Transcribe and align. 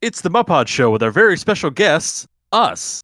It's 0.00 0.20
the 0.20 0.30
Mup-Pod 0.30 0.68
Show 0.68 0.90
with 0.90 1.02
our 1.02 1.10
very 1.10 1.36
special 1.36 1.70
guests, 1.70 2.28
us. 2.52 3.02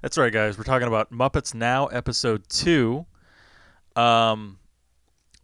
That's 0.00 0.16
right, 0.16 0.32
guys. 0.32 0.56
We're 0.56 0.64
talking 0.64 0.88
about 0.88 1.12
Muppets 1.12 1.54
Now, 1.54 1.86
episode 1.88 2.48
two. 2.48 3.04
Um, 3.94 4.58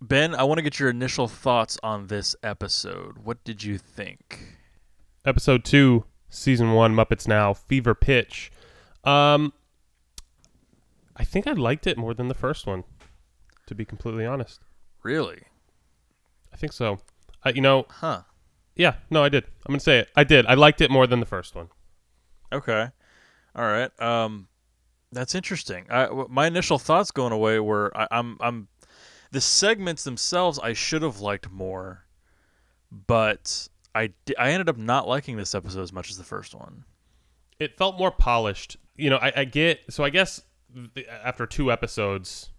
Ben, 0.00 0.34
I 0.34 0.44
want 0.44 0.56
to 0.56 0.62
get 0.62 0.80
your 0.80 0.88
initial 0.88 1.28
thoughts 1.28 1.78
on 1.82 2.06
this 2.06 2.34
episode. 2.42 3.18
What 3.18 3.44
did 3.44 3.62
you 3.62 3.76
think? 3.76 4.56
Episode 5.26 5.64
two, 5.66 6.04
season 6.30 6.72
one, 6.72 6.94
Muppets 6.94 7.28
Now, 7.28 7.52
Fever 7.52 7.94
Pitch. 7.94 8.50
Um, 9.04 9.52
I 11.14 11.24
think 11.24 11.46
I 11.46 11.52
liked 11.52 11.86
it 11.86 11.98
more 11.98 12.14
than 12.14 12.28
the 12.28 12.34
first 12.34 12.66
one, 12.66 12.84
to 13.66 13.74
be 13.74 13.84
completely 13.84 14.24
honest. 14.24 14.60
Really? 15.02 15.42
I 16.54 16.56
think 16.56 16.72
so. 16.72 17.00
Uh, 17.44 17.52
you 17.54 17.60
know, 17.60 17.84
Huh. 17.90 18.22
Yeah, 18.76 18.96
no, 19.10 19.24
I 19.24 19.28
did. 19.28 19.44
I'm 19.44 19.72
gonna 19.72 19.80
say 19.80 19.98
it. 20.00 20.08
I 20.14 20.24
did. 20.24 20.46
I 20.46 20.54
liked 20.54 20.80
it 20.80 20.90
more 20.90 21.06
than 21.06 21.20
the 21.20 21.26
first 21.26 21.54
one. 21.54 21.68
Okay. 22.52 22.88
All 23.54 23.64
right. 23.64 23.90
Um, 24.00 24.48
that's 25.12 25.34
interesting. 25.34 25.86
I, 25.90 26.04
w- 26.04 26.28
my 26.30 26.46
initial 26.46 26.78
thoughts 26.78 27.10
going 27.10 27.32
away 27.32 27.58
were 27.58 27.90
I, 27.96 28.06
I'm 28.10 28.36
I'm 28.40 28.68
the 29.32 29.40
segments 29.40 30.04
themselves 30.04 30.58
I 30.58 30.72
should 30.74 31.02
have 31.02 31.20
liked 31.20 31.50
more, 31.50 32.04
but 32.90 33.68
I 33.94 34.12
di- 34.26 34.36
I 34.36 34.50
ended 34.50 34.68
up 34.68 34.76
not 34.76 35.08
liking 35.08 35.36
this 35.36 35.54
episode 35.54 35.82
as 35.82 35.92
much 35.92 36.10
as 36.10 36.18
the 36.18 36.24
first 36.24 36.54
one. 36.54 36.84
It 37.58 37.76
felt 37.78 37.98
more 37.98 38.10
polished. 38.10 38.76
You 38.96 39.10
know, 39.10 39.16
I, 39.16 39.32
I 39.36 39.44
get. 39.44 39.80
So 39.90 40.04
I 40.04 40.10
guess 40.10 40.42
the, 40.74 41.06
after 41.08 41.46
two 41.46 41.72
episodes, 41.72 42.50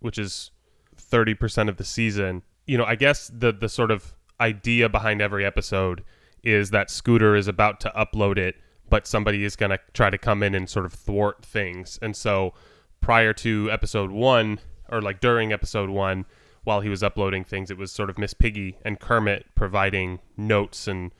which 0.00 0.18
is 0.18 0.50
thirty 0.96 1.34
percent 1.34 1.68
of 1.68 1.76
the 1.76 1.84
season, 1.84 2.42
you 2.66 2.78
know, 2.78 2.84
I 2.84 2.94
guess 2.94 3.30
the 3.32 3.52
the 3.52 3.68
sort 3.68 3.90
of 3.90 4.14
idea 4.40 4.88
behind 4.88 5.20
every 5.20 5.44
episode 5.44 6.04
is 6.42 6.70
that 6.70 6.90
Scooter 6.90 7.34
is 7.34 7.48
about 7.48 7.80
to 7.80 7.92
upload 7.96 8.38
it, 8.38 8.56
but 8.88 9.06
somebody 9.06 9.44
is 9.44 9.56
going 9.56 9.70
to 9.70 9.78
try 9.92 10.10
to 10.10 10.18
come 10.18 10.42
in 10.42 10.54
and 10.54 10.68
sort 10.68 10.86
of 10.86 10.92
thwart 10.92 11.44
things. 11.44 11.98
And 12.00 12.16
so 12.16 12.54
prior 13.00 13.32
to 13.34 13.70
episode 13.70 14.10
one, 14.10 14.60
or 14.88 15.02
like 15.02 15.20
during 15.20 15.52
episode 15.52 15.90
one, 15.90 16.24
while 16.64 16.80
he 16.80 16.88
was 16.88 17.02
uploading 17.02 17.44
things, 17.44 17.70
it 17.70 17.78
was 17.78 17.92
sort 17.92 18.10
of 18.10 18.18
Miss 18.18 18.34
Piggy 18.34 18.78
and 18.84 19.00
Kermit 19.00 19.46
providing 19.54 20.20
notes 20.36 20.86
and 20.86 21.12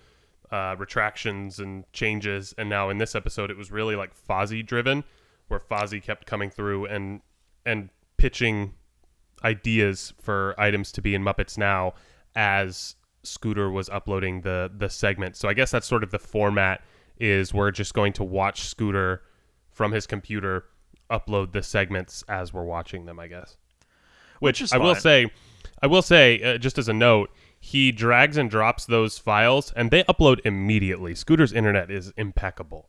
uh, 0.50 0.77
retractions 0.78 1.58
and 1.58 1.84
changes. 1.92 2.55
And 2.58 2.69
now 2.69 2.91
in 2.91 2.98
this 2.98 3.14
episode, 3.14 3.50
it 3.50 3.56
was 3.56 3.70
really 3.70 3.96
like 3.96 4.12
Fozzie 4.14 4.64
driven, 4.64 5.05
where 5.48 5.61
Fozzie 5.61 6.02
kept 6.02 6.27
coming 6.27 6.50
through 6.50 6.86
and 6.86 7.20
and 7.64 7.91
pitching 8.16 8.74
ideas 9.44 10.12
for 10.20 10.55
items 10.58 10.91
to 10.92 11.02
be 11.02 11.14
in 11.14 11.22
Muppets 11.22 11.56
Now 11.56 11.94
as 12.34 12.96
Scooter 13.22 13.70
was 13.70 13.88
uploading 13.88 14.42
the 14.42 14.70
the 14.74 14.88
segment. 14.88 15.36
So 15.36 15.48
I 15.48 15.55
guess 15.55 15.70
that's 15.70 15.86
sort 15.86 16.02
of 16.02 16.11
the 16.11 16.19
format 16.19 16.83
is 17.19 17.52
we're 17.52 17.70
just 17.70 17.94
going 17.94 18.12
to 18.14 18.24
watch 18.24 18.62
Scooter 18.62 19.22
from 19.70 19.92
his 19.92 20.06
computer 20.06 20.64
upload 21.11 21.52
the 21.52 21.62
segments 21.62 22.22
as 22.28 22.52
we're 22.52 22.64
watching 22.64 23.06
them, 23.06 23.19
I 23.19 23.27
guess. 23.27 23.56
Which, 24.41 24.61
Which 24.61 24.62
is 24.62 24.72
I 24.72 24.78
will 24.78 24.94
say, 24.94 25.30
I 25.83 25.86
will 25.86 26.02
say, 26.02 26.42
uh, 26.42 26.58
just 26.58 26.78
as 26.78 26.89
a 26.89 26.92
note, 26.92 27.30
he 27.58 27.91
drags 27.91 28.36
and 28.36 28.48
drops 28.48 28.86
those 28.86 29.19
files 29.19 29.72
and 29.74 29.91
they 29.91 30.05
upload 30.05 30.41
immediately. 30.44 31.14
Scooter's 31.14 31.52
internet 31.52 31.91
is 31.91 32.12
impeccable. 32.16 32.89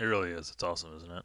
It 0.00 0.04
really 0.04 0.30
is. 0.30 0.50
It's 0.50 0.62
awesome, 0.62 0.96
isn't 0.96 1.10
it? 1.10 1.24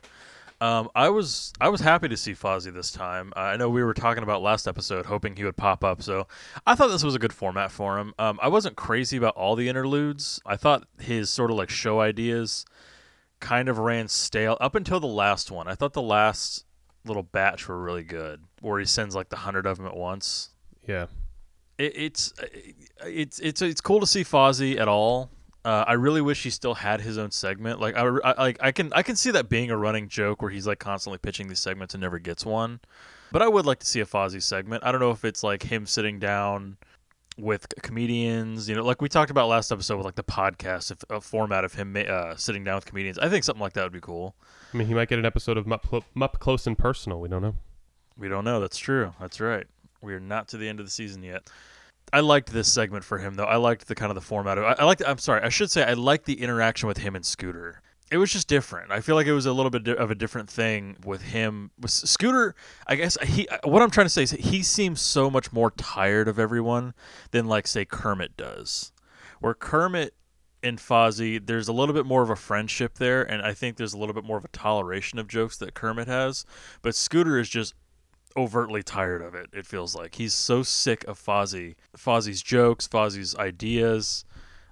Um, 0.59 0.89
I 0.95 1.09
was 1.09 1.53
I 1.61 1.69
was 1.69 1.81
happy 1.81 2.07
to 2.07 2.17
see 2.17 2.33
Fozzie 2.33 2.73
this 2.73 2.91
time. 2.91 3.31
Uh, 3.35 3.41
I 3.41 3.57
know 3.57 3.69
we 3.69 3.83
were 3.83 3.93
talking 3.93 4.23
about 4.23 4.41
last 4.41 4.67
episode, 4.67 5.05
hoping 5.05 5.35
he 5.35 5.43
would 5.43 5.57
pop 5.57 5.83
up. 5.83 6.01
So 6.01 6.27
I 6.65 6.73
thought 6.73 6.87
this 6.87 7.03
was 7.03 7.13
a 7.13 7.19
good 7.19 7.33
format 7.33 7.71
for 7.71 7.99
him. 7.99 8.13
Um, 8.17 8.39
I 8.41 8.47
wasn't 8.47 8.75
crazy 8.75 9.17
about 9.17 9.35
all 9.35 9.55
the 9.55 9.69
interludes. 9.69 10.41
I 10.45 10.55
thought 10.55 10.87
his 10.99 11.29
sort 11.29 11.51
of 11.51 11.57
like 11.57 11.69
show 11.69 11.99
ideas 11.99 12.65
kind 13.39 13.69
of 13.69 13.77
ran 13.77 14.07
stale 14.07 14.57
up 14.59 14.73
until 14.73 14.99
the 14.99 15.05
last 15.05 15.51
one. 15.51 15.67
I 15.67 15.75
thought 15.75 15.93
the 15.93 16.01
last 16.01 16.65
little 17.05 17.23
batch 17.23 17.67
were 17.67 17.79
really 17.79 18.03
good, 18.03 18.41
where 18.61 18.79
he 18.79 18.85
sends 18.85 19.15
like 19.15 19.29
the 19.29 19.37
hundred 19.37 19.67
of 19.67 19.77
them 19.77 19.85
at 19.85 19.95
once. 19.95 20.49
Yeah. 20.87 21.05
It, 21.77 21.95
it's 21.95 22.33
it's 23.05 23.39
it's 23.39 23.61
it's 23.61 23.81
cool 23.81 23.99
to 23.99 24.07
see 24.07 24.23
Fozzie 24.23 24.79
at 24.79 24.87
all. 24.87 25.29
Uh, 25.67 25.83
I 25.85 25.93
really 25.93 26.21
wish 26.21 26.43
he 26.43 26.49
still 26.49 26.75
had 26.75 27.01
his 27.01 27.17
own 27.17 27.29
segment. 27.29 27.81
Like 27.81 27.97
I, 27.97 28.03
I 28.03 28.41
like 28.41 28.57
I 28.61 28.71
can 28.71 28.93
I 28.93 29.01
can 29.01 29.17
see 29.17 29.31
that 29.31 29.49
being 29.49 29.69
a 29.69 29.75
running 29.75 30.07
joke 30.07 30.41
where 30.41 30.49
he's 30.49 30.65
like 30.65 30.79
constantly 30.79 31.17
pitching 31.17 31.49
these 31.49 31.59
segments 31.59 31.93
and 31.93 31.99
never 31.99 32.19
gets 32.19 32.45
one. 32.45 32.79
But 33.33 33.41
I 33.41 33.49
would 33.49 33.65
like 33.65 33.79
to 33.79 33.85
see 33.85 33.99
a 33.99 34.05
Fozzie 34.05 34.41
segment. 34.41 34.85
I 34.85 34.93
don't 34.93 35.01
know 35.01 35.11
if 35.11 35.25
it's 35.25 35.43
like 35.43 35.63
him 35.63 35.85
sitting 35.85 36.19
down 36.19 36.77
with 37.37 37.67
comedians, 37.81 38.69
you 38.69 38.75
know, 38.77 38.83
like 38.85 39.01
we 39.01 39.09
talked 39.09 39.29
about 39.29 39.49
last 39.49 39.69
episode 39.69 39.97
with 39.97 40.05
like 40.05 40.15
the 40.15 40.23
podcast, 40.23 40.89
if 40.91 41.03
a 41.09 41.19
format 41.19 41.65
of 41.65 41.73
him 41.73 41.97
uh, 41.97 42.37
sitting 42.37 42.63
down 42.63 42.75
with 42.75 42.85
comedians. 42.85 43.19
I 43.19 43.27
think 43.27 43.43
something 43.43 43.61
like 43.61 43.73
that 43.73 43.83
would 43.83 43.91
be 43.91 43.99
cool. 43.99 44.35
I 44.73 44.77
mean, 44.77 44.87
he 44.87 44.93
might 44.93 45.09
get 45.09 45.19
an 45.19 45.25
episode 45.25 45.57
of 45.57 45.65
Mupp, 45.65 46.01
Mupp 46.15 46.39
Close 46.39 46.65
and 46.65 46.77
Personal. 46.77 47.19
We 47.19 47.27
don't 47.27 47.41
know. 47.41 47.55
We 48.17 48.29
don't 48.29 48.45
know. 48.45 48.61
That's 48.61 48.77
true. 48.77 49.13
That's 49.19 49.41
right. 49.41 49.67
We 50.01 50.13
are 50.13 50.21
not 50.21 50.47
to 50.49 50.57
the 50.57 50.69
end 50.69 50.79
of 50.79 50.85
the 50.85 50.91
season 50.91 51.23
yet. 51.23 51.49
I 52.13 52.21
liked 52.21 52.51
this 52.51 52.71
segment 52.71 53.03
for 53.03 53.17
him 53.17 53.35
though. 53.35 53.45
I 53.45 53.57
liked 53.57 53.87
the 53.87 53.95
kind 53.95 54.09
of 54.09 54.15
the 54.15 54.21
format 54.21 54.57
of. 54.57 54.63
I, 54.63 54.75
I 54.79 54.83
liked. 54.85 55.01
I'm 55.05 55.17
sorry. 55.17 55.41
I 55.41 55.49
should 55.49 55.71
say 55.71 55.83
I 55.83 55.93
liked 55.93 56.25
the 56.25 56.41
interaction 56.41 56.87
with 56.87 56.97
him 56.97 57.15
and 57.15 57.25
Scooter. 57.25 57.81
It 58.09 58.17
was 58.17 58.31
just 58.31 58.47
different. 58.47 58.91
I 58.91 59.01
feel 59.01 59.15
like 59.15 59.27
it 59.27 59.33
was 59.33 59.45
a 59.45 59.51
little 59.51 59.69
bit 59.69 59.87
of 59.89 60.09
a 60.09 60.15
different 60.15 60.49
thing 60.49 60.95
with 61.05 61.21
him. 61.21 61.71
With 61.77 61.91
Scooter, 61.91 62.55
I 62.87 62.95
guess 62.95 63.17
uh, 63.17 63.25
he. 63.25 63.47
Uh, 63.49 63.57
what 63.65 63.81
I'm 63.81 63.91
trying 63.91 64.05
to 64.05 64.09
say 64.09 64.23
is 64.23 64.31
he 64.31 64.63
seems 64.63 65.01
so 65.01 65.29
much 65.29 65.51
more 65.51 65.71
tired 65.71 66.29
of 66.29 66.39
everyone 66.39 66.93
than 67.31 67.47
like 67.47 67.67
say 67.67 67.83
Kermit 67.83 68.37
does. 68.37 68.93
Where 69.39 69.53
Kermit 69.53 70.13
and 70.63 70.79
Fozzie, 70.79 71.45
there's 71.45 71.67
a 71.67 71.73
little 71.73 71.93
bit 71.93 72.05
more 72.05 72.23
of 72.23 72.29
a 72.29 72.35
friendship 72.35 72.95
there, 72.95 73.21
and 73.21 73.41
I 73.41 73.53
think 73.53 73.75
there's 73.75 73.93
a 73.93 73.97
little 73.97 74.15
bit 74.15 74.23
more 74.23 74.37
of 74.37 74.45
a 74.45 74.49
toleration 74.49 75.19
of 75.19 75.27
jokes 75.27 75.57
that 75.57 75.73
Kermit 75.73 76.07
has. 76.07 76.45
But 76.81 76.95
Scooter 76.95 77.37
is 77.37 77.49
just 77.49 77.73
overtly 78.37 78.83
tired 78.83 79.21
of 79.21 79.35
it. 79.35 79.49
It 79.51 79.65
feels 79.65 79.95
like 79.95 80.15
he's 80.15 80.33
so 80.33 80.63
sick 80.63 81.03
of 81.05 81.19
Fozzie, 81.19 81.75
Fozzie's 81.97 82.41
jokes, 82.41 82.87
Fozzie's 82.87 83.35
ideas, 83.35 84.23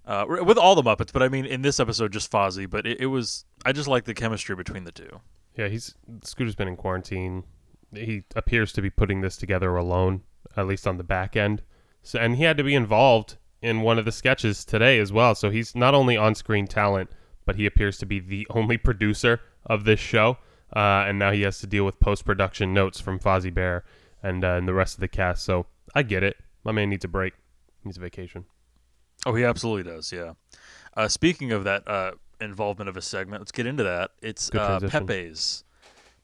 uh, 0.06 0.26
with 0.28 0.58
all 0.58 0.76
the 0.76 0.84
Muppets. 0.84 1.12
But 1.12 1.24
I 1.24 1.30
mean, 1.30 1.46
in 1.46 1.64
this 1.64 1.80
episode, 1.80 2.14
just 2.14 2.32
Fozzie. 2.32 2.70
But 2.70 2.86
it, 2.86 3.02
it 3.02 3.08
was 3.08 3.46
I 3.66 3.72
just 3.72 3.88
like 3.88 4.06
the 4.06 4.14
chemistry 4.14 4.56
between 4.56 4.84
the 4.84 4.92
two. 4.92 5.20
Yeah, 5.58 5.68
he's 5.68 5.96
Scooter's 6.24 6.56
been 6.56 6.68
in 6.68 6.78
quarantine. 6.78 7.44
He 7.94 8.24
appears 8.36 8.72
to 8.74 8.82
be 8.82 8.90
putting 8.90 9.22
this 9.22 9.38
together 9.38 9.76
alone, 9.76 10.22
at 10.56 10.68
least 10.68 10.86
on 10.86 10.98
the 10.98 11.04
back 11.04 11.36
end. 11.36 11.62
So, 12.04 12.20
and 12.20 12.36
he 12.36 12.44
had 12.44 12.58
to 12.58 12.64
be 12.64 12.76
involved 12.76 13.38
in 13.62 13.82
one 13.82 13.98
of 13.98 14.06
the 14.06 14.12
sketches 14.12 14.64
today 14.64 15.00
as 15.00 15.12
well. 15.12 15.34
So 15.34 15.50
he's 15.50 15.76
not 15.76 15.96
only 15.96 16.16
on-screen 16.18 16.68
talent, 16.68 17.10
but 17.46 17.56
he 17.56 17.66
appears 17.66 17.98
to 18.00 18.06
be 18.06 18.20
the 18.20 18.46
only 18.52 18.78
producer 18.78 19.42
of 19.66 19.86
this 19.86 20.00
show. 20.00 20.38
Uh, 20.74 21.06
and 21.08 21.20
now 21.20 21.32
he 21.32 21.42
has 21.42 21.60
to 21.60 21.68
deal 21.68 21.86
with 21.86 22.00
post-production 22.00 22.74
notes 22.74 23.00
from 23.00 23.20
Fozzie 23.20 23.54
Bear 23.54 23.84
and, 24.24 24.44
uh, 24.44 24.54
and 24.54 24.68
the 24.68 24.74
rest 24.74 24.96
of 24.96 25.00
the 25.02 25.08
cast. 25.08 25.44
So 25.44 25.66
I 25.94 26.04
get 26.04 26.24
it. 26.24 26.38
My 26.64 26.72
man 26.72 26.90
needs 26.90 27.06
a 27.06 27.08
break. 27.08 27.34
He 27.84 27.90
needs 27.90 27.98
a 27.98 28.02
vacation. 28.02 28.46
Oh, 29.26 29.36
he 29.36 29.44
absolutely 29.44 29.92
does. 29.92 30.12
Yeah. 30.12 30.34
Uh, 30.96 31.08
speaking 31.08 31.52
of 31.52 31.64
that 31.64 31.88
uh, 31.88 32.12
involvement 32.42 32.90
of 32.90 32.98
a 32.98 33.02
segment, 33.02 33.42
let's 33.42 33.52
get 33.52 33.66
into 33.66 33.84
that. 33.84 34.12
It's 34.22 34.54
uh. 34.54 34.80
Pepe's 34.90 35.64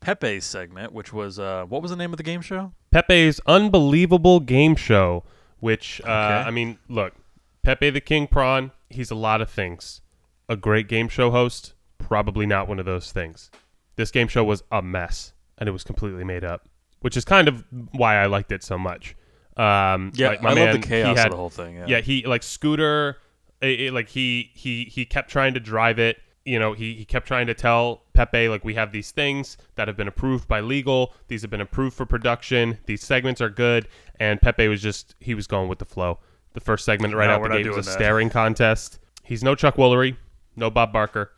Pepe's 0.02 0.46
segment, 0.46 0.92
which 0.92 1.14
was 1.14 1.40
uh, 1.40 1.66
what 1.68 1.82
was 1.82 1.92
the 1.92 1.98
name 1.98 2.12
of 2.12 2.18
the 2.18 2.24
game 2.24 2.42
show? 2.42 2.74
Pepe's 2.92 3.40
unbelievable 3.46 4.40
game 4.40 4.76
show, 4.76 5.24
which 5.60 6.02
uh, 6.02 6.06
Okay. 6.06 6.48
I 6.48 6.52
mean, 6.52 6.80
look, 6.90 7.14
Pepe 7.64 7.90
the 7.92 8.02
King 8.02 8.28
Prawn, 8.28 8.72
he's 8.90 9.12
a 9.12 9.16
lot 9.16 9.42
of 9.42 9.50
things. 9.50 10.02
A 10.50 10.56
great 10.56 10.88
game 10.88 11.08
show 11.08 11.32
host, 11.32 11.74
probably 11.98 12.46
not 12.46 12.68
one 12.68 12.80
of 12.80 12.86
those 12.86 13.12
things. 13.12 13.52
This 14.02 14.10
game 14.10 14.28
show 14.28 14.44
was 14.44 14.64
a 14.72 14.82
mess, 14.82 15.34
and 15.60 15.70
it 15.70 15.72
was 15.72 15.84
completely 15.84 16.24
made 16.24 16.44
up, 16.44 16.68
which 17.02 17.16
is 17.16 17.24
kind 17.24 17.48
of 17.48 17.64
why 17.92 18.16
I 18.16 18.26
liked 18.26 18.52
it 18.52 18.64
so 18.64 18.80
much. 18.80 19.16
Um, 19.58 20.12
Yeah, 20.16 20.30
like 20.30 20.42
my 20.42 20.50
I 20.52 20.56
man, 20.56 20.72
love 20.74 20.82
the 20.82 20.88
chaos 20.88 21.18
had, 21.18 21.28
of 21.28 21.32
the 21.34 21.38
whole 21.38 21.50
thing. 21.52 21.76
Yeah. 21.76 21.86
yeah, 21.88 22.00
he 22.02 22.26
like 22.26 22.42
Scooter, 22.42 23.18
it, 23.62 23.80
it- 23.80 23.94
like 23.94 24.10
he 24.10 24.50
he 24.56 24.86
he 24.86 25.06
kept 25.06 25.30
trying 25.30 25.54
to 25.54 25.60
drive 25.60 26.00
it. 26.00 26.18
You 26.46 26.58
know, 26.58 26.74
he 26.74 26.96
he 26.96 27.06
kept 27.06 27.28
trying 27.28 27.46
to 27.46 27.54
tell 27.54 28.02
Pepe 28.14 28.50
like 28.50 28.66
we 28.66 28.74
have 28.74 28.92
these 28.92 29.12
things 29.12 29.58
that 29.76 29.88
have 29.88 29.96
been 29.98 30.08
approved 30.08 30.48
by 30.48 30.62
legal. 30.62 31.14
These 31.28 31.44
have 31.44 31.52
been 31.52 31.62
approved 31.62 31.96
for 31.96 32.08
production. 32.08 32.80
These 32.88 33.04
segments 33.04 33.40
are 33.42 33.50
good, 33.52 33.88
and 34.20 34.42
Pepe 34.42 34.68
was 34.68 34.82
just 34.82 35.14
he 35.20 35.36
was 35.36 35.46
going 35.46 35.70
with 35.70 35.78
the 35.78 35.86
flow. 35.86 36.18
The 36.54 36.60
first 36.60 36.84
segment 36.86 37.14
right 37.14 37.28
No, 37.28 37.34
out 37.36 37.44
the 37.44 37.50
gate 37.50 37.68
was 37.68 37.86
a 37.88 37.90
that. 37.92 37.96
staring 37.96 38.32
contest. 38.32 38.98
He's 39.24 39.44
no 39.44 39.54
Chuck 39.54 39.76
Woolery, 39.76 40.16
no 40.56 40.72
Bob 40.72 40.92
Barker, 40.92 41.32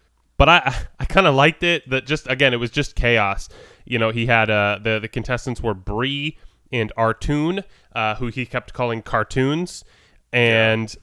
but 0.43 0.49
I 0.49 0.75
I 0.99 1.05
kind 1.05 1.25
of 1.25 1.35
liked 1.35 1.63
it. 1.63 1.89
That 1.89 2.05
just 2.05 2.29
again 2.29 2.53
it 2.53 2.57
was 2.57 2.69
just 2.69 2.95
chaos. 2.95 3.47
You 3.85 3.97
know, 3.97 4.11
he 4.11 4.25
had 4.25 4.49
uh 4.49 4.79
the 4.81 4.99
the 4.99 5.07
contestants 5.07 5.61
were 5.61 5.73
Bree 5.73 6.37
and 6.71 6.91
Artoon, 6.97 7.63
uh, 7.95 8.15
who 8.15 8.27
he 8.27 8.45
kept 8.45 8.73
calling 8.73 9.01
cartoons, 9.01 9.85
and 10.33 10.93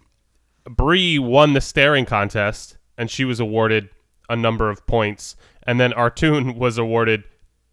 Bree 0.65 1.19
won 1.19 1.55
the 1.55 1.61
staring 1.61 2.05
contest, 2.05 2.77
and 2.99 3.11
she 3.11 3.25
was 3.25 3.41
awarded 3.41 3.89
a 4.29 4.37
number 4.37 4.69
of 4.69 4.87
points, 4.87 5.37
and 5.63 5.81
then 5.81 5.93
Artoon 5.93 6.57
was 6.59 6.77
awarded 6.77 7.25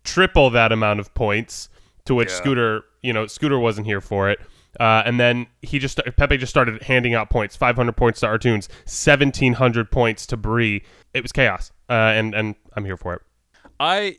triple 0.03 0.49
that 0.51 0.71
amount 0.71 0.99
of 1.01 1.13
points. 1.13 1.69
To 2.05 2.15
which 2.15 2.29
Yeah. 2.29 2.35
Scooter, 2.35 2.83
you 3.01 3.11
know, 3.11 3.27
Scooter 3.27 3.59
wasn't 3.59 3.85
here 3.85 3.99
for 3.99 4.29
it. 4.29 4.39
Uh, 4.79 5.03
and 5.05 5.19
then 5.19 5.47
he 5.61 5.79
just 5.79 5.99
Pepe 6.17 6.37
just 6.37 6.49
started 6.49 6.83
handing 6.83 7.13
out 7.13 7.29
points, 7.29 7.55
500 7.55 7.95
points 7.97 8.19
to 8.19 8.27
Artunes, 8.27 8.69
1700 8.85 9.91
points 9.91 10.25
to 10.27 10.37
Brie. 10.37 10.83
It 11.13 11.23
was 11.23 11.31
chaos, 11.31 11.71
uh, 11.89 11.93
and 11.93 12.35
and 12.35 12.55
I'm 12.73 12.85
here 12.85 12.97
for 12.97 13.13
it. 13.15 13.21
I, 13.79 14.17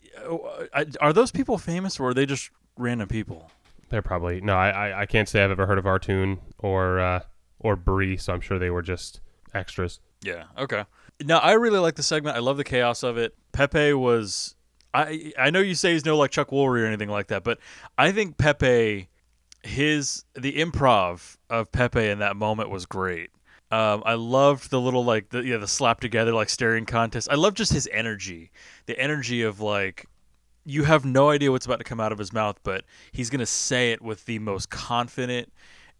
I 0.75 0.87
are 1.01 1.13
those 1.13 1.31
people 1.31 1.59
famous 1.59 1.99
or 1.99 2.11
are 2.11 2.15
they 2.15 2.27
just 2.27 2.51
random 2.77 3.09
people? 3.09 3.51
They're 3.89 4.03
probably 4.03 4.41
no. 4.41 4.55
I, 4.55 4.69
I, 4.71 5.01
I 5.03 5.07
can't 5.07 5.29
say 5.29 5.43
I've 5.43 5.51
ever 5.51 5.67
heard 5.67 5.79
of 5.79 5.87
Artune 5.87 6.39
or 6.59 7.01
uh, 7.01 7.21
or 7.59 7.77
Brie, 7.77 8.17
so 8.17 8.33
I'm 8.33 8.41
sure 8.41 8.59
they 8.59 8.71
were 8.71 8.83
just 8.83 9.21
extras. 9.55 10.01
Yeah. 10.23 10.45
Okay. 10.57 10.85
Now 11.23 11.39
I 11.39 11.53
really 11.53 11.79
like 11.79 11.95
the 11.95 12.03
segment. 12.03 12.37
I 12.37 12.41
love 12.41 12.57
the 12.57 12.65
chaos 12.65 13.03
of 13.03 13.17
it. 13.17 13.35
Pepe 13.53 13.93
was. 13.95 14.55
I 14.95 15.33
I 15.39 15.51
know 15.51 15.61
you 15.61 15.75
say 15.75 15.93
he's 15.93 16.05
no 16.05 16.17
like 16.17 16.31
Chuck 16.31 16.51
Woolery 16.51 16.83
or 16.83 16.87
anything 16.87 17.09
like 17.09 17.29
that, 17.29 17.45
but 17.45 17.59
I 17.97 18.13
think 18.13 18.39
Pepe, 18.39 19.09
his 19.63 20.25
the 20.35 20.55
improv 20.55 21.37
of 21.51 21.71
Pepe 21.73 22.09
in 22.09 22.19
that 22.21 22.37
moment 22.37 22.71
was 22.71 22.87
great. 22.87 23.31
Um, 23.71 24.03
I 24.07 24.15
loved 24.15 24.71
the 24.71 24.81
little 24.81 25.05
like 25.05 25.29
the 25.29 25.45
yeah 25.45 25.59
the 25.59 25.69
slap 25.69 26.01
together 26.01 26.33
like 26.33 26.49
staring 26.49 26.87
contest. 26.87 27.29
I 27.31 27.35
love 27.35 27.55
just 27.55 27.73
his 27.73 27.89
energy, 27.93 28.51
the 28.87 28.99
energy 28.99 29.43
of 29.43 29.61
like 29.61 30.07
you 30.65 30.85
have 30.85 31.05
no 31.05 31.31
idea 31.31 31.51
what's 31.51 31.67
about 31.67 31.79
to 31.79 31.85
come 31.85 32.01
out 32.01 32.13
of 32.13 32.19
his 32.19 32.33
mouth, 32.33 32.59
but 32.63 32.85
he's 33.13 33.31
gonna 33.31 33.47
say 33.47 33.93
it 33.93 34.01
with 34.01 34.25
the 34.25 34.39
most 34.39 34.71
confident, 34.71 35.53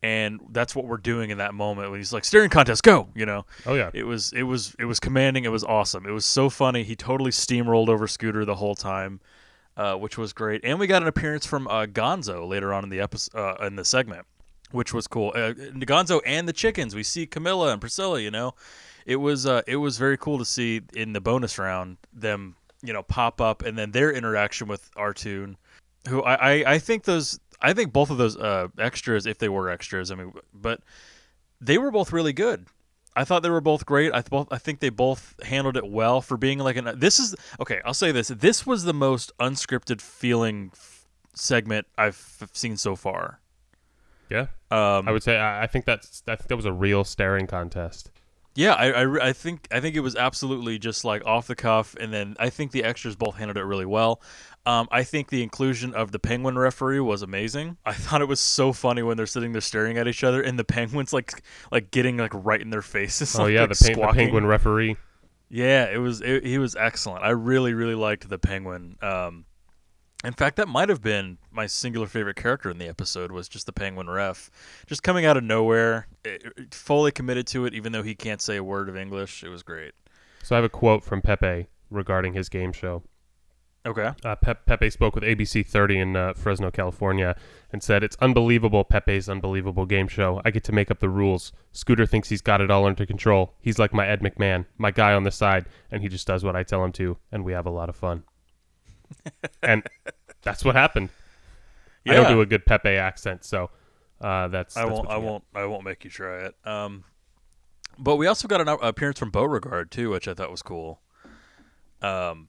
and 0.03 0.41
that's 0.51 0.75
what 0.75 0.87
we're 0.87 0.97
doing 0.97 1.31
in 1.31 1.39
that 1.39 1.53
moment 1.53 1.91
when 1.91 2.01
he's 2.01 2.13
like 2.13 2.25
staring 2.25 2.49
contest, 2.51 2.83
go, 2.83 3.09
you 3.15 3.27
know. 3.27 3.45
Oh 3.67 3.75
yeah, 3.75 3.91
It 3.93 4.05
was 4.05 4.33
it 4.33 4.45
was 4.45 4.75
it 4.79 4.85
was 4.87 4.99
commanding. 4.99 5.45
It 5.45 5.53
was 5.53 5.65
awesome. 5.65 6.07
It 6.07 6.13
was 6.13 6.25
so 6.25 6.49
funny. 6.49 6.85
He 6.85 6.97
totally 6.97 7.33
steamrolled 7.33 7.89
over 7.89 8.07
Scooter 8.07 8.47
the 8.47 8.55
whole 8.55 8.75
time, 8.75 9.21
uh, 9.79 9.95
which 9.95 10.19
was 10.19 10.35
great. 10.35 10.61
And 10.65 10.79
we 10.79 10.87
got 10.87 11.01
an 11.01 11.09
appearance 11.09 11.47
from 11.47 11.67
uh, 11.69 11.87
Gonzo 11.87 12.47
later 12.47 12.75
on 12.75 12.85
in 12.85 12.91
the 12.91 13.01
episode 13.01 13.39
uh, 13.39 13.67
in 13.67 13.77
the 13.77 13.85
segment, 13.85 14.27
which 14.73 14.93
was 14.93 15.07
cool. 15.07 15.33
Uh, 15.35 15.55
Gonzo 15.55 16.21
and 16.27 16.47
the 16.47 16.53
chickens. 16.53 16.95
We 16.95 17.03
see 17.03 17.27
Camilla 17.27 17.73
and 17.73 17.81
Priscilla. 17.81 18.21
You 18.21 18.31
know, 18.31 18.55
it 19.07 19.17
was 19.17 19.47
it 19.47 19.77
was 19.77 19.97
very 19.97 20.19
cool 20.19 20.39
to 20.39 20.45
see 20.45 20.83
in 20.95 21.15
the 21.15 21.21
bonus 21.21 21.59
round 21.59 21.97
them 22.13 22.57
you 22.83 22.93
know 22.93 23.03
pop 23.03 23.41
up 23.41 23.63
and 23.63 23.79
then 23.79 23.93
their 23.93 24.13
interaction 24.13 24.69
with 24.69 24.91
Artoon, 24.97 25.57
who 26.09 26.23
I, 26.23 26.35
I 26.35 26.73
I 26.75 26.79
think 26.79 27.05
those 27.05 27.41
I 27.61 27.73
think 27.73 27.93
both 27.93 28.11
of 28.11 28.19
those 28.19 28.37
uh, 28.37 28.69
extras, 28.79 29.27
if 29.27 29.39
they 29.39 29.49
were 29.49 29.69
extras, 29.69 30.11
I 30.11 30.15
mean, 30.15 30.33
but 30.53 30.81
they 31.61 31.79
were 31.79 31.91
both 31.91 32.13
really 32.13 32.33
good. 32.33 32.67
I 33.19 33.25
thought 33.25 33.43
they 33.43 33.51
were 33.51 33.61
both 33.61 33.85
great. 33.85 34.13
I 34.15 34.23
both 34.23 34.49
I 34.53 34.59
think 34.59 34.81
they 34.81 34.91
both 34.91 35.35
handled 35.43 35.77
it 35.77 35.87
well 35.91 36.21
for 36.21 36.37
being 36.37 36.59
like 36.61 36.77
an. 36.77 36.91
This 36.97 37.19
is 37.19 37.35
okay. 37.61 37.81
I'll 37.85 37.93
say 37.95 38.13
this. 38.13 38.29
This 38.29 38.65
was 38.65 38.85
the 38.85 38.95
most 38.95 39.33
unscripted 39.41 40.01
feeling 40.01 40.71
f- 40.73 41.05
segment 41.35 41.87
I've 41.97 42.21
f- 42.41 42.51
seen 42.53 42.77
so 42.77 42.95
far. 42.97 43.41
yeah. 44.31 44.47
Um, 44.71 45.09
I 45.09 45.13
would 45.13 45.23
say 45.23 45.37
I, 45.39 45.65
I 45.65 45.67
think 45.67 45.85
that's 45.85 46.23
I 46.29 46.37
think 46.37 46.49
that 46.49 46.57
was 46.57 46.65
a 46.67 46.73
real 46.73 47.03
staring 47.05 47.47
contest. 47.47 48.11
Yeah, 48.59 48.73
I, 48.73 49.05
I, 49.05 49.29
I 49.29 49.33
think 49.33 49.69
I 49.71 49.79
think 49.79 49.95
it 49.95 50.01
was 50.01 50.17
absolutely 50.17 50.81
just 50.81 51.05
like 51.05 51.25
off 51.25 51.47
the 51.47 51.55
cuff, 51.55 51.95
and 52.01 52.13
then 52.13 52.35
I 52.41 52.51
think 52.51 52.73
the 52.73 52.83
extras 52.83 53.15
both 53.15 53.37
handled 53.37 53.57
it 53.57 53.63
really 53.63 53.87
well. 53.87 54.21
Um, 54.67 54.89
I 54.91 55.05
think 55.05 55.29
the 55.29 55.45
inclusion 55.45 55.95
of 55.95 56.11
the 56.11 56.19
penguin 56.19 56.59
referee 56.59 56.99
was 56.99 57.23
amazing. 57.23 57.77
I 57.87 57.93
thought 57.95 58.21
it 58.21 58.27
was 58.27 58.41
so 58.41 58.73
funny 58.73 59.05
when 59.05 59.17
they're 59.17 59.27
sitting 59.27 59.53
there 59.53 59.61
staring 59.61 59.97
at 59.97 60.09
each 60.09 60.25
other, 60.25 60.43
and 60.43 60.59
the 60.59 60.65
penguins 60.65 61.13
like 61.13 61.41
like 61.71 61.93
getting 61.93 62.17
like 62.17 62.33
right 62.35 62.61
in 62.61 62.71
their 62.71 62.83
faces. 62.83 63.33
Oh 63.39 63.45
like, 63.45 63.53
yeah, 63.53 63.61
like, 63.61 63.79
the, 63.79 63.93
pen- 63.95 64.01
the 64.01 64.13
penguin 64.13 64.45
referee. 64.45 64.97
Yeah, 65.49 65.85
it 65.85 65.99
was 65.99 66.21
it, 66.21 66.45
he 66.45 66.59
was 66.59 66.75
excellent. 66.75 67.23
I 67.23 67.31
really 67.31 67.75
really 67.75 67.95
liked 67.95 68.29
the 68.29 68.41
penguin. 68.41 68.97
Um, 69.01 69.45
in 70.25 70.33
fact, 70.33 70.57
that 70.57 70.69
might 70.69 70.89
have 70.89 71.01
been 71.03 71.39
my 71.51 71.67
singular 71.67 72.07
favorite 72.07 72.37
character 72.37 72.71
in 72.71 72.79
the 72.79 72.89
episode 72.89 73.31
was 73.31 73.49
just 73.49 73.67
the 73.67 73.73
penguin 73.73 74.09
ref, 74.11 74.51
just 74.87 75.03
coming 75.03 75.25
out 75.25 75.37
of 75.37 75.45
nowhere, 75.45 76.07
it- 76.25 76.75
fully 76.75 77.13
committed 77.13 77.47
to 77.49 77.65
it, 77.67 77.75
even 77.75 77.93
though 77.93 78.03
he 78.03 78.15
can't 78.15 78.41
say 78.43 78.57
a 78.57 78.65
word 78.65 78.89
of 78.89 78.97
English. 78.97 79.45
It 79.45 79.49
was 79.49 79.63
great. 79.63 79.93
So 80.43 80.55
I 80.55 80.59
have 80.59 80.65
a 80.65 80.69
quote 80.69 81.05
from 81.05 81.23
Pepe 81.23 81.67
regarding 81.91 82.33
his 82.35 82.49
game 82.49 82.73
show. 82.73 83.03
Okay. 83.87 84.11
Uh, 84.25 84.35
Pe- 84.35 84.55
Pepe 84.67 84.91
spoke 84.91 85.15
with 85.15 85.23
ABC 85.25 85.65
30 85.65 85.99
in 85.99 86.17
uh, 86.17 86.35
Fresno, 86.35 86.71
California, 86.71 87.37
and 87.73 87.83
said, 87.83 88.03
It's 88.03 88.17
unbelievable, 88.21 88.85
Pepe's 88.85 89.29
unbelievable 89.29 89.87
game 89.87 90.09
show. 90.09 90.43
I 90.45 90.51
get 90.51 90.65
to 90.65 90.73
make 90.73 90.91
up 90.91 90.99
the 90.99 91.09
rules. 91.09 91.53
Scooter 91.73 92.05
thinks 92.05 92.29
he's 92.29 92.43
got 92.43 92.61
it 92.61 92.71
all 92.71 92.85
under 92.87 93.07
control. 93.07 93.55
He's 93.61 93.79
like 93.79 93.95
my 93.95 94.07
Ed 94.07 94.21
McMahon, 94.21 94.67
my 94.77 94.91
guy 94.91 95.15
on 95.15 95.23
the 95.23 95.31
side, 95.31 95.67
and 95.91 96.03
he 96.03 96.09
just 96.09 96.27
does 96.27 96.45
what 96.45 96.57
I 96.57 96.65
tell 96.65 96.85
him 96.85 96.93
to, 96.93 97.17
and 97.31 97.45
we 97.45 97.53
have 97.53 97.67
a 97.67 97.71
lot 97.71 97.89
of 97.89 97.97
fun. 97.97 98.25
And 99.63 99.83
that's 100.43 100.65
what 100.65 100.75
happened. 100.75 101.11
I 102.07 102.15
don't 102.15 102.29
do 102.29 102.41
a 102.41 102.47
good 102.47 102.65
Pepe 102.65 102.89
accent, 102.89 103.45
so 103.45 103.71
uh, 104.21 104.49
that's, 104.49 104.77
I 104.77 104.85
that's 104.85 104.97
won't. 104.97 105.11
I 105.11 105.15
get. 105.17 105.23
won't. 105.23 105.45
I 105.55 105.65
won't 105.67 105.85
make 105.85 106.05
you 106.05 106.11
try 106.11 106.47
it. 106.47 106.55
Um, 106.65 107.05
but 107.99 108.17
we 108.17 108.27
also 108.27 108.49
got 108.49 108.61
an 108.61 108.69
appearance 108.69 109.19
from 109.19 109.31
Beauregard 109.31 109.91
too, 109.91 110.11
which 110.11 110.27
I 110.29 110.35
thought 110.35 110.51
was 110.51 110.63
cool. 110.63 111.01
Um, 112.01 112.49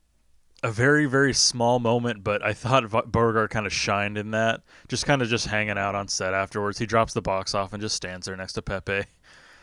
a 0.62 0.70
very 0.70 1.06
very 1.06 1.32
small 1.32 1.78
moment, 1.78 2.22
but 2.22 2.42
I 2.42 2.52
thought 2.52 3.10
Beauregard 3.10 3.50
kind 3.50 3.66
of 3.66 3.72
shined 3.72 4.16
in 4.16 4.30
that. 4.30 4.62
Just 4.88 5.06
kind 5.06 5.22
of 5.22 5.28
just 5.28 5.46
hanging 5.46 5.78
out 5.78 5.94
on 5.94 6.08
set 6.08 6.34
afterwards. 6.34 6.78
He 6.78 6.86
drops 6.86 7.12
the 7.12 7.22
box 7.22 7.54
off 7.54 7.72
and 7.72 7.80
just 7.80 7.96
stands 7.96 8.26
there 8.26 8.36
next 8.36 8.54
to 8.54 8.62
Pepe. 8.62 9.04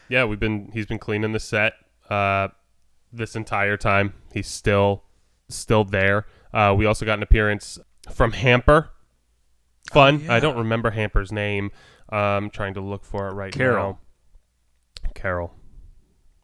Yeah, 0.10 0.26
we've 0.26 0.40
been 0.40 0.72
he's 0.74 0.86
been 0.86 1.00
cleaning 1.00 1.34
the 1.34 1.40
set 1.40 1.74
uh, 2.10 2.50
this 3.12 3.36
entire 3.36 3.78
time. 3.78 4.14
He's 4.34 4.48
still 4.48 5.04
still 5.50 5.84
there. 5.84 6.26
Uh, 6.54 6.74
we 6.78 6.86
also 6.86 7.06
got 7.06 7.18
an 7.20 7.24
appearance 7.24 7.80
from 8.12 8.32
Hamper. 8.32 8.90
Fun. 9.92 10.26
Oh, 10.28 10.34
I 10.34 10.40
don't 10.40 10.58
remember 10.58 10.92
Hamper's 10.92 11.32
name. 11.32 11.72
I'm 12.10 12.50
trying 12.50 12.74
to 12.76 12.82
look 12.82 13.06
for 13.06 13.28
it 13.28 13.34
right 13.34 13.54
Carol. 13.54 14.00
now. 15.04 15.10
Carol. 15.14 15.54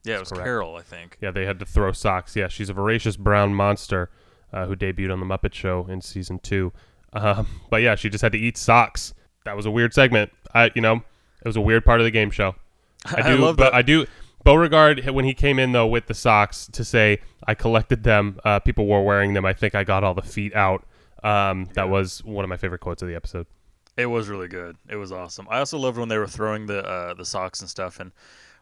Yeah, 0.04 0.16
it 0.16 0.20
was 0.20 0.30
correct. 0.30 0.46
Carol, 0.46 0.76
I 0.76 0.82
think. 0.82 1.18
Yeah, 1.22 1.32
they 1.32 1.46
had 1.46 1.60
to 1.60 1.66
throw 1.66 1.92
socks. 1.92 2.36
Yeah, 2.36 2.48
she's 2.48 2.70
a 2.70 2.74
voracious 2.74 3.16
brown 3.16 3.54
monster 3.54 4.10
uh, 4.52 4.66
who 4.66 4.76
debuted 4.76 5.12
on 5.12 5.20
the 5.20 5.26
Muppet 5.26 5.54
Show 5.54 5.88
in 5.90 6.02
season 6.02 6.40
two. 6.40 6.74
Um, 7.14 7.48
but 7.70 7.82
yeah, 7.82 7.96
she 7.96 8.10
just 8.10 8.22
had 8.22 8.32
to 8.34 8.38
eat 8.38 8.58
socks. 8.58 9.14
That 9.46 9.56
was 9.56 9.66
a 9.66 9.72
weird 9.72 9.94
segment. 9.94 10.32
I, 10.54 10.72
you 10.76 10.82
know, 10.82 10.96
it 10.96 11.48
was 11.48 11.56
a 11.56 11.62
weird 11.62 11.86
part 11.86 12.00
of 12.00 12.06
the 12.06 12.12
game 12.12 12.32
show. 12.32 12.56
I 13.06 13.34
do, 13.34 13.38
love 13.38 13.58
but 13.58 13.72
that. 13.72 13.74
I 13.74 13.82
do. 13.82 14.06
Beauregard, 14.44 15.10
when 15.10 15.25
he 15.25 15.34
came 15.34 15.60
in 15.60 15.72
though 15.72 15.88
with 15.88 16.07
the 16.07 16.13
socks 16.13 16.68
to 16.68 16.84
say 16.84 17.19
I 17.48 17.54
collected 17.54 18.04
them, 18.04 18.40
uh, 18.44 18.60
people 18.60 18.86
were 18.88 19.01
wearing 19.01 19.34
them. 19.34 19.45
I 19.45 19.54
think 19.54 19.75
I 19.75 19.84
got 19.84 20.04
all 20.04 20.13
the 20.13 20.22
feet 20.22 20.54
out. 20.56 20.86
Um, 21.24 21.66
that 21.74 21.86
Yeah. 21.86 21.92
was 21.92 22.24
one 22.24 22.44
of 22.44 22.50
my 22.50 22.57
favorite 22.57 22.80
quotes 22.81 23.01
of 23.01 23.07
the 23.07 23.16
episode. 23.16 23.48
It 23.95 24.07
was 24.07 24.28
really 24.28 24.48
good. 24.48 24.75
It 24.90 24.95
was 24.98 25.12
awesome. 25.12 25.48
I 25.50 25.60
also 25.60 25.78
loved 25.78 25.98
when 25.98 26.10
they 26.10 26.18
were 26.18 26.28
throwing 26.28 26.66
the 26.66 26.84
uh, 26.86 27.13
the 27.13 27.24
socks 27.25 27.62
and 27.62 27.69
stuff, 27.69 28.00
and 28.00 28.12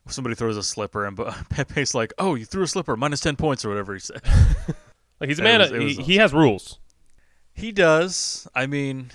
somebody 0.08 0.36
throws 0.36 0.58
a 0.58 0.64
slipper, 0.64 1.06
and 1.06 1.18
Pepe's 1.50 1.96
like, 1.96 2.14
"Oh, 2.20 2.36
you 2.36 2.46
threw 2.46 2.64
a 2.64 2.68
slipper, 2.68 2.96
minus 2.98 3.22
ten 3.22 3.36
points 3.36 3.64
or 3.66 3.70
whatever 3.70 3.94
he 3.94 4.00
said." 4.00 4.22
Like 5.20 5.30
he's 5.30 5.38
a 5.38 5.44
man. 5.44 5.60
was- 5.60 5.70
he, 5.70 5.78
was 5.78 5.98
he 6.08 6.16
has 6.16 6.34
rules. 6.34 6.80
He 7.54 7.72
does. 7.72 8.48
I 8.56 8.66
mean, 8.66 9.12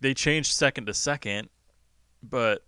they 0.00 0.14
changed 0.14 0.52
second 0.52 0.86
to 0.86 0.94
second, 0.94 1.48
but 2.22 2.64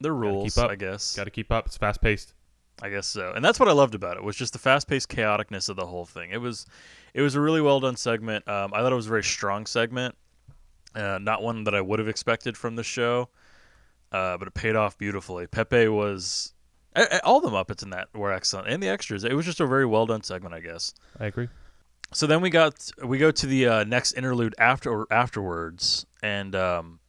they're 0.00 0.14
rules. 0.14 0.56
I 0.56 0.76
guess. 0.76 1.16
Got 1.16 1.24
to 1.24 1.30
keep 1.30 1.50
up. 1.50 1.66
It's 1.66 1.76
fast 1.76 2.00
paced. 2.00 2.34
I 2.80 2.90
guess 2.90 3.06
so. 3.06 3.32
And 3.34 3.44
that's 3.44 3.58
what 3.58 3.68
I 3.68 3.72
loved 3.72 3.94
about 3.94 4.16
it 4.16 4.22
was 4.22 4.36
just 4.36 4.52
the 4.52 4.58
fast-paced 4.58 5.08
chaoticness 5.08 5.68
of 5.68 5.76
the 5.76 5.86
whole 5.86 6.04
thing. 6.04 6.30
It 6.30 6.40
was, 6.40 6.66
it 7.14 7.22
was 7.22 7.34
a 7.34 7.40
really 7.40 7.60
well 7.60 7.80
done 7.80 7.96
segment. 7.96 8.46
Um, 8.48 8.72
I 8.72 8.78
thought 8.78 8.92
it 8.92 8.96
was 8.96 9.06
a 9.06 9.10
very 9.10 9.24
strong 9.24 9.66
segment, 9.66 10.14
uh, 10.94 11.18
not 11.20 11.42
one 11.42 11.64
that 11.64 11.74
I 11.74 11.80
would 11.80 11.98
have 11.98 12.08
expected 12.08 12.56
from 12.56 12.76
the 12.76 12.84
show, 12.84 13.28
uh, 14.12 14.36
but 14.36 14.48
it 14.48 14.54
paid 14.54 14.76
off 14.76 14.96
beautifully. 14.96 15.46
Pepe 15.46 15.88
was, 15.88 16.54
all 17.24 17.40
the 17.40 17.50
Muppets 17.50 17.82
in 17.82 17.90
that 17.90 18.08
were 18.14 18.32
excellent, 18.32 18.68
and 18.68 18.82
the 18.82 18.88
extras. 18.88 19.24
It 19.24 19.34
was 19.34 19.44
just 19.44 19.60
a 19.60 19.66
very 19.66 19.86
well 19.86 20.06
done 20.06 20.22
segment, 20.22 20.54
I 20.54 20.60
guess. 20.60 20.94
I 21.18 21.26
agree. 21.26 21.48
So 22.12 22.26
then 22.26 22.40
we 22.40 22.48
got 22.48 22.90
we 23.04 23.18
go 23.18 23.30
to 23.30 23.46
the 23.46 23.66
uh, 23.66 23.84
next 23.84 24.12
interlude 24.12 24.54
after 24.58 25.06
afterwards, 25.10 26.06
and 26.22 26.56
um, 26.56 27.00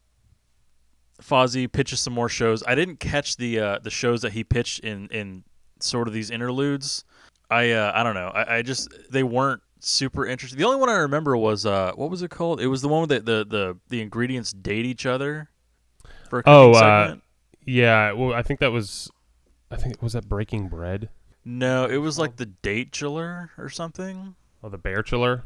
Fozzie 1.21 1.71
pitches 1.71 2.01
some 2.01 2.13
more 2.13 2.27
shows. 2.27 2.63
I 2.67 2.75
didn't 2.75 2.99
catch 2.99 3.37
the 3.37 3.59
uh, 3.59 3.79
the 3.79 3.89
shows 3.89 4.21
that 4.23 4.33
he 4.33 4.43
pitched 4.43 4.79
in 4.79 5.07
in 5.07 5.45
sort 5.83 6.07
of 6.07 6.13
these 6.13 6.29
interludes. 6.29 7.03
I 7.49 7.71
uh, 7.71 7.91
I 7.95 8.03
don't 8.03 8.13
know. 8.15 8.27
I, 8.27 8.57
I 8.57 8.61
just 8.61 8.93
they 9.11 9.23
weren't 9.23 9.61
super 9.79 10.25
interesting. 10.25 10.59
The 10.59 10.65
only 10.65 10.79
one 10.79 10.89
I 10.89 10.95
remember 10.97 11.35
was 11.37 11.65
uh, 11.65 11.93
what 11.95 12.09
was 12.09 12.21
it 12.21 12.29
called? 12.29 12.61
It 12.61 12.67
was 12.67 12.81
the 12.81 12.87
one 12.87 13.07
where 13.07 13.19
the 13.19 13.19
the 13.19 13.45
the, 13.45 13.77
the 13.89 14.01
ingredients 14.01 14.51
date 14.53 14.85
each 14.85 15.05
other. 15.05 15.49
For 16.29 16.39
a 16.39 16.43
Oh, 16.45 16.73
uh. 16.73 17.15
Yeah. 17.65 18.11
Well, 18.13 18.33
I 18.33 18.41
think 18.43 18.59
that 18.59 18.71
was. 18.71 19.09
I 19.71 19.75
think 19.75 20.01
was 20.01 20.13
that 20.13 20.27
Breaking 20.27 20.67
Bread. 20.67 21.09
no, 21.45 21.85
it 21.85 21.97
was 21.97 22.17
like 22.19 22.37
the 22.37 22.45
date 22.47 22.91
chiller 22.91 23.51
or 23.57 23.69
something. 23.69 24.35
Oh, 24.63 24.69
the 24.69 24.77
Bear 24.77 25.01
Chiller. 25.03 25.43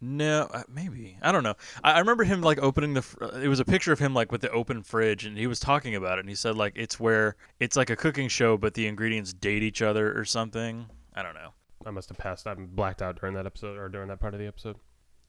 No, 0.00 0.48
uh, 0.52 0.62
maybe 0.68 1.18
I 1.20 1.30
don't 1.30 1.42
know. 1.42 1.54
I, 1.84 1.92
I 1.92 1.98
remember 1.98 2.24
him 2.24 2.40
like 2.40 2.58
opening 2.58 2.94
the. 2.94 3.02
Fr- 3.02 3.24
uh, 3.24 3.28
it 3.38 3.48
was 3.48 3.60
a 3.60 3.64
picture 3.64 3.92
of 3.92 3.98
him 3.98 4.14
like 4.14 4.32
with 4.32 4.40
the 4.40 4.50
open 4.50 4.82
fridge, 4.82 5.26
and 5.26 5.36
he 5.36 5.46
was 5.46 5.60
talking 5.60 5.94
about 5.94 6.18
it. 6.18 6.20
And 6.20 6.28
he 6.28 6.34
said 6.34 6.56
like 6.56 6.72
it's 6.76 6.98
where 6.98 7.36
it's 7.58 7.76
like 7.76 7.90
a 7.90 7.96
cooking 7.96 8.28
show, 8.28 8.56
but 8.56 8.74
the 8.74 8.86
ingredients 8.86 9.32
date 9.32 9.62
each 9.62 9.82
other 9.82 10.18
or 10.18 10.24
something. 10.24 10.86
I 11.14 11.22
don't 11.22 11.34
know. 11.34 11.50
I 11.84 11.90
must 11.90 12.08
have 12.08 12.18
passed. 12.18 12.46
I'm 12.46 12.66
blacked 12.66 13.02
out 13.02 13.20
during 13.20 13.34
that 13.34 13.46
episode 13.46 13.76
or 13.78 13.88
during 13.88 14.08
that 14.08 14.20
part 14.20 14.32
of 14.34 14.40
the 14.40 14.46
episode. 14.46 14.76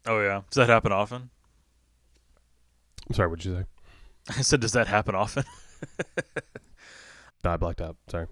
Oh 0.05 0.21
yeah, 0.21 0.41
does 0.49 0.55
that 0.55 0.69
happen 0.69 0.91
often? 0.91 1.29
I'm 3.09 3.15
sorry. 3.15 3.27
What'd 3.29 3.43
you 3.45 3.55
say? 3.55 3.65
I 4.37 4.41
said, 4.41 4.61
does 4.61 4.73
that 4.73 4.87
happen 4.87 5.15
often? 5.15 5.43
No, 7.43 7.51
I 7.51 7.57
blacked 7.57 7.81
out. 7.81 7.97
Sorry. 8.07 8.27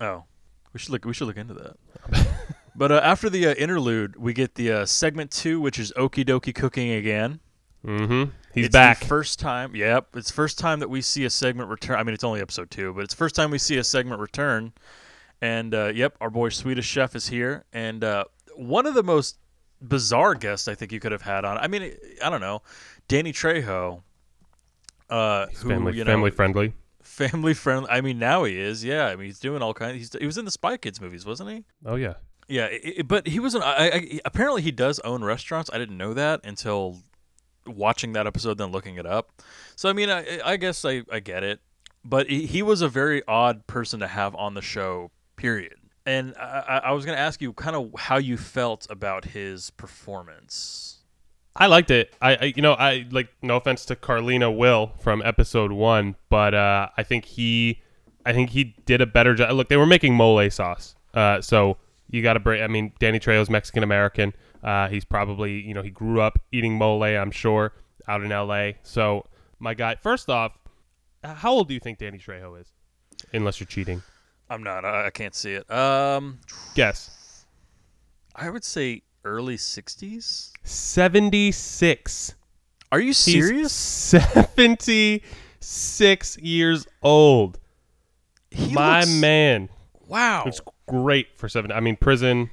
Oh, 0.00 0.24
we 0.72 0.80
should 0.80 0.90
look. 0.90 1.04
We 1.04 1.12
should 1.12 1.28
look 1.28 1.36
into 1.36 1.54
that. 1.54 2.26
but 2.76 2.92
uh, 2.92 3.00
after 3.02 3.30
the 3.30 3.48
uh, 3.48 3.54
interlude, 3.54 4.16
we 4.16 4.32
get 4.32 4.54
the 4.54 4.72
uh, 4.72 4.86
segment 4.86 5.30
two, 5.30 5.60
which 5.60 5.78
is 5.78 5.92
Okie 5.96 6.24
Dokie 6.24 6.54
cooking 6.54 6.90
again. 6.92 7.40
Mm-hmm. 7.84 8.30
He's 8.54 8.66
it's 8.66 8.72
back. 8.72 9.00
The 9.00 9.06
first 9.06 9.38
time, 9.38 9.74
yep. 9.74 10.08
It's 10.14 10.30
first 10.30 10.58
time 10.58 10.80
that 10.80 10.88
we 10.88 11.00
see 11.02 11.24
a 11.24 11.30
segment 11.30 11.68
return. 11.68 11.98
I 11.98 12.02
mean, 12.02 12.14
it's 12.14 12.24
only 12.24 12.40
episode 12.40 12.70
two, 12.70 12.92
but 12.94 13.04
it's 13.04 13.14
first 13.14 13.34
time 13.34 13.50
we 13.50 13.58
see 13.58 13.76
a 13.76 13.84
segment 13.84 14.20
return. 14.20 14.72
And 15.42 15.74
uh, 15.74 15.92
yep, 15.94 16.16
our 16.20 16.30
boy 16.30 16.48
Swedish 16.48 16.86
Chef 16.86 17.14
is 17.14 17.28
here, 17.28 17.64
and 17.72 18.02
uh, 18.02 18.24
one 18.56 18.86
of 18.86 18.94
the 18.94 19.02
most 19.02 19.38
bizarre 19.82 20.34
guests 20.34 20.68
I 20.68 20.74
think 20.74 20.92
you 20.92 21.00
could 21.00 21.12
have 21.12 21.22
had 21.22 21.44
on. 21.44 21.58
I 21.58 21.66
mean, 21.66 21.94
I 22.24 22.30
don't 22.30 22.40
know, 22.40 22.62
Danny 23.08 23.32
Trejo. 23.32 24.02
Uh, 25.10 25.46
He's 25.48 25.60
who, 25.60 25.68
family 25.68 25.94
you 25.94 26.04
know, 26.04 26.12
family 26.12 26.30
friendly. 26.30 26.72
family 27.02 27.52
friendly. 27.52 27.90
I 27.90 28.00
mean, 28.00 28.18
now 28.18 28.44
he 28.44 28.58
is. 28.58 28.82
Yeah, 28.82 29.08
I 29.08 29.16
mean, 29.16 29.26
he's 29.26 29.38
doing 29.40 29.60
all 29.60 29.74
kinds. 29.74 29.96
He's, 29.98 30.12
he 30.18 30.24
was 30.24 30.38
in 30.38 30.46
the 30.46 30.50
Spy 30.50 30.78
Kids 30.78 31.00
movies, 31.00 31.26
wasn't 31.26 31.50
he? 31.50 31.64
Oh 31.84 31.96
yeah. 31.96 32.14
Yeah, 32.48 32.66
i 32.66 32.94
i- 32.98 33.02
but 33.02 33.26
he 33.26 33.40
wasn't. 33.40 33.64
I, 33.64 33.86
I, 33.88 34.20
apparently, 34.24 34.62
he 34.62 34.70
does 34.70 34.98
own 35.00 35.24
restaurants. 35.24 35.70
I 35.72 35.78
didn't 35.78 35.96
know 35.96 36.14
that 36.14 36.40
until 36.44 36.98
watching 37.66 38.12
that 38.12 38.26
episode, 38.26 38.58
then 38.58 38.70
looking 38.72 38.96
it 38.96 39.06
up. 39.06 39.42
So, 39.76 39.88
I 39.88 39.92
mean, 39.94 40.10
I, 40.10 40.40
I 40.44 40.56
guess 40.56 40.84
I, 40.84 41.02
I 41.10 41.20
get 41.20 41.42
it. 41.42 41.60
But 42.04 42.28
he, 42.28 42.44
he 42.46 42.62
was 42.62 42.82
a 42.82 42.88
very 42.88 43.22
odd 43.26 43.66
person 43.66 44.00
to 44.00 44.06
have 44.06 44.34
on 44.34 44.52
the 44.54 44.60
show. 44.62 45.10
Period. 45.36 45.74
And 46.04 46.34
I, 46.38 46.42
I 46.68 46.76
I 46.78 46.90
was 46.92 47.06
going 47.06 47.16
to 47.16 47.20
ask 47.22 47.40
you 47.40 47.54
kind 47.54 47.74
of 47.74 47.90
how 47.98 48.18
you 48.18 48.36
felt 48.36 48.86
about 48.90 49.24
his 49.24 49.70
performance. 49.70 50.98
I 51.56 51.66
liked 51.66 51.90
it. 51.90 52.12
I, 52.20 52.36
I 52.36 52.44
you 52.56 52.62
know 52.62 52.72
I 52.74 53.06
like 53.10 53.28
no 53.40 53.56
offense 53.56 53.84
to 53.86 53.96
Carla 53.96 54.38
Hall 54.40 54.92
from 55.00 55.22
episode 55.24 55.72
one, 55.72 56.16
but 56.28 56.52
uh, 56.54 56.88
I 56.96 57.02
think 57.04 57.24
he 57.24 57.80
I 58.26 58.32
think 58.32 58.50
he 58.50 58.74
did 58.84 59.00
a 59.00 59.06
better 59.06 59.34
job. 59.34 59.52
Look, 59.52 59.68
they 59.68 59.76
were 59.76 59.86
making 59.86 60.14
mole 60.14 60.48
sauce, 60.50 60.94
uh, 61.14 61.40
so 61.40 61.78
you 62.10 62.22
got 62.22 62.34
to 62.34 62.40
bring. 62.40 62.62
I 62.62 62.66
mean, 62.68 62.92
Danny 62.98 63.18
Trejo's 63.18 63.50
Mexican 63.50 63.82
American. 63.82 64.32
Uh, 64.62 64.88
he's 64.88 65.04
probably 65.04 65.60
you 65.60 65.74
know 65.74 65.82
he 65.82 65.90
grew 65.90 66.20
up 66.20 66.38
eating 66.52 66.76
mole. 66.78 67.02
I'm 67.04 67.30
sure 67.30 67.72
out 68.08 68.22
in 68.22 68.30
L.A. 68.32 68.76
So 68.82 69.26
my 69.58 69.74
guy, 69.74 69.94
first 69.96 70.28
off, 70.30 70.58
how 71.22 71.52
old 71.52 71.68
do 71.68 71.74
you 71.74 71.80
think 71.80 71.98
Danny 71.98 72.18
Trejo 72.18 72.60
is? 72.60 72.68
Unless 73.32 73.60
you're 73.60 73.66
cheating, 73.66 74.02
I'm 74.50 74.62
not. 74.62 74.84
I, 74.84 75.06
I 75.06 75.10
can't 75.10 75.34
see 75.34 75.52
it. 75.52 75.70
Um, 75.70 76.38
guess 76.74 77.44
I 78.36 78.50
would 78.50 78.64
say 78.64 79.02
early 79.24 79.56
60s. 79.56 80.50
seventy 80.64 81.50
six. 81.52 82.34
Are 82.92 83.00
you 83.00 83.12
serious? 83.12 83.72
Seventy 83.72 85.22
six 85.60 86.36
years 86.38 86.86
old. 87.02 87.58
He 88.50 88.72
My 88.72 89.00
looks- 89.00 89.20
man, 89.20 89.68
Wow. 90.06 90.44
it's 90.46 90.60
great 90.86 91.36
for 91.36 91.48
seven. 91.48 91.72
I 91.72 91.80
mean, 91.80 91.96
prison 91.96 92.50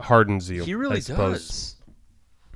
hardens 0.00 0.50
you. 0.50 0.64
He 0.64 0.74
really 0.74 0.96
I 0.96 1.00
suppose. 1.00 1.48
does. 1.48 1.76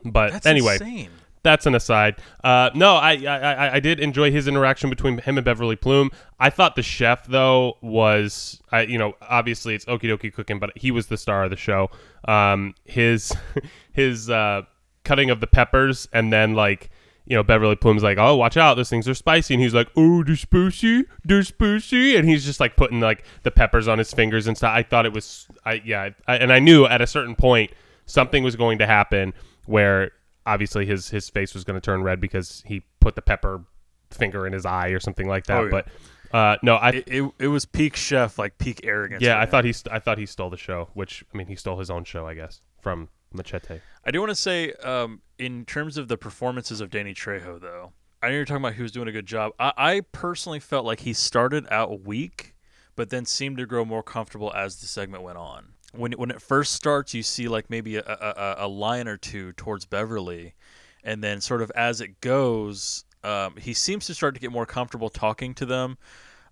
But 0.05 0.33
That's 0.33 0.47
anyway, 0.47 0.75
insane. 0.75 1.11
that's 1.43 1.67
an 1.67 1.75
aside. 1.75 2.17
Uh, 2.45 2.71
no, 2.75 2.95
I, 2.95 3.13
I 3.27 3.37
I 3.39 3.75
I 3.75 3.81
did 3.81 3.99
enjoy 3.99 4.31
his 4.31 4.47
interaction 4.47 4.89
between 4.89 5.19
him 5.19 5.37
and 5.37 5.45
Beverly 5.45 5.75
Plume. 5.77 6.11
I 6.39 6.51
thought 6.51 6.77
the 6.77 6.83
chef 6.83 7.27
though 7.27 7.77
was, 7.83 8.61
I 8.71 8.83
you 8.83 8.99
know, 8.99 9.15
obviously 9.23 9.75
it's 9.75 9.85
Okie 9.87 10.03
Dokie 10.03 10.33
Cooking, 10.33 10.59
but 10.61 10.71
he 10.77 10.91
was 10.93 11.09
the 11.09 11.17
star 11.17 11.45
of 11.45 11.51
the 11.51 11.57
show. 11.57 11.91
Um, 12.29 12.75
his 12.85 13.33
his 13.93 14.31
uh, 14.31 14.63
cutting 15.05 15.31
of 15.31 15.41
the 15.41 15.47
peppers 15.47 16.09
and 16.13 16.33
then 16.33 16.55
like. 16.55 16.91
You 17.27 17.37
know, 17.37 17.43
Beverly 17.43 17.75
Plume's 17.77 18.03
like, 18.05 18.19
"Oh, 18.19 18.37
watch 18.37 18.57
out! 18.57 18.75
Those 18.75 18.89
things 18.89 19.09
are 19.09 19.15
spicy," 19.15 19.55
and 19.55 19.63
he's 19.63 19.75
like, 19.75 19.89
"Oh, 19.97 20.23
they're 20.23 20.37
spicy, 20.37 21.05
they're 21.25 21.43
spicy," 21.43 22.17
and 22.17 22.29
he's 22.29 22.45
just 22.45 22.61
like 22.61 22.77
putting 22.77 23.01
like 23.01 23.25
the 23.43 23.51
peppers 23.51 23.89
on 23.89 23.99
his 23.99 24.13
fingers 24.13 24.47
and 24.47 24.57
stuff. 24.57 24.73
I 24.73 24.83
thought 24.85 25.07
it 25.07 25.13
was, 25.13 25.49
I 25.65 25.83
yeah, 25.85 26.11
I, 26.29 26.37
and 26.37 26.53
I 26.53 26.61
knew 26.61 26.87
at 26.87 27.01
a 27.01 27.07
certain 27.07 27.35
point 27.35 27.73
something 28.07 28.45
was 28.45 28.55
going 28.55 28.79
to 28.79 28.87
happen 28.87 29.35
where 29.67 30.13
obviously 30.47 30.87
his 30.87 31.11
his 31.11 31.29
face 31.29 31.53
was 31.53 31.65
going 31.65 31.75
to 31.75 31.81
turn 31.85 32.03
red 32.05 32.21
because 32.21 32.63
he 32.67 32.83
put 33.01 33.17
the 33.17 33.23
pepper 33.23 33.65
finger 34.13 34.47
in 34.47 34.53
his 34.53 34.65
eye 34.65 34.89
or 34.91 35.01
something 35.01 35.27
like 35.29 35.47
that. 35.47 35.59
Oh, 35.59 35.65
yeah. 35.65 35.71
But 35.71 35.89
uh, 36.33 36.57
no, 36.63 36.77
I 36.77 36.91
It, 36.91 37.05
it, 37.09 37.33
it 37.41 37.49
was 37.49 37.65
peak 37.65 37.97
chef, 37.97 38.39
like 38.39 38.57
peak 38.59 38.81
arrogance. 38.85 39.23
yeah, 39.23 39.39
I 39.39 39.43
him. 39.43 39.51
thought 39.51 39.65
he 39.65 39.73
st- 39.73 39.93
I 39.93 39.99
thought 39.99 40.19
he 40.19 40.27
stole 40.27 40.51
the 40.51 40.57
show, 40.57 40.91
which 40.95 41.25
I 41.35 41.37
mean 41.37 41.49
he 41.49 41.57
stole 41.57 41.79
his 41.81 41.91
own 41.91 42.05
show, 42.05 42.27
I 42.27 42.35
guess, 42.35 42.61
from 42.81 43.09
Machete. 43.37 43.81
I 44.05 44.11
do 44.11 44.21
want 44.21 44.31
to 44.31 44.35
say, 44.37 44.73
um, 44.83 45.21
in 45.39 45.65
terms 45.65 45.97
of 45.97 46.09
the 46.09 46.17
performances 46.17 46.81
of 46.81 46.91
Danny 46.91 47.15
Trejo, 47.15 47.61
though, 47.61 47.93
I 48.23 48.29
know 48.29 48.35
you're 48.37 48.45
talking 48.45 48.63
about 48.65 48.75
he 48.75 48.83
was 48.83 48.93
doing 48.93 49.09
a 49.09 49.13
good 49.13 49.27
job. 49.27 49.53
I, 49.59 49.73
I 49.77 50.01
personally 50.13 50.61
felt 50.61 50.85
like 50.85 51.01
he 51.01 51.13
started 51.13 51.67
out 51.71 52.03
weak, 52.03 52.55
but 52.97 53.11
then 53.11 53.25
seemed 53.27 53.59
to 53.59 53.67
grow 53.67 53.85
more 53.85 54.03
comfortable 54.03 54.53
as 54.55 54.77
the 54.81 54.87
segment 54.87 55.23
went 55.23 55.39
on. 55.39 55.75
When 55.93 56.13
when 56.13 56.31
it 56.31 56.43
first 56.43 56.73
starts, 56.73 57.15
you 57.15 57.23
see 57.23 57.49
like 57.49 57.71
maybe 57.71 57.97
a, 57.97 58.03
a, 58.03 58.35
a- 58.37 58.67
a 58.67 58.69
line 58.69 59.07
or 59.09 59.17
two 59.17 59.53
towards 59.53 59.85
Beverly, 59.87 60.55
and 61.05 61.23
then 61.23 61.41
sort 61.41 61.63
of 61.63 61.71
as 61.75 62.01
it 62.01 62.21
goes, 62.21 63.05
um, 63.23 63.57
he 63.57 63.73
seems 63.73 64.07
to 64.07 64.15
start 64.15 64.35
to 64.35 64.41
get 64.41 64.51
more 64.53 64.67
comfortable 64.67 65.09
talking 65.09 65.55
to 65.55 65.65
them. 65.67 65.97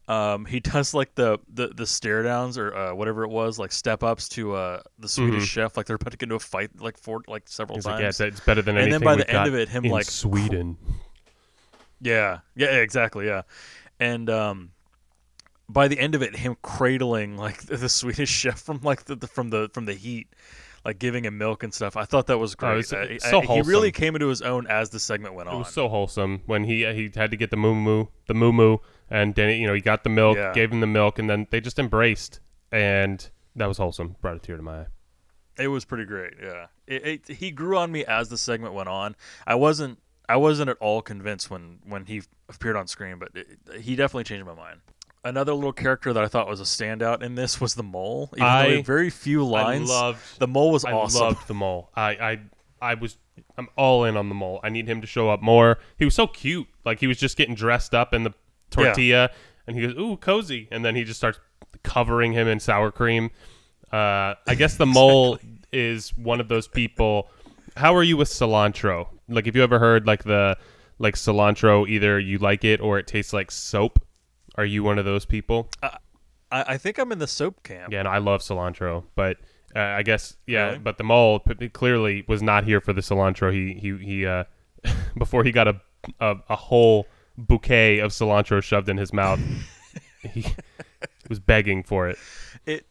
Um, 0.07 0.45
he 0.45 0.61
does 0.73 0.93
like 0.95 1.15
the, 1.15 1.39
the, 1.53 1.69
the 1.69 1.87
stare 1.87 2.23
downs 2.23 2.59
or 2.59 2.75
uh, 2.77 2.95
whatever 2.95 3.25
it 3.25 3.31
was, 3.31 3.59
like 3.59 3.73
step 3.73 4.03
ups 4.03 4.29
to 4.31 4.55
uh, 4.55 4.81
the 4.99 5.09
Swedish 5.09 5.45
Mhm. 5.45 5.47
chef, 5.47 5.77
like 5.77 5.87
they're 5.87 5.97
about 5.97 6.11
to 6.11 6.17
get 6.19 6.25
into 6.27 6.35
a 6.35 6.41
fight, 6.41 6.71
like 6.81 6.99
four, 6.99 7.23
like 7.27 7.45
several 7.47 7.77
He's 7.79 7.85
times. 7.85 7.95
like, 7.95 8.03
yeah, 8.03 8.09
it's, 8.09 8.21
it's 8.21 8.41
better 8.41 8.61
than 8.63 8.77
anything. 8.77 8.93
And 8.95 9.03
then 9.03 9.05
by 9.07 9.17
the 9.17 9.31
end 9.31 9.49
of 9.49 9.55
it, 9.55 9.69
him, 9.71 9.85
in 9.87 9.91
like, 9.91 10.05
Sweden. 10.05 10.77
Yeah, 12.01 12.41
yeah, 12.55 12.69
exactly, 12.81 13.27
yeah. 13.27 13.43
And 13.99 14.29
um, 14.29 14.71
by 15.69 15.89
the 15.89 15.99
end 15.99 16.15
of 16.15 16.23
it, 16.23 16.37
him 16.37 16.57
cradling 16.63 17.37
like 17.37 17.63
the, 17.63 17.77
the 17.79 17.89
Swedish 17.89 18.29
chef 18.31 18.61
from 18.61 18.81
like 18.83 19.05
the, 19.05 19.17
the 19.17 19.27
from 19.27 19.51
the 19.51 19.71
from 19.73 19.87
the 19.87 19.95
heat, 19.95 20.29
like 20.85 20.99
giving 20.99 21.25
him 21.25 21.39
milk 21.39 21.63
and 21.63 21.73
stuff. 21.73 21.97
I 21.97 22.05
thought 22.05 22.27
that 22.27 22.37
was 22.39 22.55
great. 22.55 22.93
Oh, 22.93 23.01
it's- 23.03 23.25
I- 23.25 23.31
so 23.31 23.41
he 23.41 23.63
really 23.63 23.91
came 23.93 24.15
into 24.17 24.29
his 24.29 24.43
own 24.43 24.67
as 24.67 24.91
the 24.91 24.99
segment 25.01 25.35
went 25.35 25.49
It 25.49 25.53
on. 25.53 25.57
It 25.57 25.59
was 25.61 25.73
so 25.73 25.89
wholesome 25.89 26.43
when 26.47 26.65
he 26.65 26.85
he 26.93 27.11
had 27.15 27.31
to 27.31 27.37
get 27.39 27.51
the 27.51 27.57
moo 27.57 27.75
moo 27.75 28.07
the 28.27 28.35
moo 28.35 28.53
moo 28.53 28.79
and 29.11 29.35
then 29.35 29.59
you 29.61 29.67
know 29.67 29.75
he 29.75 29.81
got 29.81 30.05
the 30.05 30.11
milk, 30.11 30.37
Yeah. 30.37 30.53
gave 30.53 30.73
him 30.73 30.81
the 30.81 30.87
milk, 30.87 31.19
and 31.19 31.29
then 31.29 31.47
they 31.51 31.61
just 31.61 31.79
embraced, 31.79 32.41
and 32.73 33.29
that 33.57 33.67
was 33.67 33.79
wholesome. 33.79 34.17
Brought 34.21 34.37
a 34.37 34.39
tear 34.41 34.57
to 34.57 34.63
my 34.63 34.81
eye. 34.81 34.87
It 35.59 35.69
was 35.69 35.85
pretty 35.85 36.05
great. 36.05 36.35
Yeah, 36.43 36.67
it, 36.87 37.07
it, 37.29 37.37
he 37.37 37.51
grew 37.53 37.79
on 37.79 37.93
me 37.93 38.05
as 38.05 38.29
the 38.29 38.37
segment 38.39 38.75
went 38.75 38.89
on. 38.89 39.15
I 39.47 39.55
wasn't 39.55 39.99
I 40.29 40.37
wasn't 40.37 40.71
at 40.71 40.77
all 40.81 41.01
convinced 41.03 41.51
when 41.51 41.79
when 41.87 42.07
he 42.07 42.23
appeared 42.49 42.77
on 42.77 42.87
screen, 42.89 43.19
but 43.19 43.29
it, 43.35 43.59
he 43.81 43.95
definitely 43.97 44.25
changed 44.25 44.47
my 44.47 44.55
mind. 44.55 44.81
Another 45.27 45.55
little 45.55 45.73
character 45.73 46.13
that 46.13 46.23
I 46.23 46.27
thought 46.29 46.49
was 46.49 46.61
a 46.61 46.65
standout 46.65 47.23
in 47.23 47.35
this 47.35 47.59
was 47.61 47.75
the 47.77 47.83
mole. 47.83 48.29
Even 48.37 48.41
though 48.47 48.53
he 48.63 48.73
I- 48.73 48.77
had 48.77 48.85
very 48.87 49.11
few 49.11 49.45
lines, 49.45 49.91
I 49.91 49.95
loved 49.95 50.39
the 50.41 50.49
mole 50.49 50.73
was 50.73 50.85
awesome. 50.85 50.95
I 50.95 51.01
awesome. 51.01 51.21
loved 51.23 51.49
the 51.49 51.55
mole. 51.55 51.91
I, 51.95 52.11
I 52.11 52.41
I 52.83 52.95
was 52.95 53.17
I'm 53.57 53.69
all 53.77 54.05
in 54.05 54.17
on 54.17 54.29
the 54.29 54.35
mole. 54.35 54.61
I 54.63 54.69
need 54.69 54.87
him 54.89 55.01
to 55.01 55.07
show 55.07 55.31
up 55.31 55.41
more. 55.41 55.79
He 55.99 56.05
was 56.05 56.15
so 56.15 56.27
cute. 56.27 56.67
Like 56.85 57.01
he 57.01 57.07
was 57.07 57.17
just 57.19 57.37
getting 57.37 57.55
dressed 57.55 57.95
up 57.95 58.13
in 58.13 58.25
the 58.25 58.33
tortilla 58.75 59.31
and 59.67 59.77
he 59.77 59.83
goes, 59.87 59.97
"Ooh, 59.97 60.17
cozy." 60.17 60.69
And 60.71 60.85
then 60.85 60.95
he 60.97 61.05
just 61.05 61.19
starts 61.19 61.39
covering 61.83 62.33
him 62.33 62.49
in 62.49 62.61
sour 62.61 62.91
cream. 62.91 63.31
Uh, 63.93 64.35
I 64.47 64.55
guess 64.57 64.77
the 64.77 64.87
mole 64.99 65.39
is 65.73 66.11
one 66.17 66.41
of 66.41 66.49
those 66.49 66.69
people. 66.69 67.29
How 67.77 67.95
are 67.97 68.03
you 68.03 68.17
with 68.17 68.29
cilantro? 68.29 69.09
Like 69.29 69.47
have 69.47 69.57
you 69.57 69.63
ever 69.63 69.79
heard 69.79 70.07
like 70.07 70.25
the 70.25 70.57
like 70.99 71.15
cilantro 71.17 71.89
either 71.89 72.19
you 72.19 72.39
like 72.39 72.65
it 72.65 72.81
or 72.81 72.99
it 72.99 73.07
tastes 73.07 73.33
like 73.33 73.51
soap? 73.51 73.99
Are 74.57 74.65
you 74.65 74.85
one 74.85 74.99
of 74.99 75.05
those 75.05 75.25
people? 75.25 75.69
I, 75.83 75.97
I 76.53 76.77
think 76.79 76.99
I'm 76.99 77.11
in 77.11 77.19
the 77.19 77.27
soap 77.27 77.63
camp. 77.65 77.93
Yeah, 77.93 77.99
and 78.01 78.09
I 78.09 78.19
love 78.19 78.41
cilantro, 78.43 79.05
but 79.17 79.39
uh, 79.75 79.81
I 79.81 80.03
guess 80.03 80.37
yeah, 80.47 80.67
Really? 80.67 80.79
but 80.79 80.99
the 80.99 81.05
mole 81.05 81.41
p- 81.41 81.69
clearly 81.69 82.25
was 82.29 82.43
not 82.43 82.65
here 82.65 82.81
for 82.81 82.93
the 82.93 83.01
cilantro. 83.01 83.53
He 83.53 83.75
he 83.75 83.97
he 84.05 84.27
uh, 84.27 84.45
before 85.19 85.43
he 85.43 85.51
got 85.51 85.67
a, 85.67 85.81
a 86.21 86.37
a 86.51 86.57
whole 86.57 87.07
bouquet 87.37 87.99
of 87.99 88.13
cilantro 88.13 88.63
shoved 88.63 88.89
in 88.89 88.97
his 88.97 89.13
mouth. 89.13 89.41
he 90.33 90.45
was 91.29 91.41
begging 91.41 91.83
for 91.83 92.09
it. 92.09 92.19
it, 92.67 92.87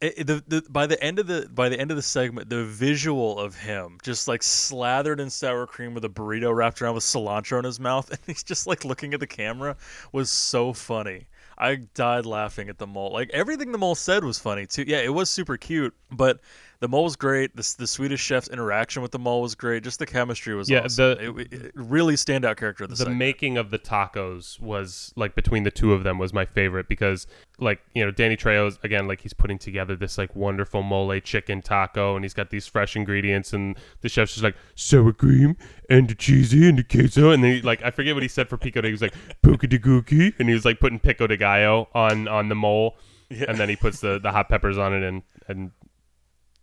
it 0.00 0.26
the, 0.26 0.42
the 0.46 0.62
by 0.68 0.86
the 0.86 1.02
end 1.02 1.18
of 1.18 1.26
the 1.26 1.48
by 1.52 1.68
the 1.68 1.78
end 1.78 1.90
of 1.90 1.96
the 1.96 2.02
segment 2.02 2.48
the 2.48 2.64
visual 2.64 3.38
of 3.38 3.56
him 3.56 3.98
just 4.02 4.26
like 4.26 4.42
slathered 4.42 5.20
in 5.20 5.30
sour 5.30 5.66
cream 5.66 5.94
with 5.94 6.04
a 6.04 6.08
burrito 6.08 6.54
wrapped 6.54 6.82
around 6.82 6.94
with 6.94 7.04
cilantro 7.04 7.58
in 7.58 7.64
his 7.64 7.78
mouth 7.78 8.10
and 8.10 8.18
he's 8.26 8.42
just 8.42 8.66
like 8.66 8.84
looking 8.84 9.14
at 9.14 9.20
the 9.20 9.26
camera 9.26 9.76
was 10.10 10.28
so 10.28 10.72
funny 10.72 11.28
i 11.56 11.76
died 11.94 12.26
laughing 12.26 12.68
at 12.68 12.78
the 12.78 12.86
mole 12.86 13.12
like 13.12 13.30
everything 13.30 13.70
the 13.70 13.78
mole 13.78 13.94
said 13.94 14.24
was 14.24 14.40
funny 14.40 14.66
too 14.66 14.84
yeah 14.88 14.98
it 14.98 15.14
was 15.14 15.30
super 15.30 15.56
cute 15.56 15.94
but 16.10 16.40
The 16.82 16.88
mole 16.88 17.04
was 17.04 17.14
great. 17.14 17.54
The, 17.54 17.74
the 17.78 17.86
Swedish 17.86 18.20
chef's 18.20 18.48
interaction 18.48 19.02
with 19.02 19.12
the 19.12 19.18
mole 19.20 19.40
was 19.40 19.54
great. 19.54 19.84
Just 19.84 20.00
the 20.00 20.04
chemistry 20.06 20.52
was 20.56 20.68
Yeah, 20.68 20.80
awesome. 20.80 21.16
the- 21.16 21.38
it, 21.42 21.52
it 21.52 21.72
really 21.76 22.14
standout 22.16 22.56
character 22.56 22.82
of 22.82 22.90
the, 22.90 22.96
segment. 22.96 23.18
making 23.18 23.56
of 23.56 23.70
the 23.70 23.78
tacos 23.78 24.58
was 24.60 25.12
like 25.14 25.36
between 25.36 25.62
the 25.62 25.70
two 25.70 25.92
of 25.92 26.02
them 26.02 26.18
was 26.18 26.32
my 26.32 26.44
favorite 26.44 26.88
because 26.88 27.28
like 27.60 27.80
you 27.94 28.04
know 28.04 28.10
Danny 28.10 28.36
Trejo's 28.36 28.80
again 28.82 29.06
like 29.06 29.20
he's 29.20 29.32
putting 29.32 29.58
together 29.60 29.94
this 29.94 30.18
like 30.18 30.34
wonderful 30.34 30.82
mole 30.82 31.20
chicken 31.20 31.62
taco 31.62 32.16
and 32.16 32.24
he's 32.24 32.34
got 32.34 32.50
these 32.50 32.66
fresh 32.66 32.96
ingredients 32.96 33.52
and 33.52 33.76
the 34.00 34.08
chef's 34.08 34.32
just 34.32 34.42
like 34.42 34.56
sour 34.74 35.12
cream 35.12 35.56
and 35.88 36.08
the 36.08 36.16
cheesy 36.16 36.68
and 36.68 36.78
the 36.78 36.82
queso 36.82 37.30
and 37.30 37.44
then 37.44 37.52
he, 37.52 37.62
like 37.62 37.80
I 37.84 37.92
forget 37.92 38.14
what 38.14 38.24
he 38.24 38.28
said 38.28 38.48
for 38.48 38.56
pico 38.58 38.80
de 38.80 38.88
he 38.88 38.92
was 38.92 39.02
like 39.02 39.14
poke 39.42 39.60
de 39.60 39.78
gookie 39.78 40.34
and 40.40 40.48
he 40.48 40.54
was 40.54 40.64
like 40.64 40.80
putting 40.80 40.98
pico 40.98 41.28
de 41.28 41.36
gallo 41.36 41.88
on 41.94 42.26
on 42.26 42.48
the 42.48 42.56
mole 42.56 42.96
Yeah. 43.30 43.44
and 43.48 43.56
then 43.58 43.68
he 43.68 43.76
puts 43.76 44.00
the 44.00 44.18
the 44.18 44.32
hot 44.32 44.48
peppers 44.48 44.76
on 44.78 44.92
it 44.92 45.04
and 45.04 45.22
and 45.46 45.70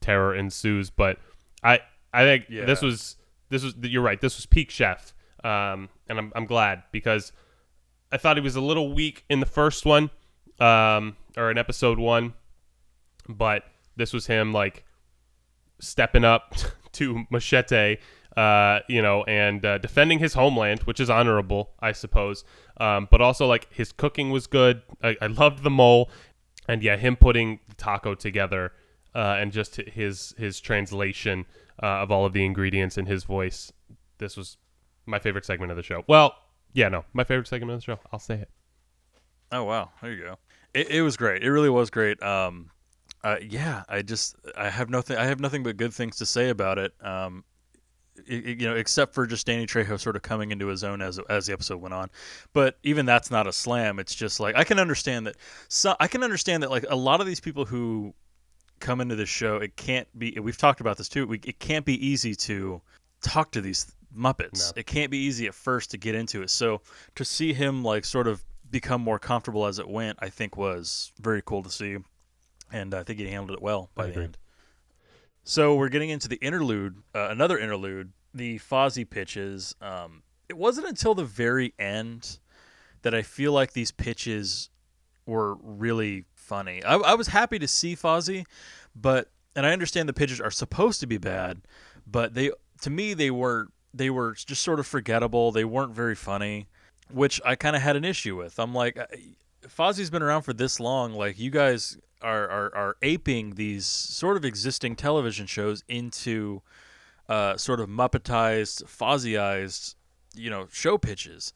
terror 0.10 0.36
ensues 0.36 0.89
but 0.89 1.18
I 1.63 1.80
I 2.13 2.24
think 2.24 2.48
this 2.50 2.82
was 2.82 3.16
this 3.50 3.63
was 3.63 3.75
you're 3.82 4.01
right 4.01 4.20
this 4.20 4.38
was 4.38 4.46
peak 4.46 4.70
chef 4.70 5.13
um 5.44 5.89
and 6.08 6.18
I'm 6.18 6.32
I'm 6.36 6.46
glad 6.46 6.84
because 6.92 7.32
I 8.12 8.18
thought 8.18 8.38
he 8.38 8.42
was 8.42 8.56
a 8.56 8.62
little 8.62 8.94
weak 8.94 9.24
in 9.30 9.39
the 9.39 9.46
first 9.46 9.86
one, 9.86 10.10
um, 10.60 11.16
or 11.38 11.51
in 11.51 11.58
episode 11.58 12.00
one, 12.00 12.34
but 13.28 13.63
this 13.96 14.13
was 14.13 14.25
him 14.28 14.51
like 14.51 14.84
stepping 15.80 16.25
up 16.25 16.56
to 16.94 17.25
Machete, 17.30 17.98
uh, 18.36 18.80
you 18.88 19.01
know, 19.01 19.24
and 19.25 19.63
uh, 19.63 19.78
defending 19.78 20.20
his 20.20 20.34
homeland, 20.34 20.82
which 20.84 21.00
is 21.00 21.10
honorable, 21.10 21.72
I 21.80 21.92
suppose. 21.92 22.44
Um, 22.78 23.08
but 23.12 23.22
also 23.22 23.46
like 23.46 23.72
his 23.72 23.92
cooking 23.92 24.32
was 24.32 24.48
good. 24.48 24.82
I, 25.04 25.16
I 25.22 25.28
loved 25.28 25.63
the 25.63 25.70
mole, 25.70 26.10
and 26.68 26.82
yeah, 26.82 26.98
him 26.98 27.16
putting 27.16 27.60
the 27.68 27.75
taco 27.75 28.16
together, 28.16 28.74
uh, 29.16 29.38
and 29.39 29.51
just 29.51 29.75
his 29.75 30.34
his 30.38 30.60
translation 30.60 31.46
uh, 31.82 31.86
of 31.86 32.12
all 32.12 32.25
of 32.25 32.34
the 32.34 32.46
ingredients 32.46 32.98
in 32.98 33.06
his 33.06 33.24
voice. 33.24 33.72
This 34.18 34.36
was 34.38 34.58
my 35.06 35.20
favorite 35.20 35.46
segment 35.46 35.72
of 35.72 35.78
the 35.78 35.84
show. 35.84 36.04
Well, 36.08 36.36
yeah, 36.74 36.89
no, 36.89 37.06
my 37.13 37.24
favorite 37.24 37.48
segment 37.48 37.72
of 37.72 37.80
the 37.80 37.84
show. 37.84 38.00
I'll 38.12 38.20
say 38.20 38.36
it. 38.36 38.50
Oh 39.51 39.63
wow, 39.63 39.89
there 40.01 40.12
you 40.12 40.24
go. 40.24 40.38
It, 40.74 40.89
it 40.89 41.01
was 41.01 41.18
great. 41.18 41.44
It 41.44 41.51
really 41.51 41.70
was 41.70 41.89
great. 41.89 42.22
Um, 42.22 42.70
uh, 43.24 43.38
yeah, 43.42 43.84
I 43.89 44.01
just 44.01 44.36
I 44.56 44.70
have 44.70 44.89
nothing. 44.89 45.18
I 45.18 45.25
have 45.25 45.39
nothing 45.39 45.63
but 45.63 45.78
good 45.78 45.94
things 45.94 46.18
to 46.18 46.25
say 46.25 46.50
about 46.50 46.78
it. 46.78 46.94
Um, 47.01 47.44
you 48.25 48.68
know, 48.68 48.75
except 48.75 49.13
for 49.13 49.25
just 49.25 49.46
Danny 49.48 49.66
Trejo 49.66 50.00
sort 50.00 50.16
of 50.16 50.22
coming 50.22 50.51
into 50.51 50.68
his 50.68 50.84
own 50.84 51.01
as 51.01 51.20
as 51.30 51.48
the 51.48 51.54
episode 51.54 51.78
went 51.78 51.94
on. 51.94 52.10
But 52.54 52.78
even 52.84 53.06
that's 53.06 53.32
not 53.32 53.48
a 53.48 53.54
slam. 53.54 54.00
It's 54.00 54.13
just 54.13 54.39
like 54.39 54.56
I 54.56 54.63
can 54.63 54.80
understand 54.80 55.28
that. 55.28 55.38
So 55.68 55.96
I 56.00 56.08
can 56.08 56.24
understand 56.24 56.63
that 56.63 56.70
like 56.70 56.86
a 56.89 56.96
lot 56.96 57.22
of 57.22 57.28
these 57.28 57.39
people 57.39 57.66
who 57.66 58.13
come 58.79 59.01
into 59.01 59.15
this 59.15 59.29
show, 59.29 59.57
it 59.57 59.75
can't 59.75 60.07
be. 60.17 60.38
We've 60.39 60.57
talked 60.57 60.81
about 60.81 60.98
this 60.98 61.09
too. 61.09 61.27
We, 61.27 61.39
it 61.43 61.59
can't 61.59 61.86
be 61.86 62.05
easy 62.05 62.36
to 62.36 62.81
talk 63.21 63.51
to 63.51 63.62
these 63.62 63.91
Muppets. 64.15 64.75
No. 64.75 64.79
It 64.79 64.88
can't 64.88 65.12
be 65.12 65.17
easy 65.17 65.48
at 65.48 65.53
first 65.53 65.91
to 65.91 65.98
get 65.98 66.15
into 66.15 66.41
it. 66.41 66.50
So 66.50 66.81
to 67.15 67.24
see 67.24 67.53
him 67.53 67.83
like 67.83 68.05
sort 68.05 68.27
of 68.27 68.43
become 68.71 69.01
more 69.01 69.19
comfortable 69.19 69.65
as 69.65 69.79
it 69.79 69.88
went, 69.88 70.17
I 70.21 70.29
think 70.29 70.57
was 70.57 71.12
very 71.19 71.41
cool 71.45 71.63
to 71.63 71.69
see, 71.69 71.98
and 72.71 72.93
I 72.93 73.03
think 73.03 73.19
he 73.19 73.27
handled 73.27 73.57
it 73.57 73.62
well 73.62 73.89
by 73.95 74.07
the 74.07 74.24
end. 74.24 74.38
So 75.43 75.75
we're 75.75 75.89
getting 75.89 76.09
into 76.09 76.27
the 76.27 76.38
interlude, 76.38 76.98
uh, 77.15 77.29
another 77.29 77.57
interlude, 77.57 78.12
the 78.33 78.59
Fozzie 78.59 79.09
pitches. 79.09 79.75
Um, 79.81 80.24
it 80.48 80.57
wasn't 80.57 80.88
until 80.88 81.15
the 81.15 81.25
very 81.25 81.74
end 81.79 82.39
that 83.01 83.15
I 83.15 83.21
feel 83.21 83.53
like 83.53 83.74
these 83.74 83.91
pitches 83.91 84.69
were 85.25 85.55
really 85.55 86.25
funny. 86.50 86.84
I, 86.84 86.96
I 86.96 87.13
was 87.13 87.27
happy 87.27 87.60
to 87.60 87.68
see 87.68 87.96
Fozzie, 87.96 88.46
but 88.96 89.29
and 89.56 89.65
I 89.65 89.72
understand 89.72 90.10
the 90.10 90.13
pitches 90.13 90.41
are 90.41 90.51
supposed 90.51 91.00
to 91.01 91.08
be 91.08 91.18
bad, 91.18 91.62
but 92.08 92.34
they 92.34 92.51
to 92.82 92.89
me 92.89 93.13
they 93.13 93.32
were 93.32 93.68
they 93.94 94.10
were 94.10 94.34
just 94.34 94.63
sort 94.63 94.79
of 94.79 94.88
forgettable. 94.88 95.51
They 95.51 95.65
weren't 95.65 95.94
very 95.94 96.15
funny, 96.15 96.68
which 97.12 97.39
I 97.46 97.56
kind 97.56 97.75
of 97.75 97.82
had 97.82 97.96
an 97.96 98.03
issue 98.03 98.36
with. 98.36 98.60
I'm 98.60 98.74
like, 98.74 98.98
Fozzie's 99.63 100.10
been 100.10 100.24
around 100.24 100.41
for 100.41 100.53
this 100.53 100.79
long. 100.79 101.13
Like 101.13 101.39
you 101.39 101.51
guys 101.51 101.98
are 102.22 102.50
are, 102.50 102.75
are 102.75 102.98
aping 103.01 103.56
these 103.56 103.86
sort 103.86 104.36
of 104.36 104.44
existing 104.44 104.96
television 104.96 105.46
shows 105.46 105.84
into 105.88 106.62
uh, 107.27 107.58
sort 107.58 107.79
of 107.79 107.88
Muppetized, 107.88 108.84
Fozzieized, 108.86 109.96
you 110.34 110.50
know, 110.50 110.68
show 110.72 110.98
pitches. 110.98 111.53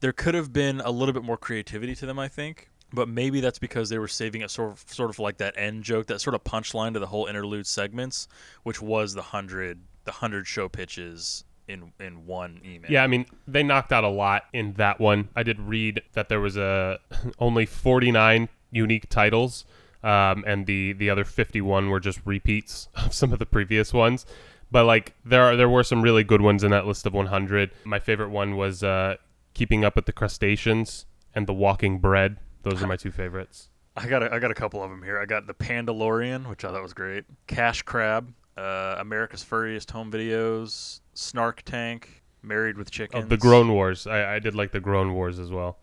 There 0.00 0.12
could 0.12 0.34
have 0.34 0.52
been 0.52 0.80
a 0.80 0.90
little 0.90 1.12
bit 1.14 1.22
more 1.22 1.38
creativity 1.38 1.94
to 1.94 2.04
them, 2.06 2.18
I 2.18 2.28
think. 2.28 2.68
But 2.94 3.08
maybe 3.08 3.40
that's 3.40 3.58
because 3.58 3.88
they 3.88 3.98
were 3.98 4.08
saving 4.08 4.42
it 4.42 4.50
sort 4.50 4.72
of, 4.72 4.84
sort 4.86 5.10
of 5.10 5.18
like 5.18 5.38
that 5.38 5.54
end 5.56 5.84
joke, 5.84 6.06
that 6.06 6.20
sort 6.20 6.34
of 6.34 6.44
punchline 6.44 6.92
to 6.94 7.00
the 7.00 7.06
whole 7.06 7.26
interlude 7.26 7.66
segments, 7.66 8.28
which 8.62 8.80
was 8.80 9.14
the 9.14 9.22
hundred, 9.22 9.80
the 10.04 10.12
hundred 10.12 10.46
show 10.46 10.68
pitches 10.68 11.44
in 11.68 11.92
in 12.00 12.26
one 12.26 12.60
email. 12.64 12.90
Yeah, 12.90 13.04
I 13.04 13.06
mean, 13.06 13.26
they 13.46 13.62
knocked 13.62 13.92
out 13.92 14.04
a 14.04 14.08
lot 14.08 14.44
in 14.52 14.74
that 14.74 15.00
one. 15.00 15.28
I 15.34 15.42
did 15.42 15.60
read 15.60 16.02
that 16.12 16.28
there 16.28 16.40
was 16.40 16.56
a 16.56 16.98
only 17.38 17.66
49 17.66 18.48
unique 18.70 19.08
titles, 19.08 19.64
um, 20.02 20.44
and 20.46 20.66
the 20.66 20.92
the 20.92 21.10
other 21.10 21.24
51 21.24 21.88
were 21.88 22.00
just 22.00 22.20
repeats 22.24 22.88
of 22.94 23.12
some 23.12 23.32
of 23.32 23.38
the 23.38 23.46
previous 23.46 23.92
ones. 23.92 24.26
But 24.70 24.84
like, 24.84 25.14
there 25.24 25.44
are 25.44 25.56
there 25.56 25.68
were 25.68 25.84
some 25.84 26.02
really 26.02 26.24
good 26.24 26.40
ones 26.40 26.64
in 26.64 26.70
that 26.70 26.86
list 26.86 27.06
of 27.06 27.14
100. 27.14 27.70
My 27.84 27.98
favorite 27.98 28.30
one 28.30 28.56
was 28.56 28.82
uh, 28.82 29.16
Keeping 29.54 29.84
Up 29.84 29.96
with 29.96 30.06
the 30.06 30.12
Crustaceans 30.12 31.06
and 31.34 31.46
The 31.46 31.54
Walking 31.54 31.98
Bread. 31.98 32.38
Those 32.64 32.82
are 32.82 32.86
my 32.86 32.96
two 32.96 33.10
favorites. 33.10 33.68
I 33.96 34.08
got 34.08 34.22
a, 34.24 34.34
I 34.34 34.38
got 34.40 34.50
a 34.50 34.54
couple 34.54 34.82
of 34.82 34.90
them 34.90 35.02
here. 35.02 35.20
I 35.20 35.24
got 35.26 35.46
the 35.46 35.54
Pandalorian, 35.54 36.48
which 36.48 36.64
I 36.64 36.70
thought 36.72 36.82
was 36.82 36.94
great. 36.94 37.24
Cash 37.46 37.82
Crab, 37.82 38.32
uh, 38.56 38.96
America's 38.98 39.44
Furriest 39.44 39.90
Home 39.92 40.10
Videos, 40.10 41.00
Snark 41.14 41.62
Tank, 41.62 42.22
Married 42.42 42.76
with 42.76 42.90
Oh, 43.14 43.22
the 43.22 43.36
Grown 43.36 43.72
Wars. 43.72 44.06
I, 44.06 44.34
I 44.34 44.38
did 44.40 44.54
like 44.56 44.72
the 44.72 44.80
Grown 44.80 45.14
Wars 45.14 45.38
as 45.38 45.50
well. 45.50 45.78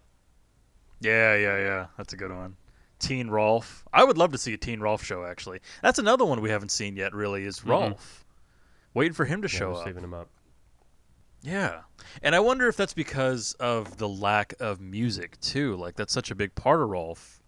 Yeah, 1.00 1.36
yeah, 1.36 1.58
yeah. 1.58 1.86
That's 1.98 2.13
a 2.13 2.17
good 2.17 2.32
one. 2.32 2.56
Teen 3.00 3.30
Rolf. 3.30 3.84
I 3.91 4.04
would 4.04 4.17
love 4.17 4.32
to 4.34 4.38
see 4.38 4.54
a 4.54 4.58
Teen 4.58 4.80
Rolf 4.80 5.04
show. 5.04 5.24
Actually, 5.26 5.60
that's 5.82 5.98
another 5.98 6.26
one 6.26 6.39
we 6.41 6.50
haven't 6.52 6.70
seen 6.70 6.96
yet. 6.96 7.13
Really, 7.15 7.46
is 7.46 7.65
Rolf. 7.65 8.26
Waiting 8.94 9.13
for 9.13 9.26
him 9.26 9.41
to 9.41 9.48
Yeah, 9.48 9.58
show 9.58 9.74
up. 9.74 9.86
saving 9.86 10.02
them 10.02 10.13
up. 10.13 10.30
Yeah. 11.44 11.82
And 12.22 12.36
I 12.36 12.40
wonder 12.40 12.68
if 12.68 12.78
that's 12.78 12.94
because 12.94 13.54
of 13.60 13.98
the 13.98 14.08
lack 14.08 14.54
of 14.60 14.80
music 14.80 15.40
too. 15.42 15.76
Like 15.76 15.96
that's 15.96 16.14
such 16.14 16.32
a 16.32 16.36
big 16.36 16.54
part 16.56 16.82
of 16.82 16.90
Rolf. 16.90 17.42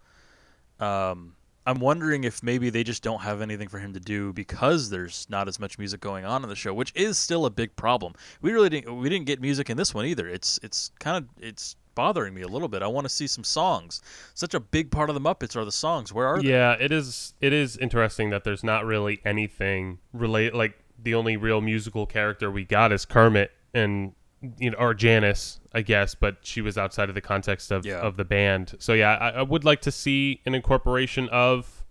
Um 0.79 1.35
I'm 1.65 1.79
wondering 1.79 2.25
if 2.25 2.43
maybe 2.43 2.69
they 2.69 2.83
just 2.83 3.03
don't 3.03 3.21
have 3.21 3.41
anything 3.41 3.69
for 3.69 3.79
him 3.79 3.93
to 3.93 3.99
do 3.99 4.33
because 4.33 4.89
there's 4.89 5.25
not 5.29 5.47
as 5.47 5.59
much 5.59 5.79
music 5.79 6.01
going 6.01 6.25
on 6.25 6.43
in 6.43 6.49
the 6.49 6.55
show, 6.55 6.73
which 6.73 6.91
is 6.93 7.17
still 7.17 7.45
a 7.45 7.49
big 7.49 7.75
problem. 7.75 8.13
We 8.41 8.51
really 8.51 8.69
didn't 8.69 8.97
we 8.97 9.09
didn't 9.09 9.27
get 9.27 9.39
music 9.39 9.69
in 9.69 9.77
this 9.77 9.93
one 9.93 10.05
either. 10.05 10.27
It's 10.27 10.59
it's 10.61 10.91
kind 10.99 11.17
of 11.17 11.29
it's 11.39 11.75
bothering 11.95 12.33
me 12.33 12.41
a 12.41 12.47
little 12.47 12.67
bit. 12.67 12.81
I 12.81 12.87
want 12.87 13.05
to 13.05 13.09
see 13.09 13.27
some 13.27 13.43
songs. 13.43 14.01
Such 14.33 14.53
a 14.53 14.59
big 14.59 14.91
part 14.91 15.09
of 15.09 15.13
the 15.13 15.21
Muppets 15.21 15.55
are 15.55 15.63
the 15.63 15.71
songs. 15.71 16.11
Where 16.11 16.27
are 16.27 16.41
they? 16.41 16.49
Yeah, 16.49 16.73
it 16.73 16.91
is. 16.91 17.33
It 17.39 17.53
is 17.53 17.77
interesting 17.77 18.31
that 18.31 18.43
there's 18.43 18.63
not 18.63 18.85
really 18.85 19.21
anything 19.23 19.99
relate. 20.11 20.53
Like 20.53 20.77
the 21.01 21.15
only 21.15 21.37
real 21.37 21.61
musical 21.61 22.05
character 22.05 22.51
we 22.51 22.65
got 22.65 22.91
is 22.91 23.05
Kermit 23.05 23.51
and 23.73 24.13
you 24.59 24.71
know, 24.71 24.77
or 24.77 24.93
Janice, 24.93 25.59
I 25.73 25.81
guess, 25.81 26.15
but 26.15 26.37
she 26.41 26.59
was 26.61 26.77
outside 26.77 27.07
of 27.07 27.15
the 27.15 27.21
context 27.21 27.71
of 27.71 27.85
Yeah. 27.85 27.99
of 27.99 28.17
the 28.17 28.25
band. 28.25 28.75
So 28.79 28.93
yeah, 28.93 29.13
I, 29.15 29.29
I 29.29 29.41
would 29.41 29.63
like 29.63 29.81
to 29.81 29.91
see 29.91 30.41
an 30.45 30.53
incorporation 30.53 31.29
of 31.29 31.83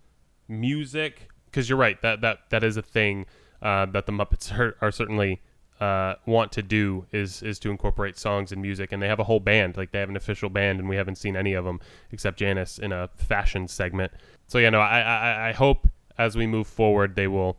music 0.47 1.29
because 1.45 1.69
you're 1.69 1.77
right 1.77 2.01
that 2.01 2.21
that 2.21 2.49
that 2.49 2.63
is 2.63 2.77
a 2.77 2.81
thing 2.81 3.25
uh, 3.61 3.85
that 3.87 4.05
the 4.05 4.11
Muppets 4.11 4.51
are, 4.59 4.75
are 4.81 4.91
certainly. 4.91 5.41
Uh, 5.79 6.15
want 6.27 6.49
to 6.51 6.61
do 6.61 7.05
is 7.11 7.41
is 7.43 7.59
to 7.59 7.69
incorporate 7.69 8.17
songs 8.17 8.53
and 8.53 8.61
music, 8.61 8.93
and 8.93 9.01
they 9.01 9.07
have 9.07 9.19
a 9.19 9.23
whole 9.23 9.39
band. 9.41 9.75
Like 9.75 9.91
they 9.91 9.99
have 9.99 10.07
an 10.07 10.15
official 10.15 10.47
band, 10.49 10.79
and 10.79 10.87
we 10.87 10.95
haven't 10.95 11.15
seen 11.17 11.35
any 11.35 11.55
of 11.55 11.65
them 11.65 11.81
except 12.11 12.37
Janice 12.39 12.77
in 12.77 12.93
a 12.93 13.09
fashion 13.17 13.67
segment. 13.67 14.13
So 14.47 14.59
yeah, 14.59 14.69
no, 14.69 14.79
I 14.79 15.01
I, 15.01 15.49
I 15.49 15.51
hope 15.51 15.87
as 16.17 16.37
we 16.37 16.47
move 16.47 16.67
forward 16.67 17.15
they 17.15 17.27
will 17.27 17.57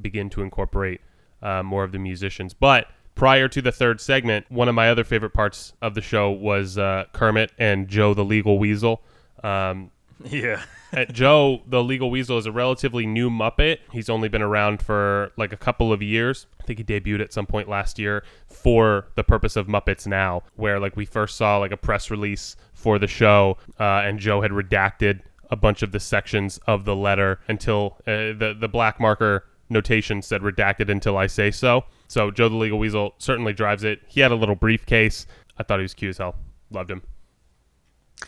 begin 0.00 0.30
to 0.30 0.42
incorporate 0.42 1.00
uh, 1.42 1.62
more 1.62 1.84
of 1.84 1.92
the 1.92 1.98
musicians. 1.98 2.54
But 2.54 2.88
prior 3.14 3.48
to 3.48 3.60
the 3.62 3.72
third 3.72 4.00
segment, 4.00 4.46
one 4.50 4.68
of 4.68 4.74
my 4.74 4.88
other 4.90 5.04
favorite 5.04 5.32
parts 5.34 5.72
of 5.82 5.94
the 5.94 6.00
show 6.02 6.30
was 6.30 6.78
uh, 6.78 7.04
Kermit 7.12 7.52
and 7.58 7.88
Joe 7.88 8.14
the 8.14 8.24
Legal 8.24 8.58
Weasel. 8.58 9.02
Um, 9.42 9.90
Yeah. 10.24 10.62
uh, 10.94 11.06
Joe, 11.06 11.62
the 11.66 11.82
legal 11.82 12.10
weasel, 12.10 12.36
is 12.36 12.44
a 12.44 12.52
relatively 12.52 13.06
new 13.06 13.30
Muppet. 13.30 13.78
He's 13.90 14.10
only 14.10 14.28
been 14.28 14.42
around 14.42 14.82
for 14.82 15.32
like 15.38 15.50
a 15.50 15.56
couple 15.56 15.94
of 15.94 16.02
years. 16.02 16.46
I 16.60 16.64
think 16.64 16.78
he 16.78 16.84
debuted 16.84 17.22
at 17.22 17.32
some 17.32 17.46
point 17.46 17.70
last 17.70 17.98
year 17.98 18.22
for 18.46 19.06
the 19.14 19.24
purpose 19.24 19.56
of 19.56 19.66
Muppets 19.66 20.06
Now, 20.06 20.42
where 20.56 20.78
like 20.78 20.94
we 20.94 21.06
first 21.06 21.36
saw 21.38 21.56
like 21.56 21.72
a 21.72 21.76
press 21.78 22.10
release 22.10 22.54
for 22.74 22.98
the 22.98 23.06
show, 23.06 23.56
uh, 23.78 24.02
and 24.04 24.18
Joe 24.18 24.42
had 24.42 24.50
redacted 24.50 25.20
a 25.50 25.56
bunch 25.56 25.82
of 25.82 25.92
the 25.92 26.00
sections 26.00 26.58
of 26.66 26.84
the 26.84 26.94
letter 26.94 27.40
until 27.48 27.96
uh, 28.06 28.36
the 28.36 28.54
the 28.58 28.68
black 28.68 29.00
marker 29.00 29.46
notation 29.70 30.20
said 30.20 30.42
redacted 30.42 30.90
until 30.90 31.16
I 31.16 31.28
say 31.28 31.50
so. 31.50 31.84
So 32.10 32.32
Joe 32.32 32.48
the 32.48 32.56
legal 32.56 32.76
weasel 32.80 33.14
certainly 33.18 33.52
drives 33.52 33.84
it. 33.84 34.00
He 34.08 34.20
had 34.20 34.32
a 34.32 34.34
little 34.34 34.56
briefcase. 34.56 35.28
I 35.58 35.62
thought 35.62 35.78
he 35.78 35.84
was 35.84 35.94
cute 35.94 36.10
as 36.10 36.18
hell. 36.18 36.34
Loved 36.72 36.90
him. 36.90 37.02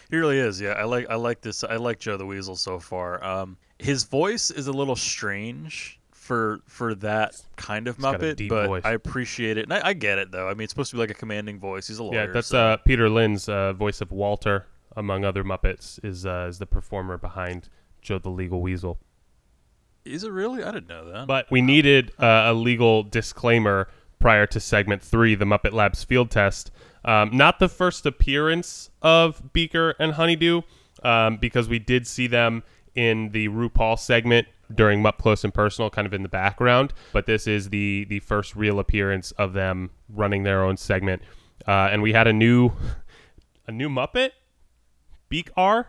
He 0.09 0.17
really 0.17 0.39
is. 0.39 0.61
Yeah, 0.61 0.71
I 0.75 0.85
like 0.85 1.11
I 1.11 1.17
like 1.17 1.41
this. 1.41 1.65
I 1.65 1.77
like 1.77 1.99
Joe 1.99 2.17
the 2.17 2.25
Weasel 2.25 2.55
so 2.55 2.79
far. 2.79 3.23
Um, 3.25 3.57
his 3.81 4.05
voice 4.05 4.53
is 4.53 4.69
a 4.69 4.73
little 4.73 4.95
strange 4.95 5.99
for 6.13 6.61
for 6.69 6.95
that 6.95 7.35
kind 7.57 7.89
of 7.89 7.99
Muppet, 7.99 8.49
but 8.49 8.69
voice. 8.69 8.83
I 8.85 8.93
appreciate 8.93 9.59
it, 9.59 9.65
and 9.65 9.73
I, 9.75 9.89
I 9.89 9.93
get 9.95 10.19
it 10.19 10.31
though. 10.31 10.49
I 10.49 10.55
mean, 10.55 10.63
it's 10.63 10.73
supposed 10.73 10.91
to 10.93 10.97
be 10.97 11.01
like 11.01 11.11
a 11.11 11.15
commanding 11.15 11.59
voice. 11.59 11.89
He's 11.89 11.99
a 11.99 12.05
lawyer. 12.05 12.27
Yeah, 12.27 12.33
that's 12.33 12.47
so- 12.47 12.59
uh, 12.65 12.77
Peter 12.77 13.11
Linz's 13.11 13.49
uh, 13.49 13.73
voice 13.73 14.01
of 14.01 14.13
Walter, 14.13 14.67
among 14.97 15.25
other 15.25 15.43
Muppets, 15.43 15.99
is 16.05 16.25
uh, 16.25 16.47
is 16.49 16.61
the 16.61 16.67
performer 16.67 17.19
behind 17.19 17.69
Joe 18.01 18.21
the 18.21 18.31
Legal 18.31 18.61
Weasel. 18.63 19.01
Is 20.05 20.25
it 20.25 20.31
really? 20.31 20.63
I 20.63 20.73
didn't 20.73 20.89
know 20.89 21.11
that. 21.11 21.27
But 21.27 21.51
we 21.51 21.63
needed 21.63 22.13
uh, 22.19 22.45
a 22.47 22.55
legal 22.55 23.03
disclaimer 23.03 23.89
prior 24.19 24.47
to 24.47 24.61
segment 24.61 25.03
three, 25.03 25.35
the 25.35 25.45
Muppet 25.45 25.73
Labs 25.73 26.05
field 26.05 26.31
test. 26.31 26.71
Um, 27.05 27.37
not 27.37 27.59
the 27.59 27.69
first 27.69 28.07
appearance 28.07 28.91
of 29.01 29.53
Beaker 29.53 29.97
and 29.99 30.13
Honeydew, 30.13 30.63
um, 31.03 31.37
because 31.37 31.69
we 31.69 31.79
did 31.79 32.07
see 32.07 32.27
them 32.27 32.63
in 32.95 33.31
the 33.31 33.49
RuPaul 33.49 33.99
segment 33.99 34.47
during 34.73 35.03
Mupp 35.03 35.19
Close 35.19 35.45
and 35.45 35.53
Personal, 35.53 35.91
kind 35.91 36.07
of 36.07 36.15
in 36.15 36.23
the 36.23 36.29
background. 36.29 36.93
But 37.13 37.27
this 37.27 37.47
is 37.47 37.71
the 37.71 38.05
the 38.09 38.21
first 38.21 38.55
real 38.55 38.79
appearance 38.79 39.33
of 39.33 39.53
them 39.53 39.91
running 40.09 40.45
their 40.45 40.63
own 40.63 40.77
segment, 40.77 41.23
uh, 41.67 41.89
and 41.91 42.03
we 42.03 42.13
had 42.13 42.27
a 42.27 42.33
new 42.33 42.71
a 43.67 43.73
new 43.73 43.89
Muppet, 43.89 44.31
Beak 45.29 45.51
R. 45.57 45.89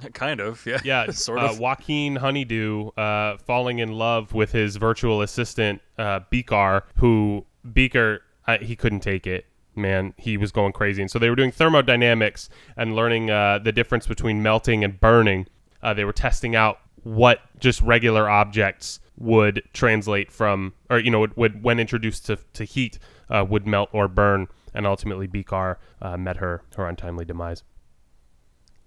kind 0.12 0.40
of, 0.40 0.64
yeah, 0.66 0.78
Yeah, 0.84 1.10
sort 1.10 1.40
uh, 1.40 1.50
of. 1.50 1.58
Joaquin 1.58 2.16
Honeydew 2.16 2.90
uh, 2.96 3.38
falling 3.38 3.78
in 3.78 3.92
love 3.92 4.32
with 4.32 4.52
his 4.52 4.76
virtual 4.76 5.22
assistant 5.22 5.80
uh, 5.98 6.20
Beakar, 6.30 6.82
who 6.96 7.46
Beaker 7.72 8.22
he 8.60 8.76
couldn't 8.76 9.00
take 9.00 9.26
it. 9.26 9.44
Man, 9.74 10.14
he 10.16 10.36
was 10.36 10.50
going 10.50 10.72
crazy, 10.72 11.02
and 11.02 11.10
so 11.10 11.18
they 11.18 11.30
were 11.30 11.36
doing 11.36 11.52
thermodynamics 11.52 12.48
and 12.76 12.96
learning 12.96 13.30
uh, 13.30 13.58
the 13.58 13.70
difference 13.70 14.06
between 14.06 14.42
melting 14.42 14.82
and 14.82 14.98
burning. 14.98 15.46
Uh, 15.82 15.94
they 15.94 16.04
were 16.04 16.12
testing 16.12 16.56
out 16.56 16.80
what 17.04 17.40
just 17.60 17.80
regular 17.82 18.28
objects 18.28 18.98
would 19.18 19.62
translate 19.72 20.32
from, 20.32 20.72
or 20.90 20.98
you 20.98 21.10
know, 21.10 21.20
would, 21.20 21.36
would 21.36 21.62
when 21.62 21.78
introduced 21.78 22.26
to, 22.26 22.38
to 22.54 22.64
heat, 22.64 22.98
uh, 23.30 23.44
would 23.48 23.66
melt 23.66 23.88
or 23.92 24.08
burn. 24.08 24.48
And 24.74 24.86
ultimately, 24.86 25.28
Beakar 25.28 25.76
uh, 26.02 26.16
met 26.16 26.38
her 26.38 26.62
her 26.76 26.88
untimely 26.88 27.24
demise. 27.24 27.62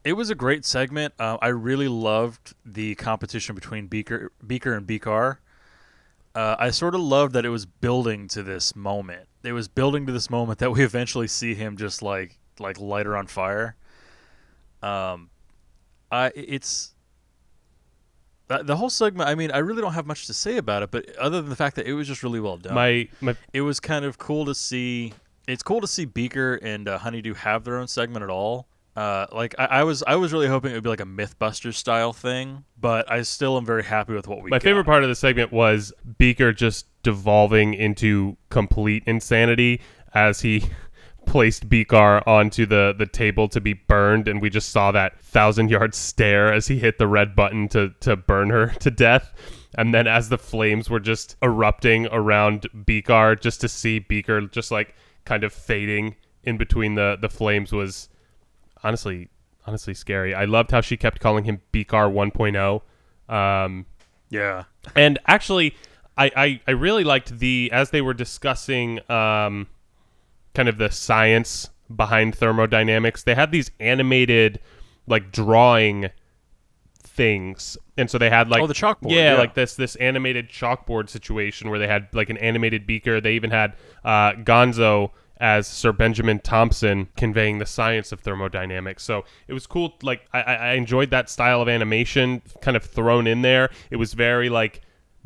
It 0.03 0.13
was 0.13 0.29
a 0.29 0.35
great 0.35 0.65
segment. 0.65 1.13
Uh, 1.19 1.37
I 1.41 1.49
really 1.49 1.87
loved 1.87 2.55
the 2.65 2.95
competition 2.95 3.53
between 3.53 3.87
Beaker, 3.87 4.31
Beaker 4.45 4.73
and 4.73 4.87
Beakar. 4.87 5.37
Uh, 6.33 6.55
I 6.57 6.71
sort 6.71 6.95
of 6.95 7.01
loved 7.01 7.33
that 7.33 7.45
it 7.45 7.49
was 7.49 7.65
building 7.65 8.27
to 8.29 8.41
this 8.41 8.75
moment. 8.75 9.27
It 9.43 9.51
was 9.53 9.67
building 9.67 10.05
to 10.07 10.11
this 10.11 10.29
moment 10.29 10.59
that 10.59 10.71
we 10.71 10.83
eventually 10.83 11.27
see 11.27 11.53
him 11.53 11.77
just 11.77 12.01
like 12.01 12.39
like 12.59 12.79
light 12.79 13.05
her 13.05 13.17
on 13.17 13.27
fire. 13.27 13.75
Um, 14.81 15.29
I 16.11 16.31
it's 16.35 16.93
the 18.47 18.63
the 18.63 18.75
whole 18.77 18.89
segment. 18.89 19.29
I 19.29 19.35
mean, 19.35 19.51
I 19.51 19.59
really 19.59 19.81
don't 19.81 19.93
have 19.93 20.07
much 20.07 20.25
to 20.27 20.33
say 20.33 20.57
about 20.57 20.83
it, 20.83 20.91
but 20.91 21.15
other 21.17 21.41
than 21.41 21.49
the 21.49 21.55
fact 21.55 21.75
that 21.75 21.85
it 21.85 21.93
was 21.93 22.07
just 22.07 22.23
really 22.23 22.39
well 22.39 22.57
done. 22.57 22.73
My 22.73 23.07
my 23.19 23.35
it 23.53 23.61
was 23.61 23.79
kind 23.79 24.05
of 24.05 24.17
cool 24.17 24.45
to 24.45 24.55
see. 24.55 25.13
It's 25.47 25.63
cool 25.63 25.81
to 25.81 25.87
see 25.87 26.05
Beaker 26.05 26.55
and 26.55 26.87
uh, 26.87 26.97
Honeydew 26.99 27.33
have 27.33 27.63
their 27.63 27.77
own 27.77 27.87
segment 27.87 28.23
at 28.23 28.29
all. 28.29 28.67
Uh, 28.95 29.25
like 29.31 29.55
I, 29.57 29.65
I 29.65 29.83
was, 29.83 30.03
I 30.03 30.15
was 30.15 30.33
really 30.33 30.47
hoping 30.47 30.71
it 30.71 30.75
would 30.75 30.83
be 30.83 30.89
like 30.89 30.99
a 30.99 31.05
MythBusters 31.05 31.75
style 31.75 32.11
thing, 32.11 32.65
but 32.79 33.09
I 33.09 33.21
still 33.21 33.57
am 33.57 33.65
very 33.65 33.83
happy 33.83 34.13
with 34.13 34.27
what 34.27 34.43
we. 34.43 34.49
My 34.49 34.57
got. 34.57 34.63
favorite 34.63 34.85
part 34.85 35.03
of 35.03 35.09
the 35.09 35.15
segment 35.15 35.51
was 35.51 35.93
Beaker 36.17 36.51
just 36.51 36.87
devolving 37.03 37.73
into 37.73 38.35
complete 38.49 39.03
insanity 39.05 39.81
as 40.13 40.41
he 40.41 40.65
placed 41.25 41.69
Beakar 41.69 42.25
onto 42.27 42.65
the, 42.65 42.93
the 42.97 43.05
table 43.05 43.47
to 43.49 43.61
be 43.61 43.73
burned, 43.73 44.27
and 44.27 44.41
we 44.41 44.49
just 44.49 44.69
saw 44.69 44.91
that 44.91 45.19
thousand 45.21 45.69
yard 45.69 45.95
stare 45.95 46.51
as 46.51 46.67
he 46.67 46.77
hit 46.77 46.97
the 46.97 47.07
red 47.07 47.35
button 47.35 47.69
to, 47.69 47.93
to 48.01 48.15
burn 48.17 48.49
her 48.49 48.67
to 48.79 48.91
death. 48.91 49.33
And 49.75 49.93
then 49.93 50.05
as 50.05 50.27
the 50.27 50.37
flames 50.37 50.89
were 50.89 50.99
just 50.99 51.37
erupting 51.41 52.07
around 52.07 52.67
Beakar, 52.75 53.39
just 53.39 53.61
to 53.61 53.69
see 53.69 53.99
Beaker 53.99 54.41
just 54.47 54.69
like 54.69 54.95
kind 55.23 55.45
of 55.45 55.53
fading 55.53 56.15
in 56.43 56.57
between 56.57 56.95
the, 56.95 57.17
the 57.21 57.29
flames 57.29 57.71
was 57.71 58.09
honestly 58.83 59.29
honestly 59.67 59.93
scary. 59.93 60.33
I 60.33 60.45
loved 60.45 60.71
how 60.71 60.81
she 60.81 60.97
kept 60.97 61.19
calling 61.19 61.43
him 61.43 61.61
Beakar 61.71 62.11
1.0. 62.11 62.81
Um, 63.33 63.85
Yeah, 64.29 64.63
and 64.95 65.19
actually, 65.27 65.75
I, 66.17 66.31
I, 66.35 66.61
I 66.67 66.71
really 66.71 67.03
liked 67.03 67.37
the 67.39 67.69
as 67.71 67.91
they 67.91 68.01
were 68.01 68.13
discussing 68.13 68.99
um, 69.09 69.67
kind 70.53 70.67
of 70.67 70.77
the 70.77 70.89
science 70.89 71.69
behind 71.93 72.35
thermodynamics. 72.35 73.23
They 73.23 73.35
had 73.35 73.51
these 73.51 73.71
animated 73.79 74.59
like 75.07 75.31
drawing 75.31 76.09
things, 76.99 77.77
and 77.97 78.09
so 78.09 78.17
they 78.17 78.29
had 78.29 78.49
like 78.49 78.61
Oh, 78.61 78.67
the 78.67 78.73
chalkboard, 78.73 79.11
yeah, 79.11 79.33
yeah. 79.33 79.37
like 79.37 79.53
this 79.53 79.75
this 79.75 79.95
animated 79.97 80.49
chalkboard 80.49 81.09
situation 81.09 81.69
where 81.69 81.79
they 81.79 81.87
had 81.87 82.07
like 82.13 82.29
an 82.29 82.37
animated 82.37 82.87
beaker. 82.87 83.21
They 83.21 83.33
even 83.33 83.51
had 83.51 83.75
uh, 84.03 84.33
Gonzo 84.33 85.11
as 85.41 85.67
Sir 85.67 85.91
Benjamin 85.91 86.39
Thompson 86.39 87.09
conveying 87.17 87.57
the 87.57 87.65
science 87.65 88.11
of 88.11 88.21
thermodynamics. 88.21 89.03
So 89.03 89.25
it 89.47 89.53
was 89.53 89.65
cool. 89.65 89.95
Like 90.03 90.27
I, 90.31 90.41
I 90.41 90.73
enjoyed 90.73 91.09
that 91.09 91.29
style 91.29 91.61
of 91.61 91.67
animation 91.67 92.43
kind 92.61 92.77
of 92.77 92.83
thrown 92.83 93.25
in 93.25 93.41
there. 93.41 93.71
It 93.89 93.95
was 93.95 94.13
very 94.13 94.49
like 94.49 94.81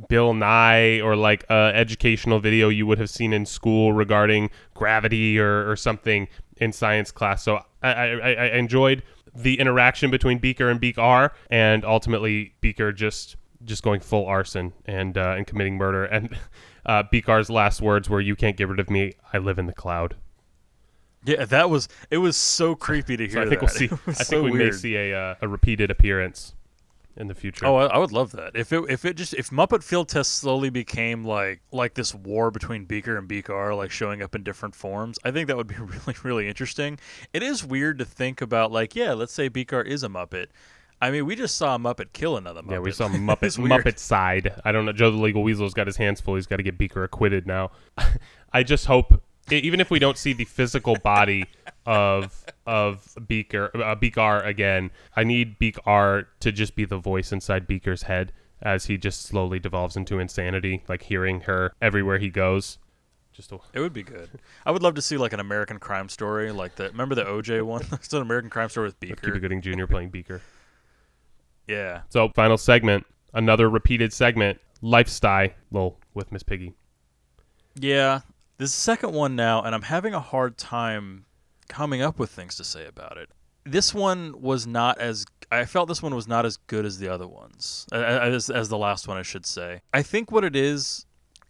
Bill 0.07 0.33
Nye 0.33 1.01
or 1.01 1.17
like 1.17 1.43
a 1.49 1.71
educational 1.75 2.39
video 2.39 2.69
you 2.69 2.87
would 2.87 2.97
have 2.97 3.09
seen 3.09 3.33
in 3.33 3.45
school 3.45 3.91
regarding 3.91 4.49
gravity 4.73 5.37
or, 5.37 5.69
or 5.69 5.75
something 5.75 6.29
in 6.57 6.71
science 6.71 7.11
class. 7.11 7.43
So 7.43 7.59
I, 7.83 7.91
I, 7.91 8.05
I 8.05 8.33
I 8.33 8.45
enjoyed 8.55 9.03
the 9.35 9.59
interaction 9.59 10.11
between 10.11 10.37
Beaker 10.37 10.69
and 10.69 10.79
Beak 10.79 10.97
R, 10.97 11.33
and 11.49 11.83
ultimately 11.83 12.55
Beaker 12.61 12.93
just 12.93 13.35
just 13.65 13.83
going 13.83 13.99
full 13.99 14.25
arson 14.25 14.71
and 14.85 15.17
uh, 15.17 15.35
and 15.37 15.45
committing 15.45 15.75
murder. 15.75 16.05
And 16.05 16.37
uh, 16.85 17.03
last 17.49 17.81
words 17.81 18.09
were, 18.09 18.21
"You 18.21 18.35
can't 18.35 18.57
get 18.57 18.67
rid 18.67 18.79
of 18.79 18.89
me. 18.89 19.13
I 19.33 19.37
live 19.37 19.59
in 19.59 19.65
the 19.65 19.73
cloud." 19.73 20.15
yeah, 21.25 21.45
that 21.45 21.69
was. 21.69 21.89
It 22.09 22.19
was 22.19 22.37
so 22.37 22.75
creepy 22.75 23.17
to 23.17 23.27
hear. 23.27 23.33
So 23.33 23.41
I 23.41 23.49
think 23.49 23.61
that. 23.61 23.61
we'll 23.61 23.69
see. 23.69 23.85
I 24.07 24.13
think 24.13 24.27
so 24.27 24.43
we 24.43 24.51
may 24.53 24.71
see 24.71 24.95
a 24.95 25.17
uh, 25.17 25.35
a 25.41 25.47
repeated 25.47 25.91
appearance 25.91 26.53
in 27.17 27.27
the 27.27 27.35
future. 27.35 27.65
Oh, 27.65 27.75
I, 27.75 27.85
I 27.87 27.97
would 27.97 28.11
love 28.11 28.31
that. 28.33 28.55
If 28.55 28.71
it 28.71 28.83
if 28.89 29.05
it 29.05 29.15
just 29.15 29.33
if 29.33 29.49
Muppet 29.49 29.83
Field 29.83 30.07
Test 30.07 30.35
slowly 30.35 30.69
became 30.69 31.23
like 31.23 31.61
like 31.71 31.95
this 31.95 32.13
war 32.13 32.51
between 32.51 32.85
Beaker 32.85 33.17
and 33.17 33.27
Beakar, 33.27 33.75
like 33.75 33.91
showing 33.91 34.21
up 34.21 34.35
in 34.35 34.43
different 34.43 34.75
forms, 34.75 35.17
I 35.23 35.31
think 35.31 35.47
that 35.47 35.57
would 35.57 35.67
be 35.67 35.75
really 35.79 36.15
really 36.23 36.47
interesting. 36.47 36.99
It 37.33 37.41
is 37.41 37.65
weird 37.65 37.97
to 37.99 38.05
think 38.05 38.41
about 38.41 38.71
like 38.71 38.95
yeah, 38.95 39.13
let's 39.13 39.33
say 39.33 39.49
Beakar 39.49 39.85
is 39.85 40.03
a 40.03 40.09
Muppet. 40.09 40.47
I 41.01 41.11
mean, 41.11 41.25
we 41.25 41.35
just 41.35 41.57
saw 41.57 41.75
a 41.75 41.77
Muppet 41.79 42.13
kill 42.13 42.37
another 42.37 42.61
Muppet. 42.61 42.71
Yeah, 42.71 42.79
we 42.79 42.91
saw 42.91 43.07
Muppet. 43.09 43.57
Muppet 43.59 43.99
side. 43.99 44.53
I 44.63 44.71
don't 44.71 44.85
know. 44.85 44.93
Joe 44.93 45.11
the 45.11 45.17
Legal 45.17 45.43
Weasel's 45.43 45.73
got 45.73 45.87
his 45.87 45.97
hands 45.97 46.21
full. 46.21 46.35
He's 46.35 46.47
got 46.47 46.57
to 46.57 46.63
get 46.63 46.77
Beaker 46.77 47.03
acquitted 47.03 47.45
now. 47.45 47.71
I 48.53 48.63
just 48.63 48.85
hope, 48.85 49.21
even 49.51 49.79
if 49.79 49.91
we 49.91 49.99
don't 49.99 50.17
see 50.17 50.33
the 50.33 50.45
physical 50.45 50.95
body 50.95 51.45
of 51.85 52.45
of 52.65 53.15
Beaker 53.27 53.69
uh, 53.75 53.95
Beaker 53.95 54.39
again, 54.39 54.91
I 55.15 55.23
need 55.23 55.59
Beaker 55.59 56.29
to 56.39 56.51
just 56.51 56.75
be 56.75 56.85
the 56.85 56.97
voice 56.97 57.31
inside 57.31 57.67
Beaker's 57.67 58.03
head 58.03 58.31
as 58.61 58.85
he 58.85 58.97
just 58.97 59.23
slowly 59.23 59.59
devolves 59.59 59.95
into 59.97 60.19
insanity, 60.19 60.83
like 60.87 61.03
hearing 61.03 61.41
her 61.41 61.73
everywhere 61.81 62.17
he 62.17 62.29
goes. 62.29 62.79
Just 63.33 63.51
a, 63.51 63.59
It 63.73 63.81
would 63.81 63.91
be 63.91 64.01
good. 64.01 64.29
I 64.65 64.71
would 64.71 64.81
love 64.81 64.95
to 64.95 65.01
see 65.01 65.17
like 65.17 65.33
an 65.33 65.41
American 65.41 65.77
crime 65.77 66.07
story, 66.07 66.51
like 66.53 66.75
the 66.75 66.85
remember 66.85 67.15
the 67.15 67.25
OJ 67.25 67.63
one? 67.63 67.83
it's 67.91 68.13
an 68.13 68.21
American 68.21 68.49
crime 68.49 68.69
story 68.69 68.87
with 68.87 68.99
Beaker. 69.01 69.15
Cuba. 69.17 69.39
Gooding 69.39 69.61
Jr. 69.61 69.85
playing 69.85 70.09
Beaker. 70.09 70.41
Yeah, 71.67 72.01
So 72.09 72.29
final 72.29 72.57
segment, 72.57 73.05
another 73.33 73.69
repeated 73.69 74.13
segment, 74.13 74.59
lifestyle 74.81 75.49
lol 75.71 75.97
with 76.13 76.31
Miss 76.31 76.43
Piggy. 76.43 76.73
yeah. 77.79 78.21
This 78.57 78.69
is 78.69 78.75
the 78.77 78.81
second 78.81 79.11
one 79.11 79.35
now, 79.35 79.63
and 79.63 79.75
I'm 79.75 79.81
having 79.81 80.13
a 80.13 80.19
hard 80.21 80.57
time 80.57 81.25
coming 81.67 82.01
up 82.01 82.17
with 82.17 82.29
things 82.29 82.55
to 82.55 82.63
say 82.63 82.85
about 82.85 83.17
it. 83.17 83.29
This 83.65 83.93
one 83.93 84.41
was 84.41 84.65
not 84.65 84.97
as 84.97 85.25
I 85.51 85.65
felt 85.65 85.89
this 85.89 86.01
one 86.01 86.15
was 86.15 86.27
not 86.27 86.45
as 86.45 86.55
good 86.55 86.85
as 86.85 86.97
the 86.97 87.09
other 87.09 87.27
ones, 87.27 87.85
as, 87.91 88.49
as 88.49 88.69
the 88.69 88.77
last 88.77 89.07
one, 89.09 89.17
I 89.17 89.23
should 89.23 89.45
say. 89.45 89.81
I 89.93 90.03
think 90.03 90.31
what 90.31 90.45
it 90.45 90.55
is 90.55 91.05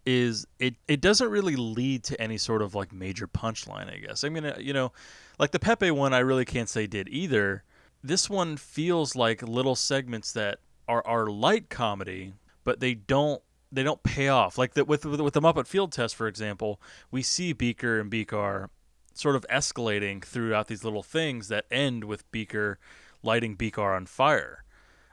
is 0.08 0.48
it 0.60 0.76
it 0.88 1.02
doesn't 1.02 1.30
really 1.30 1.56
lead 1.56 2.04
to 2.06 2.20
any 2.20 2.38
sort 2.40 2.64
of 2.64 2.74
like 2.74 2.92
major 2.92 3.28
punchline. 3.28 3.94
I 3.94 3.98
guess 3.98 4.24
I 4.24 4.30
mean 4.30 4.46
uh, 4.46 4.58
you 4.60 4.74
know, 4.74 4.92
like 5.38 5.52
the 5.52 5.60
Pepe 5.60 5.92
one, 5.92 6.14
I 6.14 6.20
really 6.20 6.46
can't 6.46 6.70
say 6.70 6.88
did 6.88 7.08
either. 7.10 7.64
This 8.06 8.30
one 8.30 8.56
feels 8.56 9.16
like 9.16 9.42
little 9.42 9.76
segments 9.76 10.32
that 10.34 10.60
are 10.88 11.06
are 11.08 11.26
light 11.26 11.72
comedy, 11.72 12.34
but 12.64 12.80
they 12.80 12.94
don't 12.94 13.42
they 13.72 13.82
don't 13.82 14.04
pay 14.04 14.28
off. 14.28 14.60
Like 14.60 14.76
the, 14.76 14.86
with 14.86 15.06
with 15.06 15.20
with 15.22 15.34
the 15.34 15.42
Muppet 15.42 15.66
Field 15.66 15.92
Test, 15.92 16.16
for 16.16 16.28
example, 16.28 16.80
we 17.10 17.24
see 17.24 17.52
Beaker 17.52 18.00
and 18.00 18.12
Beakar 18.12 18.70
sort 19.16 19.36
of 19.36 19.44
escalating 19.50 20.24
throughout 20.24 20.68
these 20.68 20.84
little 20.84 21.02
things 21.02 21.48
that 21.48 21.66
end 21.72 22.04
with 22.04 22.30
Beaker 22.32 22.78
lighting 23.24 23.58
Beakar 23.58 23.96
on 23.96 24.06
fire. 24.06 24.64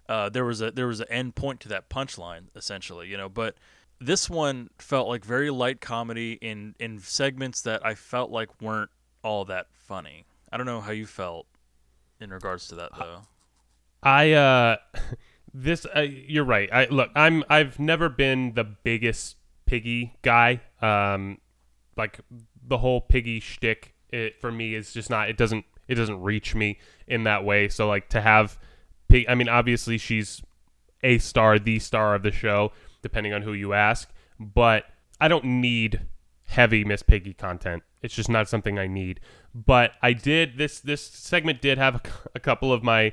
Uh, 0.06 0.28
there 0.28 0.44
was 0.44 0.60
a 0.60 0.70
there 0.70 0.86
was 0.86 1.00
an 1.00 1.08
end 1.08 1.34
point 1.34 1.60
to 1.60 1.68
that 1.68 1.88
punchline 1.88 2.48
essentially, 2.54 3.08
you 3.08 3.16
know. 3.16 3.30
But 3.30 3.54
this 4.00 4.28
one 4.28 4.68
felt 4.78 5.08
like 5.08 5.24
very 5.24 5.48
light 5.48 5.80
comedy 5.80 6.32
in 6.42 6.74
in 6.78 6.98
segments 6.98 7.62
that 7.62 7.86
I 7.86 7.94
felt 7.94 8.30
like 8.30 8.60
weren't 8.60 8.90
all 9.24 9.46
that 9.46 9.68
funny. 9.72 10.26
I 10.52 10.58
don't 10.58 10.66
know 10.66 10.82
how 10.82 10.92
you 10.92 11.06
felt 11.06 11.46
in 12.22 12.30
regards 12.30 12.68
to 12.68 12.74
that 12.76 12.90
though. 12.98 13.22
I 14.02 14.32
uh 14.32 14.76
This 15.54 15.86
uh, 15.94 16.00
you're 16.00 16.44
right. 16.44 16.68
I 16.72 16.86
look, 16.86 17.10
I'm 17.14 17.44
I've 17.48 17.78
never 17.78 18.08
been 18.08 18.54
the 18.54 18.64
biggest 18.64 19.36
piggy 19.66 20.14
guy. 20.22 20.62
Um, 20.80 21.38
like 21.96 22.20
the 22.66 22.78
whole 22.78 23.02
piggy 23.02 23.38
shtick, 23.38 23.94
it 24.10 24.40
for 24.40 24.50
me 24.50 24.74
is 24.74 24.92
just 24.92 25.10
not. 25.10 25.28
It 25.28 25.36
doesn't 25.36 25.66
it 25.88 25.96
doesn't 25.96 26.22
reach 26.22 26.54
me 26.54 26.78
in 27.06 27.24
that 27.24 27.44
way. 27.44 27.68
So 27.68 27.86
like 27.86 28.08
to 28.10 28.22
have 28.22 28.58
pig. 29.08 29.26
I 29.28 29.34
mean, 29.34 29.48
obviously 29.48 29.98
she's 29.98 30.42
a 31.02 31.18
star, 31.18 31.58
the 31.58 31.78
star 31.78 32.14
of 32.14 32.22
the 32.22 32.32
show, 32.32 32.72
depending 33.02 33.34
on 33.34 33.42
who 33.42 33.52
you 33.52 33.74
ask. 33.74 34.08
But 34.40 34.84
I 35.20 35.28
don't 35.28 35.44
need 35.44 36.00
heavy 36.52 36.84
Miss 36.84 37.02
Piggy 37.02 37.34
content. 37.34 37.82
It's 38.02 38.14
just 38.14 38.28
not 38.28 38.48
something 38.48 38.78
I 38.78 38.86
need. 38.86 39.20
But 39.54 39.92
I 40.02 40.12
did 40.12 40.58
this. 40.58 40.80
This 40.80 41.02
segment 41.02 41.60
did 41.60 41.78
have 41.78 41.96
a, 41.96 42.00
a 42.36 42.40
couple 42.40 42.72
of 42.72 42.82
my 42.82 43.12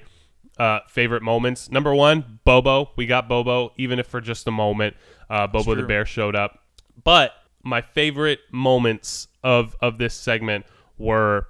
uh, 0.58 0.80
favorite 0.88 1.24
moments. 1.24 1.72
Number 1.72 1.96
one, 1.96 2.40
Bobo. 2.44 2.92
We 2.96 3.06
got 3.06 3.30
Bobo, 3.30 3.72
even 3.78 3.98
if 3.98 4.08
for 4.08 4.22
just 4.22 4.48
a 4.48 4.52
moment. 4.52 4.96
Uh, 5.30 5.48
Bobo 5.48 5.76
the 5.76 5.84
bear 5.84 6.06
showed 6.06 6.36
up. 6.36 6.60
But 7.04 7.32
my 7.64 7.82
favorite 7.82 8.40
moments 8.52 9.28
of 9.44 9.76
of 9.82 9.98
this 9.98 10.14
segment 10.14 10.66
were 10.98 11.48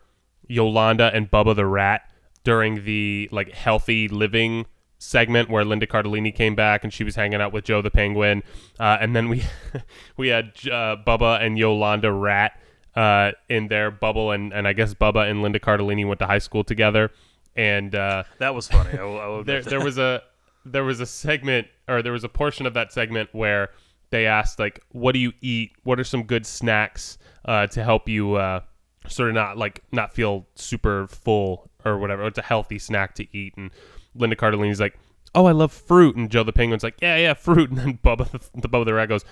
Yolanda 0.48 1.12
and 1.14 1.30
Bubba 1.30 1.56
the 1.56 1.66
rat 1.66 2.02
during 2.44 2.86
the 2.86 3.30
like 3.32 3.52
healthy 3.52 4.08
living 4.08 4.66
segment 5.00 5.50
where 5.50 5.66
Linda 5.66 5.88
Cardellini 5.88 6.36
came 6.36 6.56
back 6.56 6.84
and 6.84 6.94
she 6.94 7.04
was 7.04 7.16
hanging 7.16 7.42
out 7.42 7.52
with 7.52 7.66
Joe 7.66 7.82
the 7.82 7.90
penguin, 7.90 8.44
uh, 8.80 8.98
and 9.02 9.16
then 9.16 9.30
we 9.30 9.44
we 10.18 10.28
had 10.28 10.52
uh, 10.68 10.98
Bubba 11.08 11.42
and 11.42 11.58
Yolanda 11.58 12.12
rat 12.12 12.60
uh, 12.96 13.32
in 13.48 13.68
there. 13.70 13.90
Bubble. 13.90 14.32
And 14.32 14.54
and 14.54 14.68
I 14.68 14.74
guess 14.74 14.94
Bubba 14.94 15.30
and 15.30 15.42
Linda 15.42 15.60
Cardellini 15.60 16.08
went 16.08 16.20
to 16.20 16.28
high 16.28 16.40
school 16.40 16.64
together, 16.64 17.12
and 17.56 17.96
uh, 17.96 18.24
That 18.38 18.54
was 18.54 18.68
funny. 18.68 18.98
I 18.98 19.04
I 19.04 19.44
there 19.44 19.62
there 19.64 19.84
was 19.84 19.98
a 19.98 20.22
there 20.66 20.84
was 20.84 21.00
a 21.00 21.06
segment 21.06 21.68
or 21.88 22.02
there 22.02 22.12
was 22.12 22.24
a 22.24 22.30
portion 22.30 22.66
of 22.66 22.74
that 22.76 22.92
segment 22.94 23.30
where 23.32 23.70
they 24.12 24.26
asked 24.26 24.60
like 24.60 24.82
what 24.90 25.14
do 25.14 25.20
you 25.20 25.34
eat? 25.42 25.72
What 25.84 26.00
are 26.00 26.04
some 26.04 26.24
good 26.24 26.46
snacks 26.46 27.18
uh, 27.46 27.68
to 27.68 27.84
help 27.84 28.10
you 28.10 28.36
uh, 28.36 28.62
sort 29.08 29.30
of 29.30 29.36
not 29.36 29.58
like 29.58 29.84
not 29.92 30.14
feel 30.14 30.48
super 30.56 31.08
full 31.08 31.70
or 31.86 31.98
whatever 31.98 32.28
it's 32.28 32.38
a 32.38 32.44
healthy 32.44 32.80
snack 32.80 33.16
to 33.16 33.38
eat? 33.38 33.54
And 33.56 33.72
linda 34.20 34.36
cardellini's 34.36 34.80
like 34.80 34.98
oh 35.36 35.46
i 35.46 35.52
love 35.52 35.72
fruit. 35.72 36.16
And 36.16 36.30
joe 36.30 36.44
the 36.44 36.54
penguin's 36.54 36.84
like 36.84 36.96
yeah 37.02 37.18
yeah 37.18 37.34
fruit. 37.34 37.70
And 37.72 37.78
then 37.80 38.00
bubba 38.04 38.30
the, 38.32 38.40
the 38.62 38.70
bubba 38.70 38.86
the 38.86 38.94
rat 38.94 39.10
goes 39.10 39.26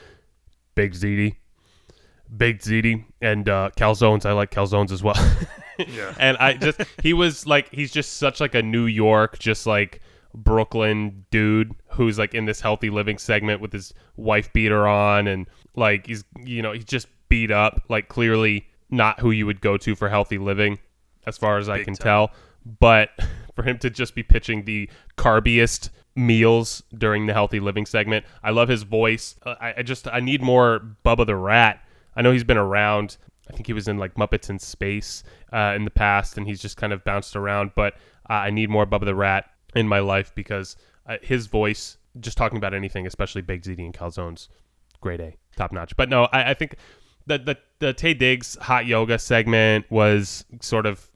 big 0.75 0.93
ziti. 0.93 1.35
Baked 2.35 2.65
ziti 2.65 3.05
and 3.21 3.47
uh, 3.47 3.69
calzones. 3.77 4.25
I 4.25 4.33
like 4.33 4.51
calzones 4.51 4.91
as 4.91 5.01
well. 5.03 5.15
Yeah. 5.79 6.11
and 6.19 6.37
I 6.37 6.53
just 6.55 6.81
he 7.03 7.13
was 7.13 7.45
like 7.45 7.71
he's 7.71 7.91
just 7.91 8.17
such 8.17 8.41
like 8.41 8.55
a 8.55 8.63
New 8.63 8.87
York, 8.87 9.37
just 9.37 9.67
like 9.67 10.01
Brooklyn 10.33 11.23
dude 11.29 11.71
who's 11.89 12.17
like 12.17 12.33
in 12.33 12.45
this 12.45 12.59
healthy 12.59 12.89
living 12.89 13.19
segment 13.19 13.61
with 13.61 13.71
his 13.73 13.93
wife 14.15 14.51
beater 14.53 14.87
on 14.87 15.27
and 15.27 15.45
like 15.75 16.07
he's 16.07 16.23
you 16.43 16.63
know 16.63 16.71
he's 16.71 16.83
just 16.83 17.07
beat 17.29 17.51
up 17.51 17.83
like 17.89 18.07
clearly 18.09 18.65
not 18.89 19.19
who 19.19 19.29
you 19.29 19.45
would 19.45 19.61
go 19.61 19.77
to 19.77 19.95
for 19.95 20.09
healthy 20.09 20.39
living 20.39 20.79
as 21.27 21.37
far 21.37 21.59
as 21.59 21.69
I 21.69 21.83
can 21.83 21.93
time. 21.93 22.03
tell. 22.03 22.31
But 22.79 23.09
for 23.57 23.63
him 23.63 23.77
to 23.79 23.89
just 23.89 24.15
be 24.15 24.23
pitching 24.23 24.63
the 24.63 24.89
carbiest 25.17 25.89
meals 26.15 26.81
during 26.97 27.27
the 27.27 27.33
healthy 27.33 27.59
living 27.59 27.85
segment 27.85 28.25
I 28.41 28.51
love 28.51 28.69
his 28.69 28.83
voice 28.83 29.35
Uh, 29.45 29.55
I, 29.59 29.73
I 29.77 29.83
just 29.83 30.07
I 30.07 30.21
need 30.21 30.41
more 30.41 30.95
Bubba 31.05 31.25
the 31.25 31.35
Rat 31.35 31.83
I 32.15 32.21
know 32.21 32.31
he's 32.31 32.45
been 32.45 32.57
around 32.57 33.17
I 33.49 33.53
think 33.53 33.67
he 33.67 33.73
was 33.73 33.87
in 33.87 33.97
like 33.97 34.15
Muppets 34.15 34.49
in 34.49 34.59
Space 34.59 35.23
uh, 35.53 35.73
in 35.75 35.85
the 35.85 35.91
past, 35.91 36.37
and 36.37 36.47
he's 36.47 36.61
just 36.61 36.77
kind 36.77 36.93
of 36.93 37.03
bounced 37.03 37.35
around. 37.35 37.71
But 37.75 37.93
uh, 38.29 38.33
I 38.33 38.49
need 38.49 38.69
more 38.69 38.85
Bubba 38.85 39.05
the 39.05 39.15
Rat 39.15 39.45
in 39.75 39.87
my 39.87 39.99
life 39.99 40.33
because 40.35 40.75
uh, 41.07 41.17
his 41.21 41.47
voice, 41.47 41.97
just 42.19 42.37
talking 42.37 42.57
about 42.57 42.73
anything, 42.73 43.07
especially 43.07 43.41
Big 43.41 43.61
Ziti 43.61 43.85
and 43.85 43.93
Calzones, 43.93 44.49
grade 45.01 45.21
A, 45.21 45.33
top 45.55 45.71
notch. 45.71 45.95
But 45.95 46.09
no, 46.09 46.25
I, 46.25 46.51
I 46.51 46.53
think 46.53 46.75
the 47.25 47.37
the 47.37 47.57
the 47.79 47.93
Taye 47.93 48.17
Diggs 48.17 48.57
hot 48.61 48.85
yoga 48.85 49.17
segment 49.19 49.85
was 49.89 50.45
sort 50.61 50.85
of 50.85 51.09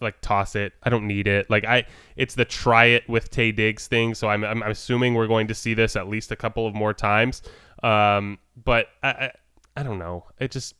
like 0.00 0.20
toss 0.20 0.54
it. 0.54 0.72
I 0.82 0.90
don't 0.90 1.06
need 1.06 1.26
it. 1.26 1.48
Like 1.48 1.64
I, 1.64 1.86
it's 2.16 2.34
the 2.34 2.44
try 2.44 2.86
it 2.86 3.08
with 3.08 3.30
Taye 3.30 3.54
Diggs 3.54 3.86
thing. 3.86 4.14
So 4.14 4.28
I'm 4.28 4.44
I'm, 4.44 4.62
I'm 4.62 4.70
assuming 4.70 5.14
we're 5.14 5.26
going 5.26 5.46
to 5.48 5.54
see 5.54 5.74
this 5.74 5.96
at 5.96 6.08
least 6.08 6.30
a 6.32 6.36
couple 6.36 6.66
of 6.66 6.74
more 6.74 6.92
times. 6.92 7.42
Um, 7.82 8.38
but 8.62 8.88
I, 9.02 9.08
I 9.08 9.32
I 9.76 9.82
don't 9.82 9.98
know. 9.98 10.24
It 10.38 10.50
just 10.50 10.74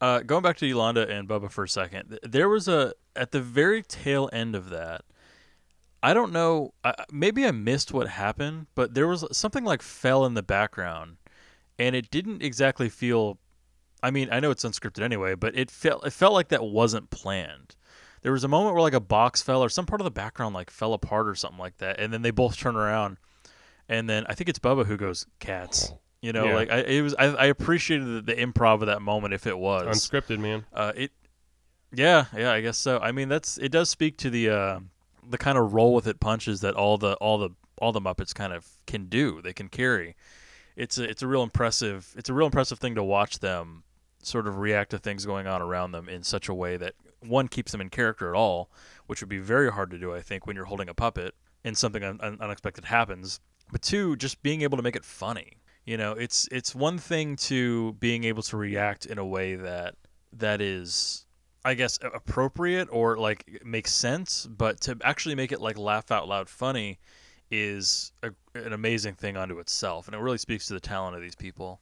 Uh, 0.00 0.20
going 0.20 0.42
back 0.42 0.56
to 0.56 0.66
Yolanda 0.66 1.06
and 1.08 1.28
Bubba 1.28 1.50
for 1.50 1.64
a 1.64 1.68
second, 1.68 2.18
there 2.22 2.48
was 2.48 2.68
a 2.68 2.94
at 3.14 3.32
the 3.32 3.40
very 3.40 3.82
tail 3.82 4.30
end 4.32 4.54
of 4.54 4.70
that. 4.70 5.02
I 6.02 6.14
don't 6.14 6.32
know. 6.32 6.72
I, 6.82 6.94
maybe 7.12 7.44
I 7.44 7.50
missed 7.50 7.92
what 7.92 8.08
happened, 8.08 8.68
but 8.74 8.94
there 8.94 9.06
was 9.06 9.24
something 9.32 9.64
like 9.64 9.82
fell 9.82 10.24
in 10.24 10.34
the 10.34 10.42
background, 10.42 11.18
and 11.78 11.94
it 11.94 12.10
didn't 12.10 12.42
exactly 12.42 12.88
feel. 12.88 13.38
I 14.02 14.10
mean, 14.10 14.30
I 14.32 14.40
know 14.40 14.50
it's 14.50 14.64
unscripted 14.64 15.02
anyway, 15.02 15.34
but 15.34 15.54
it 15.54 15.70
felt 15.70 16.06
it 16.06 16.12
felt 16.14 16.32
like 16.32 16.48
that 16.48 16.64
wasn't 16.64 17.10
planned. 17.10 17.76
There 18.22 18.32
was 18.32 18.44
a 18.44 18.48
moment 18.48 18.74
where 18.74 18.82
like 18.82 18.92
a 18.92 19.00
box 19.00 19.40
fell 19.42 19.62
or 19.64 19.68
some 19.68 19.86
part 19.86 20.00
of 20.00 20.04
the 20.04 20.10
background 20.10 20.54
like 20.54 20.70
fell 20.70 20.92
apart 20.92 21.26
or 21.28 21.34
something 21.34 21.58
like 21.58 21.78
that, 21.78 21.98
and 21.98 22.12
then 22.12 22.22
they 22.22 22.30
both 22.30 22.56
turn 22.58 22.76
around, 22.76 23.16
and 23.88 24.08
then 24.08 24.26
I 24.28 24.34
think 24.34 24.48
it's 24.48 24.58
Bubba 24.58 24.86
who 24.86 24.96
goes 24.96 25.26
cats. 25.38 25.92
You 26.20 26.32
know, 26.34 26.44
Yeah. 26.48 26.54
like 26.54 26.70
I, 26.70 26.78
it 26.80 27.00
was. 27.00 27.14
I, 27.18 27.26
I 27.26 27.46
appreciated 27.46 28.06
the, 28.26 28.34
the 28.34 28.34
improv 28.34 28.80
of 28.82 28.86
that 28.88 29.00
moment 29.00 29.32
if 29.32 29.46
it 29.46 29.56
was 29.58 29.86
unscripted, 29.86 30.38
man. 30.38 30.66
uh, 30.74 30.92
it, 30.94 31.12
yeah, 31.94 32.26
yeah, 32.36 32.52
I 32.52 32.60
guess 32.60 32.76
so. 32.76 32.98
I 32.98 33.10
mean, 33.12 33.28
that's 33.30 33.56
it 33.58 33.70
does 33.72 33.88
speak 33.88 34.18
to 34.18 34.28
the 34.30 34.50
uh, 34.50 34.80
the 35.28 35.38
kind 35.38 35.56
of 35.56 35.72
roll 35.72 35.94
with 35.94 36.06
it 36.06 36.20
punches 36.20 36.60
that 36.60 36.74
all 36.74 36.98
the 36.98 37.14
all 37.14 37.38
the 37.38 37.50
all 37.80 37.92
the 37.92 38.00
Muppets 38.02 38.34
kind 38.34 38.52
of 38.52 38.66
can 38.86 39.06
do. 39.06 39.40
They 39.40 39.54
can 39.54 39.68
carry. 39.68 40.14
It's 40.76 40.98
a 40.98 41.08
it's 41.08 41.22
a 41.22 41.26
real 41.26 41.42
impressive 41.42 42.12
it's 42.16 42.28
a 42.28 42.34
real 42.34 42.46
impressive 42.46 42.78
thing 42.78 42.94
to 42.96 43.02
watch 43.02 43.38
them 43.38 43.82
sort 44.22 44.46
of 44.46 44.58
react 44.58 44.90
to 44.90 44.98
things 44.98 45.24
going 45.24 45.46
on 45.46 45.62
around 45.62 45.92
them 45.92 46.06
in 46.08 46.22
such 46.22 46.48
a 46.50 46.54
way 46.54 46.76
that 46.76 46.92
one 47.20 47.48
keeps 47.48 47.72
them 47.72 47.80
in 47.80 47.90
character 47.90 48.28
at 48.28 48.36
all, 48.36 48.70
which 49.06 49.20
would 49.20 49.28
be 49.28 49.38
very 49.38 49.70
hard 49.70 49.90
to 49.90 49.98
do, 49.98 50.14
I 50.14 50.22
think, 50.22 50.46
when 50.46 50.56
you're 50.56 50.64
holding 50.66 50.88
a 50.88 50.94
puppet 50.94 51.34
and 51.64 51.76
something 51.76 52.02
un- 52.02 52.20
un- 52.22 52.38
unexpected 52.40 52.84
happens. 52.86 53.40
But 53.70 53.82
two, 53.82 54.16
just 54.16 54.42
being 54.42 54.62
able 54.62 54.76
to 54.76 54.82
make 54.82 54.96
it 54.96 55.04
funny. 55.04 55.58
You 55.84 55.96
know, 55.96 56.12
it's 56.12 56.48
it's 56.52 56.74
one 56.74 56.98
thing 56.98 57.36
to 57.36 57.94
being 57.94 58.24
able 58.24 58.42
to 58.44 58.56
react 58.56 59.06
in 59.06 59.18
a 59.18 59.24
way 59.24 59.54
that 59.56 59.94
that 60.32 60.60
is 60.60 61.26
I 61.64 61.74
guess 61.74 61.98
appropriate 62.02 62.88
or 62.90 63.18
like 63.18 63.60
makes 63.64 63.92
sense, 63.92 64.46
but 64.46 64.80
to 64.82 64.96
actually 65.02 65.34
make 65.34 65.52
it 65.52 65.60
like 65.60 65.78
laugh 65.78 66.10
out 66.10 66.28
loud 66.28 66.48
funny 66.48 66.98
is 67.50 68.12
a, 68.22 68.30
an 68.54 68.72
amazing 68.72 69.14
thing 69.14 69.36
unto 69.36 69.58
itself, 69.58 70.06
and 70.06 70.14
it 70.14 70.20
really 70.20 70.38
speaks 70.38 70.66
to 70.68 70.74
the 70.74 70.80
talent 70.80 71.16
of 71.16 71.22
these 71.22 71.34
people. 71.34 71.80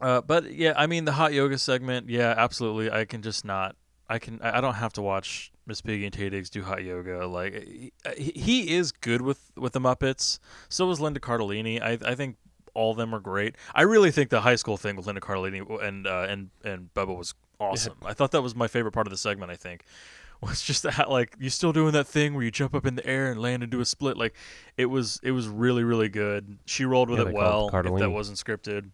Uh, 0.00 0.20
but 0.20 0.52
yeah, 0.52 0.72
I 0.76 0.86
mean 0.86 1.04
the 1.04 1.12
hot 1.12 1.32
yoga 1.32 1.58
segment, 1.58 2.08
yeah, 2.08 2.34
absolutely. 2.36 2.90
I 2.90 3.04
can 3.04 3.22
just 3.22 3.44
not. 3.44 3.76
I 4.08 4.18
can. 4.18 4.40
I 4.42 4.60
don't 4.60 4.74
have 4.74 4.92
to 4.94 5.02
watch 5.02 5.52
Miss 5.66 5.80
Piggy 5.80 6.04
and 6.04 6.14
Taye 6.14 6.30
Diggs 6.30 6.50
do 6.50 6.62
hot 6.62 6.82
yoga. 6.82 7.26
Like 7.28 7.62
he, 7.64 7.92
he- 8.16 8.32
he 8.40 8.74
is 8.76 8.90
good 8.92 9.22
with 9.22 9.52
with 9.56 9.72
the 9.72 9.80
Muppets. 9.80 10.38
So 10.68 10.90
is 10.90 11.00
Linda 11.00 11.20
Cardellini. 11.20 11.80
I 11.80 11.98
I 12.04 12.14
think 12.14 12.36
all 12.74 12.90
of 12.92 12.96
them 12.96 13.14
are 13.14 13.20
great. 13.20 13.54
I 13.74 13.82
really 13.82 14.10
think 14.10 14.30
the 14.30 14.40
high 14.40 14.56
school 14.56 14.76
thing 14.76 14.96
with 14.96 15.06
Linda 15.06 15.20
Cardellini 15.20 15.82
and 15.82 16.06
uh, 16.06 16.26
and 16.28 16.50
and 16.64 16.90
Bubba 16.94 17.16
was 17.16 17.34
awesome. 17.60 17.94
I 18.04 18.12
thought 18.14 18.30
that 18.32 18.42
was 18.42 18.54
my 18.56 18.66
favorite 18.68 18.92
part 18.92 19.06
of 19.06 19.10
the 19.12 19.16
segment. 19.18 19.50
I 19.52 19.56
think 19.56 19.84
was 20.40 20.62
just 20.62 20.82
that 20.84 21.10
like 21.10 21.36
you 21.38 21.50
still 21.50 21.72
doing 21.72 21.92
that 21.92 22.06
thing 22.06 22.34
where 22.34 22.42
you 22.42 22.50
jump 22.50 22.74
up 22.74 22.86
in 22.86 22.94
the 22.96 23.06
air 23.06 23.30
and 23.30 23.40
land 23.40 23.62
and 23.62 23.70
do 23.70 23.80
a 23.80 23.84
split. 23.84 24.16
Like 24.16 24.34
it 24.76 24.86
was 24.86 25.20
it 25.22 25.32
was 25.32 25.46
really 25.46 25.84
really 25.84 26.08
good. 26.08 26.58
She 26.64 26.84
rolled 26.84 27.10
with 27.10 27.18
Yeah, 27.20 27.26
it 27.26 27.28
it 27.28 27.34
well. 27.34 27.68
If 27.94 28.00
that 28.00 28.10
wasn't 28.10 28.38
scripted. 28.38 28.90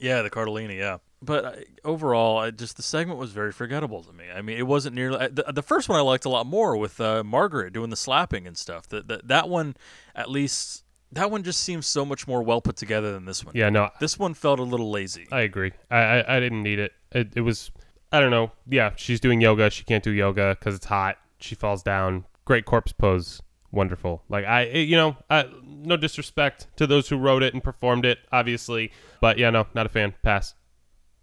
Yeah, 0.00 0.22
the 0.22 0.30
Cardellini. 0.30 0.78
Yeah, 0.78 0.98
but 1.22 1.44
I, 1.44 1.64
overall, 1.84 2.38
I 2.38 2.50
just 2.50 2.76
the 2.76 2.82
segment 2.82 3.18
was 3.18 3.32
very 3.32 3.52
forgettable 3.52 4.02
to 4.04 4.12
me. 4.12 4.24
I 4.34 4.42
mean, 4.42 4.58
it 4.58 4.66
wasn't 4.66 4.94
nearly 4.94 5.18
I- 5.18 5.28
the, 5.28 5.44
the 5.52 5.62
first 5.62 5.88
one. 5.88 5.98
I 5.98 6.02
liked 6.02 6.24
a 6.24 6.28
lot 6.28 6.46
more 6.46 6.76
with 6.76 7.00
uh, 7.00 7.22
Margaret 7.24 7.72
doing 7.72 7.90
the 7.90 7.96
slapping 7.96 8.46
and 8.46 8.56
stuff. 8.56 8.88
That 8.88 9.08
that 9.08 9.28
that 9.28 9.48
one, 9.48 9.76
at 10.14 10.30
least, 10.30 10.84
that 11.12 11.30
one 11.30 11.42
just 11.42 11.60
seems 11.60 11.86
so 11.86 12.04
much 12.04 12.26
more 12.28 12.42
well 12.42 12.60
put 12.60 12.76
together 12.76 13.12
than 13.12 13.24
this 13.24 13.44
one. 13.44 13.54
Yeah, 13.56 13.70
no, 13.70 13.90
This 14.00 14.18
one 14.18 14.34
felt 14.34 14.58
a 14.58 14.62
little 14.64 14.90
lazy. 14.90 15.26
I 15.32 15.40
agree. 15.40 15.72
I, 15.90 15.96
I, 15.98 16.36
I 16.36 16.40
didn't 16.40 16.62
need 16.62 16.78
it. 16.78 16.92
it. 17.12 17.32
It 17.36 17.40
was, 17.40 17.70
I 18.12 18.20
don't 18.20 18.30
know. 18.30 18.52
Yeah, 18.68 18.92
she's 18.96 19.20
doing 19.20 19.40
yoga. 19.40 19.70
She 19.70 19.84
can't 19.84 20.04
do 20.04 20.10
yoga 20.10 20.56
because 20.58 20.74
it's 20.74 20.86
hot. 20.86 21.16
She 21.40 21.54
falls 21.54 21.82
down. 21.82 22.24
Great 22.44 22.64
corpse 22.64 22.92
pose. 22.92 23.40
Wonderful. 23.70 24.22
Like 24.28 24.44
I, 24.46 24.64
you 24.64 24.96
know, 24.96 25.16
I, 25.28 25.46
no 25.64 25.96
disrespect 25.96 26.68
to 26.76 26.86
those 26.86 27.08
who 27.08 27.16
wrote 27.18 27.42
it 27.42 27.52
and 27.54 27.62
performed 27.62 28.04
it, 28.06 28.18
obviously, 28.32 28.92
but 29.20 29.36
yeah, 29.38 29.50
no, 29.50 29.66
not 29.74 29.86
a 29.86 29.88
fan. 29.90 30.14
Pass. 30.22 30.54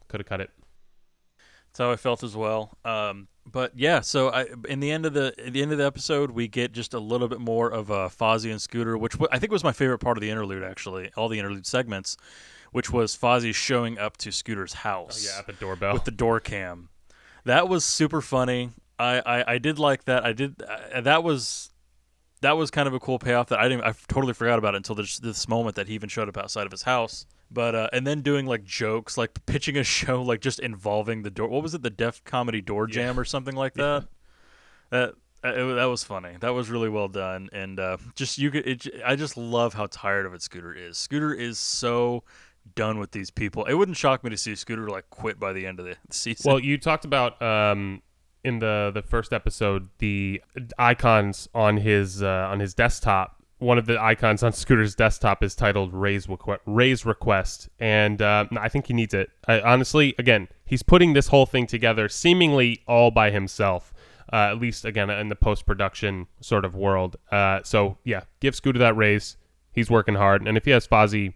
Could 0.07 0.19
have 0.19 0.27
cut 0.27 0.41
it. 0.41 0.51
That's 1.67 1.79
how 1.79 1.91
I 1.91 1.95
felt 1.95 2.23
as 2.23 2.35
well. 2.35 2.77
Um, 2.85 3.27
but 3.45 3.71
yeah, 3.77 3.99
so 4.01 4.29
I, 4.29 4.45
in 4.69 4.79
the 4.79 4.91
end 4.91 5.05
of 5.05 5.13
the 5.13 5.33
the 5.49 5.61
end 5.61 5.71
of 5.71 5.77
the 5.77 5.85
episode, 5.85 6.31
we 6.31 6.47
get 6.47 6.71
just 6.71 6.93
a 6.93 6.99
little 6.99 7.27
bit 7.27 7.39
more 7.39 7.69
of 7.71 7.91
uh, 7.91 8.09
Fozzie 8.09 8.51
and 8.51 8.61
Scooter, 8.61 8.97
which 8.97 9.13
I 9.31 9.39
think 9.39 9.51
was 9.51 9.63
my 9.63 9.71
favorite 9.73 9.99
part 9.99 10.17
of 10.17 10.21
the 10.21 10.29
interlude. 10.29 10.63
Actually, 10.63 11.11
all 11.17 11.27
the 11.29 11.37
interlude 11.39 11.65
segments, 11.65 12.15
which 12.71 12.91
was 12.91 13.15
Fozzie 13.17 13.53
showing 13.53 13.97
up 13.99 14.17
to 14.17 14.31
Scooter's 14.31 14.73
house 14.73 15.27
Oh, 15.27 15.33
Yeah, 15.33 15.39
at 15.39 15.47
the 15.47 15.53
doorbell. 15.53 15.93
with 15.93 16.05
the 16.05 16.11
door 16.11 16.39
cam. 16.39 16.89
That 17.43 17.67
was 17.67 17.83
super 17.85 18.21
funny. 18.21 18.69
I, 18.97 19.19
I, 19.25 19.53
I 19.53 19.57
did 19.57 19.77
like 19.77 20.05
that. 20.05 20.25
I 20.25 20.31
did 20.33 20.61
uh, 20.63 21.01
that 21.01 21.23
was 21.23 21.69
that 22.45 22.57
was 22.57 22.69
kind 22.69 22.87
of 22.87 22.93
a 22.93 22.99
cool 22.99 23.17
payoff 23.17 23.47
that 23.47 23.59
I 23.59 23.67
didn't. 23.67 23.83
I 23.83 23.93
totally 24.07 24.33
forgot 24.33 24.59
about 24.59 24.75
it 24.75 24.77
until 24.77 24.93
this 24.93 25.17
this 25.17 25.47
moment 25.47 25.75
that 25.77 25.87
he 25.87 25.95
even 25.95 26.09
showed 26.09 26.29
up 26.29 26.37
outside 26.37 26.67
of 26.67 26.71
his 26.71 26.83
house. 26.83 27.25
But 27.49 27.73
uh, 27.73 27.89
and 27.91 28.05
then 28.05 28.21
doing 28.21 28.45
like 28.45 28.63
jokes, 28.63 29.17
like 29.17 29.43
pitching 29.47 29.77
a 29.77 29.83
show, 29.83 30.21
like 30.21 30.41
just 30.41 30.59
involving 30.59 31.23
the 31.23 31.31
door. 31.31 31.47
What 31.47 31.63
was 31.63 31.73
it, 31.73 31.81
the 31.81 31.89
Def 31.89 32.23
Comedy 32.23 32.61
Door 32.61 32.87
Jam 32.87 33.19
or 33.19 33.25
something 33.25 33.55
like 33.55 33.73
that? 33.75 34.05
That 34.91 35.15
uh, 35.43 35.53
it, 35.53 35.75
that 35.75 35.85
was 35.85 36.03
funny. 36.03 36.37
That 36.39 36.53
was 36.53 36.69
really 36.69 36.89
well 36.89 37.07
done, 37.07 37.49
and 37.51 37.79
uh, 37.79 37.97
just 38.13 38.37
you 38.37 38.51
could. 38.51 38.67
It, 38.67 38.87
I 39.03 39.15
just 39.15 39.37
love 39.37 39.73
how 39.73 39.87
tired 39.87 40.27
of 40.27 40.35
it 40.35 40.43
Scooter 40.43 40.71
is. 40.71 40.99
Scooter 40.99 41.33
is 41.33 41.57
so 41.57 42.23
done 42.75 42.99
with 42.99 43.11
these 43.11 43.31
people. 43.31 43.65
It 43.65 43.73
wouldn't 43.73 43.97
shock 43.97 44.23
me 44.23 44.29
to 44.29 44.37
see 44.37 44.53
Scooter 44.53 44.87
like 44.87 45.09
quit 45.09 45.39
by 45.39 45.51
the 45.51 45.65
end 45.65 45.79
of 45.79 45.85
the 45.87 45.95
season. 46.11 46.47
Well, 46.47 46.59
you 46.59 46.77
talked 46.77 47.05
about 47.05 47.41
um, 47.41 48.03
in 48.45 48.59
the 48.59 48.91
the 48.93 49.01
first 49.01 49.33
episode 49.33 49.89
the 49.97 50.41
icons 50.77 51.49
on 51.53 51.77
his 51.77 52.21
uh, 52.21 52.47
on 52.49 52.59
his 52.59 52.73
desktop. 52.73 53.41
One 53.57 53.77
of 53.77 53.85
the 53.87 53.99
icons 53.99 54.43
on 54.43 54.53
Scooter's 54.61 54.95
desktop 54.95 55.43
is 55.43 55.55
titled 55.55 55.93
"Raise 55.93 56.29
Request," 56.29 56.61
Raise 56.65 57.05
Request 57.05 57.69
and 57.79 58.21
uh, 58.21 58.45
I 58.57 58.69
think 58.69 58.87
he 58.87 58.93
needs 58.93 59.13
it. 59.13 59.29
I, 59.47 59.59
honestly, 59.61 60.13
again, 60.19 60.47
he's 60.63 60.83
putting 60.83 61.13
this 61.13 61.27
whole 61.27 61.45
thing 61.45 61.65
together 61.65 62.07
seemingly 62.07 62.81
all 62.87 63.11
by 63.11 63.31
himself. 63.31 63.93
Uh, 64.33 64.49
at 64.49 64.59
least 64.59 64.85
again 64.85 65.09
in 65.11 65.29
the 65.29 65.35
post 65.35 65.67
production 65.67 66.25
sort 66.41 66.65
of 66.65 66.75
world. 66.75 67.15
Uh, 67.31 67.59
so 67.63 67.97
yeah, 68.03 68.21
give 68.39 68.55
Scooter 68.55 68.79
that 68.79 68.97
raise. 68.97 69.37
He's 69.71 69.89
working 69.89 70.15
hard, 70.15 70.47
and 70.47 70.57
if 70.57 70.65
he 70.65 70.71
has 70.71 70.87
Fozzie 70.87 71.33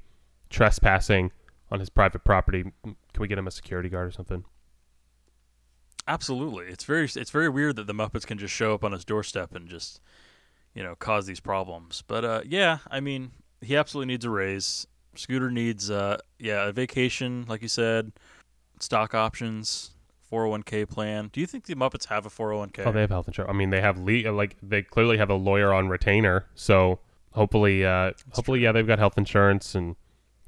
trespassing 0.49 1.31
on 1.71 1.79
his 1.79 1.89
private 1.89 2.23
property, 2.23 2.63
can 2.83 2.95
we 3.19 3.27
get 3.27 3.37
him 3.37 3.47
a 3.47 3.51
security 3.51 3.89
guard 3.89 4.07
or 4.07 4.11
something? 4.11 4.43
Absolutely, 6.09 6.65
it's 6.65 6.85
very 6.85 7.05
it's 7.05 7.29
very 7.29 7.49
weird 7.49 7.75
that 7.75 7.85
the 7.85 7.93
Muppets 7.93 8.25
can 8.25 8.39
just 8.39 8.51
show 8.51 8.73
up 8.73 8.83
on 8.83 8.93
his 8.93 9.05
doorstep 9.05 9.53
and 9.53 9.69
just 9.69 10.01
you 10.73 10.81
know 10.81 10.95
cause 10.95 11.27
these 11.27 11.39
problems. 11.39 12.03
But 12.07 12.25
uh, 12.25 12.41
yeah, 12.45 12.79
I 12.89 12.99
mean, 12.99 13.29
he 13.61 13.75
absolutely 13.77 14.11
needs 14.11 14.25
a 14.25 14.31
raise. 14.31 14.87
Scooter 15.13 15.51
needs 15.51 15.91
uh, 15.91 16.17
yeah 16.39 16.67
a 16.67 16.71
vacation, 16.71 17.45
like 17.47 17.61
you 17.61 17.67
said, 17.67 18.11
stock 18.79 19.13
options, 19.13 19.91
401k 20.31 20.89
plan. 20.89 21.29
Do 21.31 21.41
you 21.41 21.45
think 21.45 21.65
the 21.65 21.75
Muppets 21.75 22.05
have 22.07 22.25
a 22.25 22.29
401k? 22.29 22.87
Oh, 22.87 22.91
they 22.91 23.01
have 23.01 23.11
health 23.11 23.27
insurance. 23.27 23.51
I 23.51 23.55
mean, 23.55 23.69
they 23.69 23.81
have 23.81 23.99
le- 23.99 24.31
like 24.31 24.57
they 24.63 24.81
clearly 24.81 25.17
have 25.19 25.29
a 25.29 25.35
lawyer 25.35 25.71
on 25.71 25.89
retainer. 25.89 26.47
So 26.55 26.97
hopefully, 27.33 27.85
uh, 27.85 28.13
hopefully, 28.31 28.61
yeah, 28.61 28.71
they've 28.71 28.87
got 28.87 28.97
health 28.97 29.19
insurance 29.19 29.75
and 29.75 29.95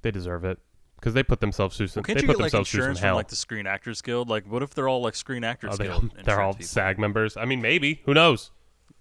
they 0.02 0.10
deserve 0.10 0.43
it 0.43 0.58
because 1.02 1.14
they 1.14 1.24
put 1.24 1.42
themselves 1.42 1.76
through 1.76 1.88
some. 1.88 2.02
Well, 2.02 2.06
can't 2.06 2.20
they 2.20 2.22
you 2.22 2.28
put 2.28 2.38
get 2.38 2.44
like 2.44 2.52
themselves 2.54 2.70
through 2.72 2.78
some 2.80 2.82
insurance 2.92 3.00
from 3.00 3.08
hell. 3.08 3.16
like 3.16 3.28
the 3.28 3.36
Screen 3.36 3.68
Actors 3.68 4.02
Guild? 4.02 4.30
Like, 4.30 4.46
what 4.46 4.64
if 4.64 4.74
they're 4.74 4.88
all 4.88 5.02
like 5.02 5.16
Screen 5.16 5.44
Actors 5.44 5.78
they, 5.78 5.86
Guild? 5.88 6.12
they're 6.24 6.40
all 6.40 6.52
insurance 6.52 6.56
people? 6.58 6.68
SAG 6.68 7.00
members. 7.00 7.36
I 7.36 7.44
mean, 7.46 7.62
maybe 7.62 8.02
who 8.06 8.14
knows? 8.14 8.52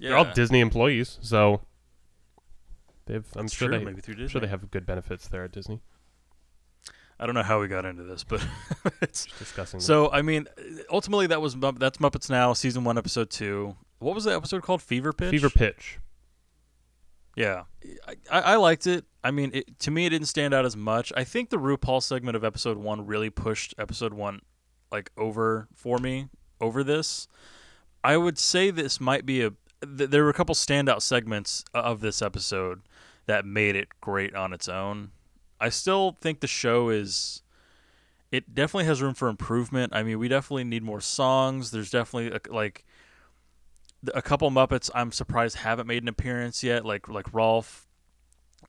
They're 0.01 0.17
all 0.17 0.33
Disney 0.33 0.61
employees, 0.61 1.19
so 1.21 1.61
they've. 3.07 3.25
I'm 3.37 3.43
That's 3.43 3.55
sure 3.55 3.69
true, 3.69 3.79
they. 3.79 3.85
maybe 3.85 4.01
through 4.01 4.15
I'm 4.15 4.19
sure 4.21 4.27
Disney. 4.27 4.41
they 4.41 4.47
have 4.49 4.71
good 4.71 4.87
benefits 4.87 5.29
there 5.29 5.45
at 5.45 5.53
Disney. 5.53 5.81
I 7.19 7.27
don't 7.27 7.35
know 7.35 7.43
how 7.43 7.61
we 7.61 7.69
got 7.69 7.85
into 7.85 8.03
this, 8.05 8.25
but 8.25 8.43
it's 9.03 9.27
Just 9.27 9.39
discussing. 9.39 9.79
so. 9.81 10.11
I 10.11 10.23
mean, 10.23 10.47
ultimately, 10.91 11.27
that 11.27 11.43
was 11.43 11.55
Mupp- 11.55 11.79
that's 11.79 11.99
Muppets 11.99 12.31
Now, 12.31 12.55
season 12.55 12.83
one, 12.83 12.97
episode 12.97 13.29
two. 13.29 13.77
What 13.99 14.15
was 14.15 14.25
the 14.25 14.35
episode 14.35 14.63
called? 14.63 14.81
Fever 14.81 15.13
Pitch. 15.13 15.29
fever 15.31 15.51
pitch. 15.51 15.99
Yeah, 17.41 17.63
I, 18.31 18.41
I 18.41 18.57
liked 18.57 18.87
it. 18.87 19.05
I 19.25 19.31
mean, 19.31 19.51
it, 19.55 19.79
to 19.81 19.91
me, 19.91 20.05
it 20.05 20.11
didn't 20.11 20.29
stand 20.29 20.53
out 20.53 20.67
as 20.67 20.77
much. 20.77 21.11
I 21.17 21.25
think 21.25 21.49
the 21.49 21.57
RuPaul 21.57 22.03
segment 22.03 22.37
of 22.37 22.45
episode 22.45 22.77
one 22.77 23.07
really 23.07 23.31
pushed 23.31 23.75
episode 23.79 24.13
one 24.13 24.41
like 24.93 25.11
over 25.17 25.67
for 25.75 25.99
me 25.99 26.29
over 26.61 26.85
this. 26.85 27.29
I 28.05 28.19
would 28.19 28.39
say 28.39 28.71
this 28.71 29.01
might 29.01 29.25
be 29.25 29.43
a. 29.43 29.53
Th- 29.83 30.11
there 30.11 30.25
were 30.25 30.31
a 30.31 30.35
couple 30.35 30.55
standout 30.55 31.01
segments 31.01 31.65
of 31.73 32.01
this 32.01 32.21
episode 32.21 32.83
that 33.25 33.47
made 33.47 33.75
it 33.75 33.89
great 34.03 34.35
on 34.35 34.53
its 34.53 34.69
own. 34.69 35.13
I 35.59 35.71
still 35.71 36.19
think 36.21 36.41
the 36.41 36.47
show 36.47 36.91
is. 36.91 37.43
It 38.31 38.55
definitely 38.55 38.85
has 38.85 39.01
room 39.03 39.15
for 39.15 39.29
improvement. 39.29 39.95
I 39.95 40.03
mean, 40.03 40.19
we 40.19 40.29
definitely 40.29 40.65
need 40.65 40.83
more 40.83 41.01
songs. 41.01 41.71
There's 41.71 41.91
definitely 41.91 42.39
a, 42.39 42.55
like 42.55 42.85
a 44.15 44.23
couple 44.23 44.51
Muppets 44.51 44.91
I'm 44.95 45.13
surprised 45.13 45.57
haven't 45.59 45.87
made 45.87 46.03
an 46.03 46.09
appearance 46.09 46.63
yet, 46.63 46.85
like 46.85 47.09
like 47.09 47.33
Rolf, 47.33 47.87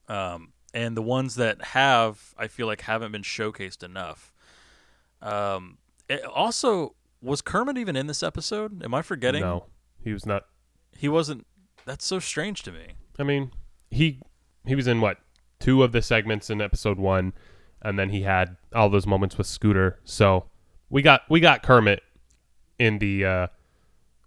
um, 0.08 0.54
and 0.74 0.96
the 0.96 1.02
ones 1.02 1.36
that 1.36 1.62
have, 1.62 2.34
I 2.38 2.48
feel 2.48 2.68
like 2.68 2.82
haven't 2.82 3.12
been 3.12 3.24
showcased 3.24 3.84
enough. 3.84 4.34
Um, 5.22 5.78
it 6.10 6.24
also, 6.26 6.96
was 7.22 7.42
Kermit 7.42 7.78
even 7.78 7.96
in 7.96 8.08
this 8.08 8.24
episode? 8.24 8.84
Am 8.84 8.94
I 8.94 9.02
forgetting? 9.02 9.42
No, 9.42 9.66
he 10.04 10.14
was 10.14 10.26
not. 10.26 10.46
he 10.98 11.08
wasn't. 11.08 11.46
That's 11.86 12.06
so 12.06 12.20
strange 12.20 12.64
to 12.64 12.72
me. 12.72 12.94
I 13.18 13.24
mean, 13.24 13.52
he 13.90 14.20
he 14.66 14.76
was 14.76 14.88
in 14.88 15.02
what 15.02 15.18
two 15.60 15.84
of 15.84 15.92
the 15.92 16.02
segments 16.02 16.50
in 16.50 16.62
episode 16.62 16.98
one, 16.98 17.34
and 17.82 17.98
then 17.98 18.10
he 18.10 18.24
had 18.24 18.58
all 18.74 18.90
those 18.90 19.08
moments 19.08 19.38
with 19.38 19.48
Scooter. 19.48 20.00
So 20.04 20.46
we 20.90 21.02
got 21.02 21.22
we 21.30 21.40
got 21.40 21.64
Kermit 21.64 22.02
in 22.78 23.00
the 23.00 23.26
uh, 23.26 23.48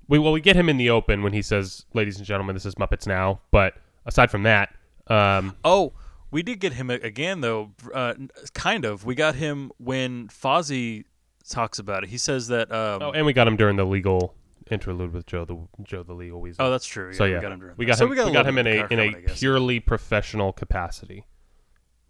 we 0.09 0.19
well 0.19 0.33
we 0.33 0.40
get 0.40 0.57
him 0.57 0.69
in 0.69 0.77
the 0.77 0.90
open 0.90 1.23
when 1.23 1.33
he 1.33 1.43
says, 1.43 1.87
"Ladies 1.95 2.17
and 2.19 2.27
gentlemen, 2.27 2.55
this 2.55 2.67
is 2.67 2.75
Muppets 2.77 3.07
Now." 3.07 3.40
But 3.51 3.75
aside 4.07 4.31
from 4.31 4.43
that, 4.45 4.75
um, 5.09 5.57
Oh, 5.64 5.93
we 6.31 6.43
did 6.43 6.61
get 6.61 6.73
him 6.75 6.90
again 6.90 7.40
though. 7.40 7.73
Uh, 7.93 8.14
kind 8.55 8.85
of. 8.85 9.05
We 9.05 9.14
got 9.14 9.35
him 9.37 9.71
when 9.79 10.29
Fozzie 10.29 11.05
talks 11.49 11.79
about 11.79 12.05
it. 12.05 12.11
He 12.11 12.19
says 12.19 12.49
that. 12.49 12.71
Um, 12.73 13.03
oh, 13.03 13.11
and 13.12 13.25
we 13.27 13.33
got 13.33 13.47
him 13.47 13.57
during 13.57 13.77
the 13.77 13.85
legal 13.85 14.35
interlude 14.71 15.12
with 15.12 15.27
Joe 15.27 15.45
the 15.45 15.59
Joe 15.85 16.03
the 16.03 16.14
legal 16.14 16.40
weasel. 16.40 16.64
oh, 16.67 16.71
that's 16.71 16.87
true. 16.87 17.12
so 17.12 17.25
yeah, 17.25 17.37
we 17.37 17.40
got 17.43 17.53
him. 17.53 17.61
during 17.61 17.75
we 17.77 17.85
got 17.87 17.99
So 17.99 18.05
him. 18.05 18.11
We 18.11 18.17
got, 18.33 18.47
him 18.47 18.59
in 18.59 18.67
a 18.67 18.71
in 18.71 18.77
a 18.79 18.87
Kermit, 18.88 19.17
I 19.17 19.21
guess. 19.27 19.38
purely 19.38 19.81
professional 19.81 20.53
capacity. 20.53 21.25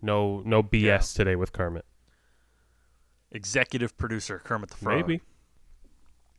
No 0.01 0.41
no 0.45 0.63
BS 0.63 0.83
Yeah. 0.83 0.99
today 0.99 1.37
with 1.37 1.53
Kermit. 1.53 1.85
executive 3.31 3.97
producer 3.97 4.39
Kermit 4.39 4.71
the 4.71 4.77
Frog. 4.77 4.97
Maybe. 4.97 5.21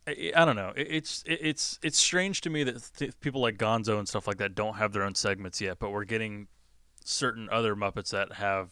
I, 0.06 0.32
I 0.36 0.44
don't 0.44 0.56
know. 0.56 0.72
It, 0.76 0.88
it's 0.90 1.22
it, 1.26 1.38
it's 1.42 1.78
it's 1.82 1.98
strange 1.98 2.40
to 2.42 2.50
me 2.50 2.64
that 2.64 2.90
th- 2.96 3.18
people 3.20 3.40
like 3.40 3.58
Gonzo 3.58 3.98
and 3.98 4.08
stuff 4.08 4.26
like 4.26 4.38
that 4.38 4.54
don't 4.54 4.76
have 4.76 4.92
their 4.92 5.02
own 5.02 5.14
segments 5.14 5.60
yet, 5.60 5.78
but 5.78 5.90
we're 5.90 6.04
getting 6.04 6.48
certain 7.04 7.48
other 7.50 7.74
Muppets 7.74 8.10
that 8.10 8.34
have 8.34 8.70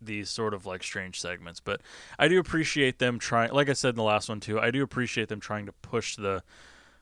these 0.00 0.28
sort 0.28 0.54
of 0.54 0.66
like 0.66 0.82
strange 0.82 1.20
segments. 1.20 1.60
But 1.60 1.80
I 2.18 2.28
do 2.28 2.38
appreciate 2.38 2.98
them 2.98 3.18
trying. 3.18 3.52
Like 3.52 3.68
I 3.68 3.72
said 3.72 3.90
in 3.90 3.96
the 3.96 4.02
last 4.02 4.28
one 4.28 4.40
too, 4.40 4.60
I 4.60 4.70
do 4.70 4.82
appreciate 4.82 5.28
them 5.28 5.40
trying 5.40 5.66
to 5.66 5.72
push 5.72 6.16
the 6.16 6.42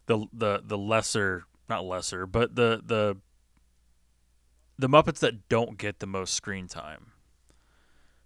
the 0.07 0.27
the 0.33 0.63
the 0.65 0.79
lesser, 0.79 1.45
not 1.69 1.85
lesser, 1.85 2.27
but 2.27 2.55
the 2.55 2.81
the 2.85 3.17
the 4.79 4.89
Muppets 4.89 5.21
that 5.21 5.49
don't 5.49 5.79
get 5.79 6.01
the 6.01 6.07
most 6.07 6.35
screen 6.35 6.69
time. 6.69 7.13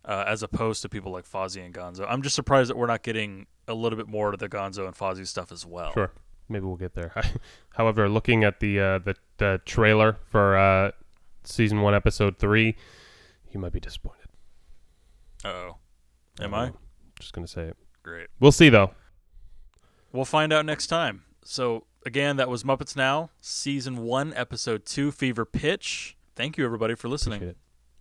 Uh, 0.05 0.25
as 0.27 0.43
opposed 0.43 0.81
to 0.81 0.89
people 0.89 1.13
like 1.13 1.29
Fozzie 1.29 1.63
and 1.63 1.75
Gonzo, 1.75 2.07
I'm 2.09 2.23
just 2.23 2.35
surprised 2.35 2.71
that 2.71 2.79
we're 2.79 2.87
not 2.87 3.03
getting 3.03 3.47
a 3.69 3.75
little 3.75 3.97
bit 3.97 4.09
more 4.09 4.31
to 4.33 4.37
the 4.37 4.49
Gonzo 4.49 4.87
and 4.87 4.97
Fozzie 4.97 5.27
stuff 5.27 5.53
as 5.53 5.65
well. 5.65 5.93
Sure. 5.93 6.11
Maybe 6.49 6.65
we'll 6.65 6.77
get 6.77 6.95
there. 6.95 7.13
However, 7.77 8.09
looking 8.09 8.43
at 8.43 8.61
the 8.61 8.81
uh, 8.81 8.99
the, 8.99 9.15
the 9.37 9.61
trailer 9.67 10.17
for 10.31 10.57
uh, 10.57 10.91
season 11.45 11.83
one, 11.83 11.95
episode 11.95 12.39
three, 12.39 12.75
you 13.53 13.61
might 13.61 13.73
be 13.73 13.81
disappointed. 13.81 14.29
Oh, 15.45 15.77
am 16.41 16.55
Uh, 16.55 16.57
I? 16.57 16.73
Just 17.21 17.33
gonna 17.35 17.47
say 17.47 17.65
it. 17.65 17.77
Great. 18.03 18.29
We'll 18.41 18.53
see 18.53 18.71
though. 18.71 18.93
We'll 20.13 20.25
find 20.25 20.53
out 20.53 20.65
next 20.65 20.87
time. 20.87 21.25
So 21.45 21.85
again, 22.07 22.37
that 22.39 22.49
was 22.49 22.65
Muppets 22.65 22.97
Now, 22.97 23.31
season 23.43 23.99
one, 23.99 24.33
episode 24.35 24.87
two, 24.87 25.11
Fever 25.13 25.45
Pitch. 25.45 26.17
Thank 26.35 26.57
you 26.57 26.65
everybody 26.65 26.95
for 26.95 27.09
listening. 27.09 27.55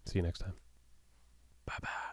See 0.06 0.19
you 0.19 0.21
next 0.21 0.39
time. 0.39 0.53
Bye 1.65 1.73
bye. 1.82 2.07